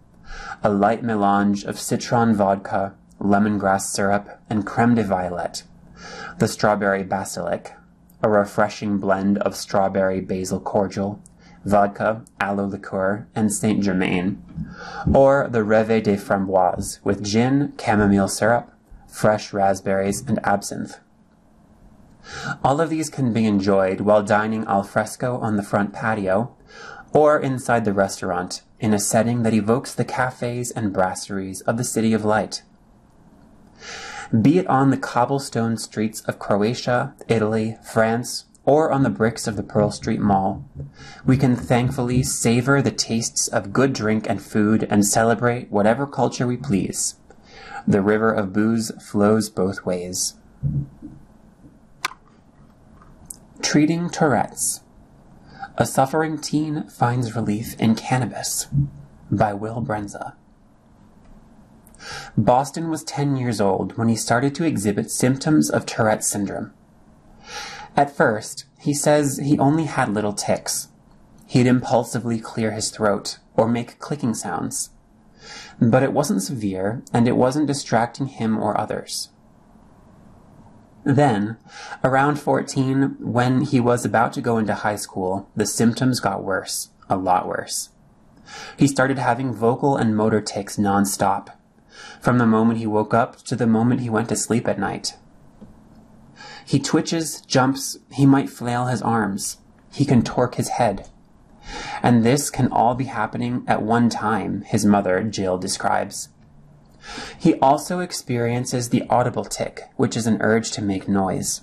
a 0.64 0.70
light 0.70 1.04
melange 1.04 1.64
of 1.64 1.80
citron 1.80 2.36
vodka, 2.36 2.94
lemongrass 3.20 3.82
syrup, 3.82 4.40
and 4.50 4.66
creme 4.66 4.96
de 4.96 5.04
violet, 5.04 5.64
the 6.38 6.48
Strawberry 6.48 7.04
Basilic, 7.04 7.74
a 8.22 8.30
refreshing 8.30 8.98
blend 8.98 9.38
of 9.40 9.56
strawberry 9.56 10.20
basil 10.22 10.60
cordial, 10.60 11.22
vodka, 11.66 12.24
aloe 12.40 12.66
liqueur, 12.66 13.28
and 13.36 13.52
Saint 13.52 13.84
Germain, 13.84 14.42
or 15.14 15.48
the 15.50 15.60
Rêve 15.60 16.04
des 16.04 16.18
Framboises 16.18 17.00
with 17.04 17.24
gin, 17.24 17.74
chamomile 17.80 18.28
syrup, 18.28 18.74
fresh 19.08 19.54
raspberries, 19.54 20.22
and 20.28 20.40
absinthe. 20.46 21.00
All 22.64 22.80
of 22.80 22.90
these 22.90 23.10
can 23.10 23.34
be 23.34 23.46
enjoyed 23.46 24.02
while 24.02 24.24
dining 24.24 24.66
al 24.66 24.84
fresco 24.84 25.38
on 25.40 25.56
the 25.56 25.64
front 25.64 25.94
patio 25.94 26.56
or 27.14 27.40
inside 27.40 27.86
the 27.86 27.94
restaurant 27.94 28.62
in 28.80 28.94
a 28.94 29.00
setting 29.00 29.44
that 29.44 29.54
evokes 29.54 29.94
the 29.94 30.06
cafes 30.06 30.72
and 30.72 30.94
brasseries 30.94 31.62
of 31.64 31.78
the 31.78 31.84
City 31.84 32.14
of 32.14 32.24
Light. 32.24 32.62
Be 34.42 34.60
it 34.60 34.68
on 34.68 34.92
the 34.92 34.98
cobblestone 34.98 35.78
streets 35.78 36.22
of 36.22 36.38
Croatia, 36.38 37.16
Italy, 37.28 37.78
France, 37.84 38.46
or 38.70 38.92
on 38.92 39.02
the 39.02 39.10
bricks 39.10 39.48
of 39.48 39.56
the 39.56 39.64
Pearl 39.64 39.90
Street 39.90 40.20
Mall. 40.20 40.64
We 41.26 41.38
can 41.38 41.56
thankfully 41.56 42.22
savor 42.22 42.84
the 42.84 42.92
tastes 42.92 43.48
of 43.48 43.74
good 43.74 43.94
drink 43.94 44.30
and 44.30 44.40
food 44.40 44.86
and 44.92 45.04
celebrate 45.04 45.72
whatever 45.72 46.06
culture 46.06 46.46
we 46.46 46.56
please. 46.56 47.16
The 47.88 48.04
river 48.04 48.32
of 48.32 48.54
booze 48.54 48.92
flows 49.04 49.50
both 49.50 49.88
ways. 49.88 50.36
Treating 53.64 54.08
Tourette's. 54.08 54.82
A 55.76 55.88
suffering 55.88 56.38
teen 56.38 56.88
finds 56.90 57.36
relief 57.36 57.74
in 57.80 57.96
cannabis 57.96 58.68
by 59.32 59.52
Will 59.52 59.82
Brendza. 59.82 60.34
Boston 62.38 62.92
was 62.92 63.04
10 63.04 63.36
years 63.36 63.60
old 63.60 63.98
when 63.98 64.10
he 64.10 64.16
started 64.16 64.54
to 64.54 64.64
exhibit 64.64 65.10
symptoms 65.10 65.72
of 65.72 65.88
Tourette's 65.88 66.28
syndrome. 66.28 66.72
At 67.96 68.16
first, 68.16 68.66
he 68.80 68.94
says 68.94 69.38
he 69.38 69.60
only 69.60 69.86
had 69.86 70.14
little 70.14 70.34
tics. 70.34 70.88
He'd 71.46 71.68
impulsively 71.68 72.40
clear 72.40 72.72
his 72.72 72.92
throat 72.92 73.40
or 73.56 73.68
make 73.68 74.00
clicking 74.00 74.34
sounds. 74.34 74.92
But 75.82 76.04
it 76.04 76.14
wasn't 76.14 76.44
severe 76.44 77.04
and 77.14 77.28
it 77.28 77.36
wasn't 77.36 77.68
distracting 77.68 78.28
him 78.28 78.58
or 78.58 78.80
others. 78.80 79.30
Then, 81.04 81.58
around 82.04 82.40
14, 82.40 83.16
when 83.20 83.62
he 83.62 83.80
was 83.80 84.06
about 84.06 84.34
to 84.34 84.42
go 84.42 84.58
into 84.58 84.76
high 84.76 84.98
school, 84.98 85.50
the 85.56 85.66
symptoms 85.66 86.20
got 86.20 86.44
worse, 86.44 86.90
a 87.10 87.18
lot 87.18 87.48
worse. 87.48 87.90
He 88.78 88.88
started 88.88 89.18
having 89.18 89.54
vocal 89.54 89.96
and 89.96 90.16
motor 90.16 90.42
tics 90.42 90.78
nonstop, 90.78 91.50
from 92.22 92.38
the 92.38 92.46
moment 92.46 92.80
he 92.80 92.88
woke 92.88 93.14
up 93.14 93.38
to 93.44 93.56
the 93.56 93.68
moment 93.68 94.02
he 94.02 94.10
went 94.10 94.30
to 94.30 94.36
sleep 94.36 94.68
at 94.68 94.80
night. 94.80 95.16
He 96.70 96.78
twitches, 96.78 97.42
jumps, 97.42 97.98
he 98.12 98.28
might 98.28 98.48
flail 98.48 98.86
his 98.86 99.02
arms. 99.02 99.58
He 99.92 100.06
can 100.06 100.22
torque 100.22 100.54
his 100.54 100.70
head. 100.70 101.10
And 102.04 102.24
this 102.24 102.52
can 102.52 102.72
all 102.72 102.94
be 102.94 103.06
happening 103.06 103.64
at 103.68 103.82
one 103.82 104.08
time, 104.08 104.62
his 104.62 104.86
mother, 104.86 105.24
Jill, 105.24 105.58
describes. 105.58 106.30
He 107.40 107.56
also 107.56 108.02
experiences 108.02 108.90
the 108.90 109.02
audible 109.10 109.46
tic, 109.46 109.90
which 109.96 110.16
is 110.16 110.28
an 110.28 110.38
urge 110.44 110.70
to 110.74 110.84
make 110.84 111.08
noise. 111.08 111.62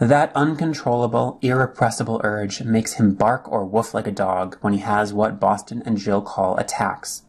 That 0.00 0.32
uncontrollable, 0.34 1.38
irrepressible 1.40 2.20
urge 2.24 2.64
makes 2.64 2.94
him 2.94 3.14
bark 3.14 3.48
or 3.48 3.64
woof 3.64 3.94
like 3.94 4.08
a 4.08 4.10
dog 4.10 4.56
when 4.60 4.72
he 4.72 4.80
has 4.80 5.14
what 5.14 5.38
Boston 5.38 5.84
and 5.86 5.98
Jill 5.98 6.20
call 6.20 6.56
attacks. 6.56 7.22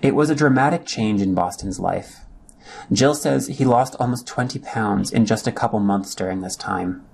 It 0.00 0.16
was 0.16 0.30
a 0.30 0.34
dramatic 0.34 0.84
change 0.84 1.22
in 1.22 1.32
Boston's 1.32 1.78
life. 1.78 2.22
Jill 2.90 3.14
says 3.14 3.46
he 3.46 3.64
lost 3.64 3.96
almost 4.00 4.26
20 4.26 4.58
pounds 4.58 5.12
in 5.12 5.26
just 5.26 5.46
a 5.46 5.52
couple 5.52 5.78
months 5.78 6.14
during 6.14 6.40
this 6.40 6.56
time. 6.56 7.04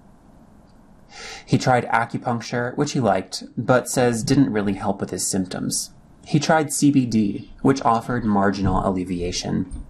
He 1.44 1.58
tried 1.58 1.86
acupuncture, 1.86 2.76
which 2.76 2.92
he 2.92 3.00
liked, 3.00 3.44
but 3.56 3.88
says 3.88 4.22
didn't 4.22 4.52
really 4.52 4.74
help 4.74 5.00
with 5.00 5.10
his 5.10 5.26
symptoms. 5.26 5.90
He 6.24 6.38
tried 6.38 6.68
CBD, 6.68 7.48
which 7.62 7.82
offered 7.82 8.24
marginal 8.24 8.86
alleviation. 8.86 9.84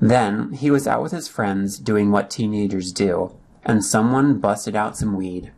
Then 0.00 0.52
he 0.52 0.70
was 0.70 0.86
out 0.86 1.02
with 1.02 1.12
his 1.12 1.28
friends 1.28 1.78
doing 1.78 2.10
what 2.10 2.30
teenagers 2.30 2.92
do, 2.92 3.34
and 3.64 3.84
someone 3.84 4.38
busted 4.38 4.76
out 4.76 4.96
some 4.96 5.16
weed. 5.16 5.52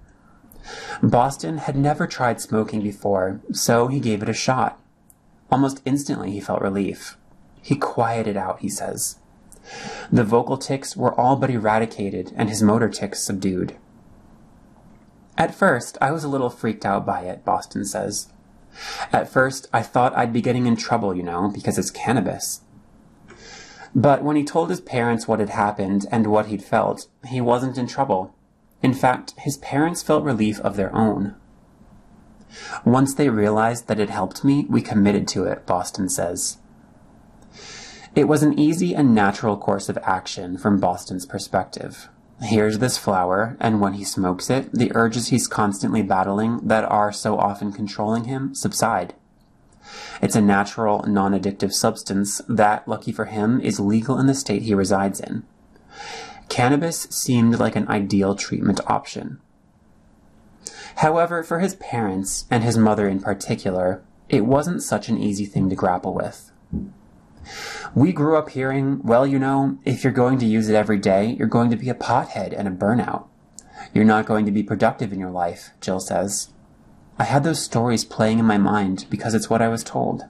Boston 1.02 1.58
had 1.58 1.76
never 1.76 2.06
tried 2.06 2.40
smoking 2.40 2.82
before, 2.82 3.40
so 3.52 3.88
he 3.88 3.98
gave 3.98 4.22
it 4.22 4.28
a 4.28 4.32
shot. 4.32 4.80
Almost 5.50 5.82
instantly 5.84 6.30
he 6.30 6.40
felt 6.40 6.62
relief. 6.62 7.16
He 7.62 7.76
quieted 7.76 8.36
out, 8.36 8.60
he 8.60 8.68
says. 8.68 9.16
The 10.10 10.24
vocal 10.24 10.58
tics 10.58 10.96
were 10.96 11.18
all 11.18 11.36
but 11.36 11.50
eradicated 11.50 12.32
and 12.36 12.48
his 12.48 12.62
motor 12.62 12.88
tics 12.88 13.22
subdued. 13.22 13.76
At 15.38 15.54
first, 15.54 15.96
I 16.00 16.10
was 16.10 16.24
a 16.24 16.28
little 16.28 16.50
freaked 16.50 16.84
out 16.84 17.06
by 17.06 17.22
it, 17.22 17.44
Boston 17.44 17.84
says. 17.84 18.28
At 19.12 19.28
first, 19.28 19.68
I 19.72 19.82
thought 19.82 20.16
I'd 20.16 20.32
be 20.32 20.42
getting 20.42 20.66
in 20.66 20.76
trouble, 20.76 21.14
you 21.14 21.22
know, 21.22 21.50
because 21.52 21.78
it's 21.78 21.90
cannabis. 21.90 22.60
But 23.94 24.22
when 24.22 24.36
he 24.36 24.44
told 24.44 24.70
his 24.70 24.80
parents 24.80 25.28
what 25.28 25.40
had 25.40 25.50
happened 25.50 26.06
and 26.10 26.26
what 26.26 26.46
he'd 26.46 26.64
felt, 26.64 27.06
he 27.26 27.40
wasn't 27.40 27.78
in 27.78 27.86
trouble. 27.86 28.34
In 28.82 28.94
fact, 28.94 29.34
his 29.38 29.58
parents 29.58 30.02
felt 30.02 30.24
relief 30.24 30.58
of 30.60 30.76
their 30.76 30.94
own. 30.94 31.36
Once 32.84 33.14
they 33.14 33.28
realized 33.28 33.86
that 33.88 34.00
it 34.00 34.10
helped 34.10 34.44
me, 34.44 34.66
we 34.68 34.82
committed 34.82 35.28
to 35.28 35.44
it, 35.44 35.66
Boston 35.66 36.08
says. 36.08 36.58
It 38.14 38.28
was 38.28 38.42
an 38.42 38.58
easy 38.58 38.94
and 38.94 39.14
natural 39.14 39.56
course 39.56 39.88
of 39.88 39.96
action 40.02 40.58
from 40.58 40.78
Boston's 40.78 41.24
perspective. 41.24 42.10
Here's 42.42 42.78
this 42.78 42.98
flower, 42.98 43.56
and 43.58 43.80
when 43.80 43.94
he 43.94 44.04
smokes 44.04 44.50
it, 44.50 44.70
the 44.72 44.92
urges 44.94 45.28
he's 45.28 45.48
constantly 45.48 46.02
battling 46.02 46.60
that 46.62 46.84
are 46.84 47.10
so 47.10 47.38
often 47.38 47.72
controlling 47.72 48.24
him 48.24 48.54
subside. 48.54 49.14
It's 50.20 50.36
a 50.36 50.42
natural, 50.42 51.04
non 51.06 51.32
addictive 51.32 51.72
substance 51.72 52.42
that, 52.48 52.86
lucky 52.86 53.12
for 53.12 53.24
him, 53.24 53.60
is 53.62 53.80
legal 53.80 54.18
in 54.18 54.26
the 54.26 54.34
state 54.34 54.62
he 54.62 54.74
resides 54.74 55.18
in. 55.18 55.44
Cannabis 56.50 57.04
seemed 57.08 57.58
like 57.58 57.76
an 57.76 57.88
ideal 57.88 58.34
treatment 58.34 58.80
option. 58.86 59.40
However, 60.96 61.42
for 61.42 61.60
his 61.60 61.76
parents, 61.76 62.44
and 62.50 62.62
his 62.62 62.76
mother 62.76 63.08
in 63.08 63.20
particular, 63.20 64.02
it 64.28 64.44
wasn't 64.44 64.82
such 64.82 65.08
an 65.08 65.16
easy 65.16 65.46
thing 65.46 65.70
to 65.70 65.74
grapple 65.74 66.12
with. 66.12 66.51
We 67.95 68.12
grew 68.12 68.36
up 68.36 68.51
hearing, 68.51 69.03
well, 69.03 69.26
you 69.26 69.38
know, 69.38 69.78
if 69.84 70.05
you're 70.05 70.12
going 70.12 70.38
to 70.38 70.47
use 70.47 70.68
it 70.68 70.74
every 70.74 70.99
day, 70.99 71.36
you're 71.38 71.49
going 71.49 71.70
to 71.70 71.76
be 71.76 71.88
a 71.88 71.95
pothead 71.95 72.57
and 72.57 72.68
a 72.68 72.70
burnout. 72.70 73.26
You're 73.93 74.05
not 74.05 74.26
going 74.26 74.47
to 74.47 74.53
be 74.53 74.62
productive 74.62 75.12
in 75.12 75.18
your 75.18 75.30
life, 75.30 75.70
Jill 75.80 76.01
says. 76.01 76.49
I 77.18 77.24
had 77.24 77.45
those 77.45 77.62
stories 77.62 78.05
playing 78.05 78.38
in 78.38 78.47
my 78.47 78.59
mind 78.59 79.07
because 79.11 79.34
it's 79.34 79.51
what 79.51 79.62
I 79.62 79.68
was 79.68 79.84
told. 79.84 80.24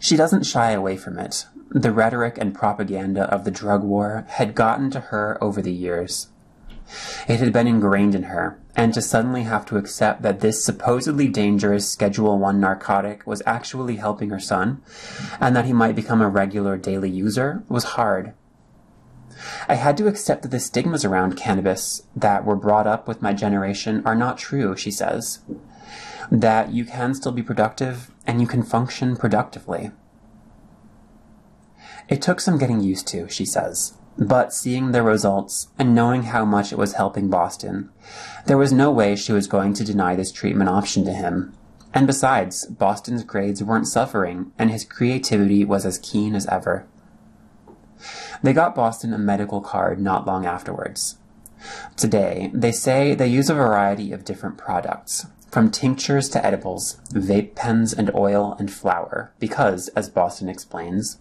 She 0.00 0.16
doesn't 0.16 0.46
shy 0.46 0.70
away 0.70 0.96
from 0.96 1.18
it. 1.18 1.46
The 1.70 1.92
rhetoric 1.92 2.38
and 2.38 2.54
propaganda 2.54 3.24
of 3.24 3.44
the 3.44 3.50
drug 3.50 3.82
war 3.82 4.24
had 4.28 4.54
gotten 4.54 4.90
to 4.92 5.00
her 5.00 5.36
over 5.42 5.60
the 5.60 5.72
years. 5.72 6.28
It 7.28 7.40
had 7.40 7.52
been 7.52 7.66
ingrained 7.66 8.14
in 8.14 8.24
her, 8.24 8.58
and 8.74 8.94
to 8.94 9.02
suddenly 9.02 9.42
have 9.42 9.66
to 9.66 9.76
accept 9.76 10.22
that 10.22 10.40
this 10.40 10.64
supposedly 10.64 11.28
dangerous 11.28 11.88
Schedule 11.88 12.38
1 12.38 12.60
narcotic 12.60 13.26
was 13.26 13.42
actually 13.44 13.96
helping 13.96 14.30
her 14.30 14.40
son, 14.40 14.80
and 15.40 15.54
that 15.54 15.66
he 15.66 15.72
might 15.72 15.96
become 15.96 16.22
a 16.22 16.28
regular 16.28 16.76
daily 16.76 17.10
user, 17.10 17.62
was 17.68 17.84
hard. 17.84 18.32
I 19.68 19.74
had 19.74 19.96
to 19.98 20.06
accept 20.06 20.42
that 20.42 20.50
the 20.50 20.60
stigmas 20.60 21.04
around 21.04 21.36
cannabis 21.36 22.02
that 22.16 22.44
were 22.44 22.56
brought 22.56 22.86
up 22.86 23.06
with 23.06 23.22
my 23.22 23.32
generation 23.32 24.02
are 24.04 24.16
not 24.16 24.38
true, 24.38 24.76
she 24.76 24.90
says. 24.90 25.40
That 26.30 26.72
you 26.72 26.84
can 26.84 27.14
still 27.14 27.32
be 27.32 27.42
productive 27.42 28.10
and 28.26 28.40
you 28.40 28.46
can 28.46 28.62
function 28.62 29.16
productively. 29.16 29.90
It 32.08 32.22
took 32.22 32.40
some 32.40 32.58
getting 32.58 32.80
used 32.80 33.06
to, 33.08 33.28
she 33.28 33.44
says, 33.44 33.94
but 34.18 34.52
seeing 34.52 34.90
the 34.90 35.02
results 35.02 35.68
and 35.78 35.94
knowing 35.94 36.24
how 36.24 36.44
much 36.44 36.72
it 36.72 36.78
was 36.78 36.94
helping 36.94 37.30
Boston, 37.30 37.90
there 38.46 38.58
was 38.58 38.72
no 38.72 38.90
way 38.90 39.14
she 39.14 39.32
was 39.32 39.46
going 39.46 39.74
to 39.74 39.84
deny 39.84 40.16
this 40.16 40.32
treatment 40.32 40.68
option 40.68 41.04
to 41.04 41.12
him. 41.12 41.54
And 41.94 42.06
besides, 42.06 42.66
Boston's 42.66 43.22
grades 43.22 43.62
weren't 43.62 43.86
suffering 43.86 44.52
and 44.58 44.70
his 44.70 44.84
creativity 44.84 45.64
was 45.64 45.86
as 45.86 45.98
keen 45.98 46.34
as 46.34 46.46
ever. 46.46 46.86
They 48.42 48.52
got 48.52 48.74
Boston 48.74 49.12
a 49.12 49.18
medical 49.18 49.60
card 49.60 50.00
not 50.00 50.26
long 50.26 50.44
afterwards. 50.44 51.16
Today, 51.96 52.50
they 52.52 52.72
say 52.72 53.14
they 53.14 53.26
use 53.26 53.50
a 53.50 53.54
variety 53.54 54.12
of 54.12 54.24
different 54.24 54.58
products, 54.58 55.26
from 55.50 55.70
tinctures 55.70 56.28
to 56.30 56.44
edibles, 56.44 57.00
vape 57.10 57.54
pens 57.54 57.92
and 57.92 58.14
oil 58.14 58.54
and 58.58 58.72
flour, 58.72 59.32
because, 59.38 59.88
as 59.88 60.08
Boston 60.08 60.48
explains, 60.48 61.18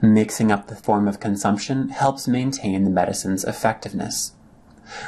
mixing 0.00 0.52
up 0.52 0.68
the 0.68 0.76
form 0.76 1.08
of 1.08 1.20
consumption 1.20 1.88
helps 1.88 2.28
maintain 2.28 2.84
the 2.84 2.90
medicine's 2.90 3.44
effectiveness. 3.44 4.32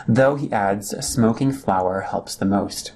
Though 0.09 0.37
he 0.37 0.51
adds, 0.53 0.97
smoking 1.07 1.53
flour 1.53 2.03
helps 2.03 2.35
the 2.35 2.45
most. 2.45 2.93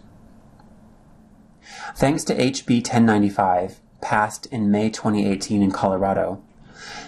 Thanks 1.95 2.25
to 2.25 2.35
HB 2.35 2.79
1095, 2.79 3.81
passed 4.01 4.47
in 4.47 4.71
May 4.71 4.91
2018 4.91 5.63
in 5.63 5.71
Colorado, 5.71 6.43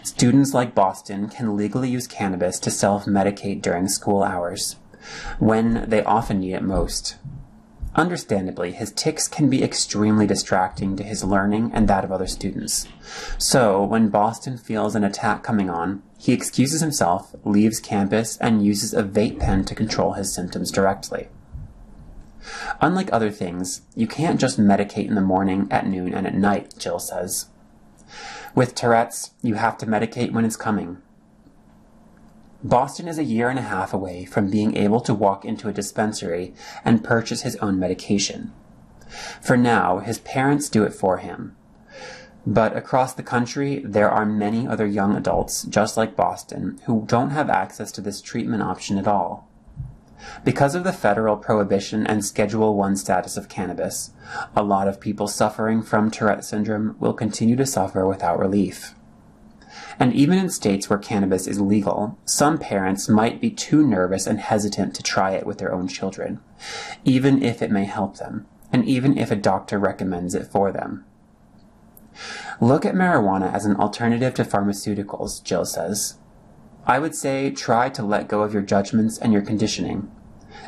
Students 0.02 0.52
like 0.52 0.74
Boston 0.74 1.28
can 1.28 1.56
legally 1.56 1.88
use 1.88 2.06
cannabis 2.06 2.58
to 2.60 2.70
self 2.70 3.06
medicate 3.06 3.62
during 3.62 3.88
school 3.88 4.22
hours, 4.22 4.76
when 5.38 5.88
they 5.88 6.02
often 6.04 6.40
need 6.40 6.54
it 6.54 6.62
most. 6.62 7.16
Understandably, 7.94 8.72
his 8.72 8.90
tics 8.90 9.28
can 9.28 9.50
be 9.50 9.62
extremely 9.62 10.26
distracting 10.26 10.96
to 10.96 11.02
his 11.02 11.22
learning 11.22 11.70
and 11.74 11.86
that 11.88 12.04
of 12.04 12.12
other 12.12 12.26
students. 12.26 12.88
So, 13.36 13.84
when 13.84 14.08
Boston 14.08 14.56
feels 14.56 14.94
an 14.94 15.04
attack 15.04 15.42
coming 15.42 15.68
on, 15.68 16.02
he 16.18 16.32
excuses 16.32 16.80
himself, 16.80 17.34
leaves 17.44 17.80
campus, 17.80 18.38
and 18.38 18.64
uses 18.64 18.94
a 18.94 19.02
vape 19.02 19.40
pen 19.40 19.66
to 19.66 19.74
control 19.74 20.14
his 20.14 20.32
symptoms 20.32 20.70
directly. 20.70 21.28
Unlike 22.80 23.12
other 23.12 23.30
things, 23.30 23.82
you 23.94 24.06
can't 24.06 24.40
just 24.40 24.58
medicate 24.58 25.08
in 25.08 25.14
the 25.14 25.20
morning, 25.20 25.68
at 25.70 25.86
noon, 25.86 26.14
and 26.14 26.26
at 26.26 26.34
night, 26.34 26.74
Jill 26.78 26.98
says. 26.98 27.46
With 28.54 28.74
Tourette's, 28.74 29.32
you 29.42 29.54
have 29.54 29.76
to 29.78 29.86
medicate 29.86 30.32
when 30.32 30.44
it's 30.44 30.56
coming. 30.56 30.98
Boston 32.64 33.08
is 33.08 33.18
a 33.18 33.24
year 33.24 33.48
and 33.48 33.58
a 33.58 33.62
half 33.62 33.92
away 33.92 34.24
from 34.24 34.50
being 34.50 34.76
able 34.76 35.00
to 35.00 35.14
walk 35.14 35.44
into 35.44 35.68
a 35.68 35.72
dispensary 35.72 36.54
and 36.84 37.02
purchase 37.02 37.42
his 37.42 37.56
own 37.56 37.78
medication. 37.78 38.52
For 39.40 39.56
now, 39.56 39.98
his 39.98 40.18
parents 40.18 40.68
do 40.68 40.84
it 40.84 40.94
for 40.94 41.18
him. 41.18 41.56
But 42.46 42.76
across 42.76 43.14
the 43.14 43.22
country, 43.22 43.82
there 43.84 44.10
are 44.10 44.24
many 44.24 44.66
other 44.66 44.86
young 44.86 45.16
adults, 45.16 45.64
just 45.64 45.96
like 45.96 46.16
Boston, 46.16 46.80
who 46.86 47.04
don't 47.06 47.30
have 47.30 47.50
access 47.50 47.90
to 47.92 48.00
this 48.00 48.20
treatment 48.20 48.62
option 48.62 48.96
at 48.96 49.08
all. 49.08 49.48
Because 50.44 50.76
of 50.76 50.84
the 50.84 50.92
federal 50.92 51.36
prohibition 51.36 52.06
and 52.06 52.24
Schedule 52.24 52.76
1 52.76 52.96
status 52.96 53.36
of 53.36 53.48
cannabis, 53.48 54.12
a 54.54 54.62
lot 54.62 54.86
of 54.86 55.00
people 55.00 55.26
suffering 55.26 55.82
from 55.82 56.10
Tourette 56.10 56.44
syndrome 56.44 56.96
will 57.00 57.12
continue 57.12 57.56
to 57.56 57.66
suffer 57.66 58.06
without 58.06 58.38
relief. 58.38 58.94
And 59.98 60.12
even 60.12 60.38
in 60.38 60.50
states 60.50 60.88
where 60.88 60.98
cannabis 60.98 61.46
is 61.46 61.60
legal, 61.60 62.18
some 62.24 62.58
parents 62.58 63.08
might 63.08 63.40
be 63.40 63.50
too 63.50 63.86
nervous 63.86 64.26
and 64.26 64.40
hesitant 64.40 64.94
to 64.96 65.02
try 65.02 65.32
it 65.32 65.46
with 65.46 65.58
their 65.58 65.72
own 65.72 65.88
children, 65.88 66.40
even 67.04 67.42
if 67.42 67.62
it 67.62 67.70
may 67.70 67.84
help 67.84 68.18
them, 68.18 68.46
and 68.72 68.84
even 68.84 69.16
if 69.16 69.30
a 69.30 69.36
doctor 69.36 69.78
recommends 69.78 70.34
it 70.34 70.46
for 70.46 70.72
them. 70.72 71.04
Look 72.60 72.84
at 72.84 72.94
marijuana 72.94 73.52
as 73.52 73.64
an 73.64 73.76
alternative 73.76 74.34
to 74.34 74.44
pharmaceuticals, 74.44 75.42
Jill 75.42 75.64
says. 75.64 76.18
I 76.86 76.98
would 76.98 77.14
say 77.14 77.50
try 77.50 77.88
to 77.90 78.02
let 78.02 78.28
go 78.28 78.42
of 78.42 78.52
your 78.52 78.62
judgments 78.62 79.18
and 79.18 79.32
your 79.32 79.42
conditioning. 79.42 80.10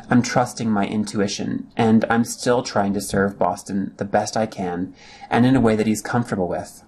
I'm 0.09 0.21
trusting 0.21 0.69
my 0.69 0.87
intuition, 0.87 1.71
and 1.75 2.05
I'm 2.09 2.23
still 2.23 2.63
trying 2.63 2.93
to 2.93 3.01
serve 3.01 3.37
Boston 3.37 3.93
the 3.97 4.05
best 4.05 4.35
I 4.35 4.45
can 4.45 4.93
and 5.29 5.45
in 5.45 5.55
a 5.55 5.61
way 5.61 5.75
that 5.75 5.87
he's 5.87 6.01
comfortable 6.01 6.47
with, 6.47 6.83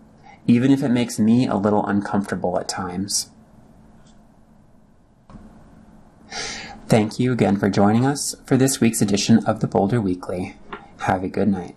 even 0.48 0.72
if 0.72 0.82
it 0.82 0.90
makes 0.90 1.20
me 1.20 1.46
a 1.46 1.56
little 1.56 1.86
uncomfortable 1.86 2.60
at 2.60 2.68
times. 2.68 3.30
Thank 6.88 7.20
you 7.20 7.32
again 7.34 7.58
for 7.58 7.70
joining 7.70 8.06
us 8.06 8.34
for 8.46 8.56
this 8.56 8.80
week's 8.80 9.02
edition 9.02 9.44
of 9.46 9.60
the 9.60 9.68
Boulder 9.68 10.00
Weekly. 10.00 10.56
Have 11.00 11.24
a 11.24 11.28
good 11.28 11.50
night. 11.50 11.76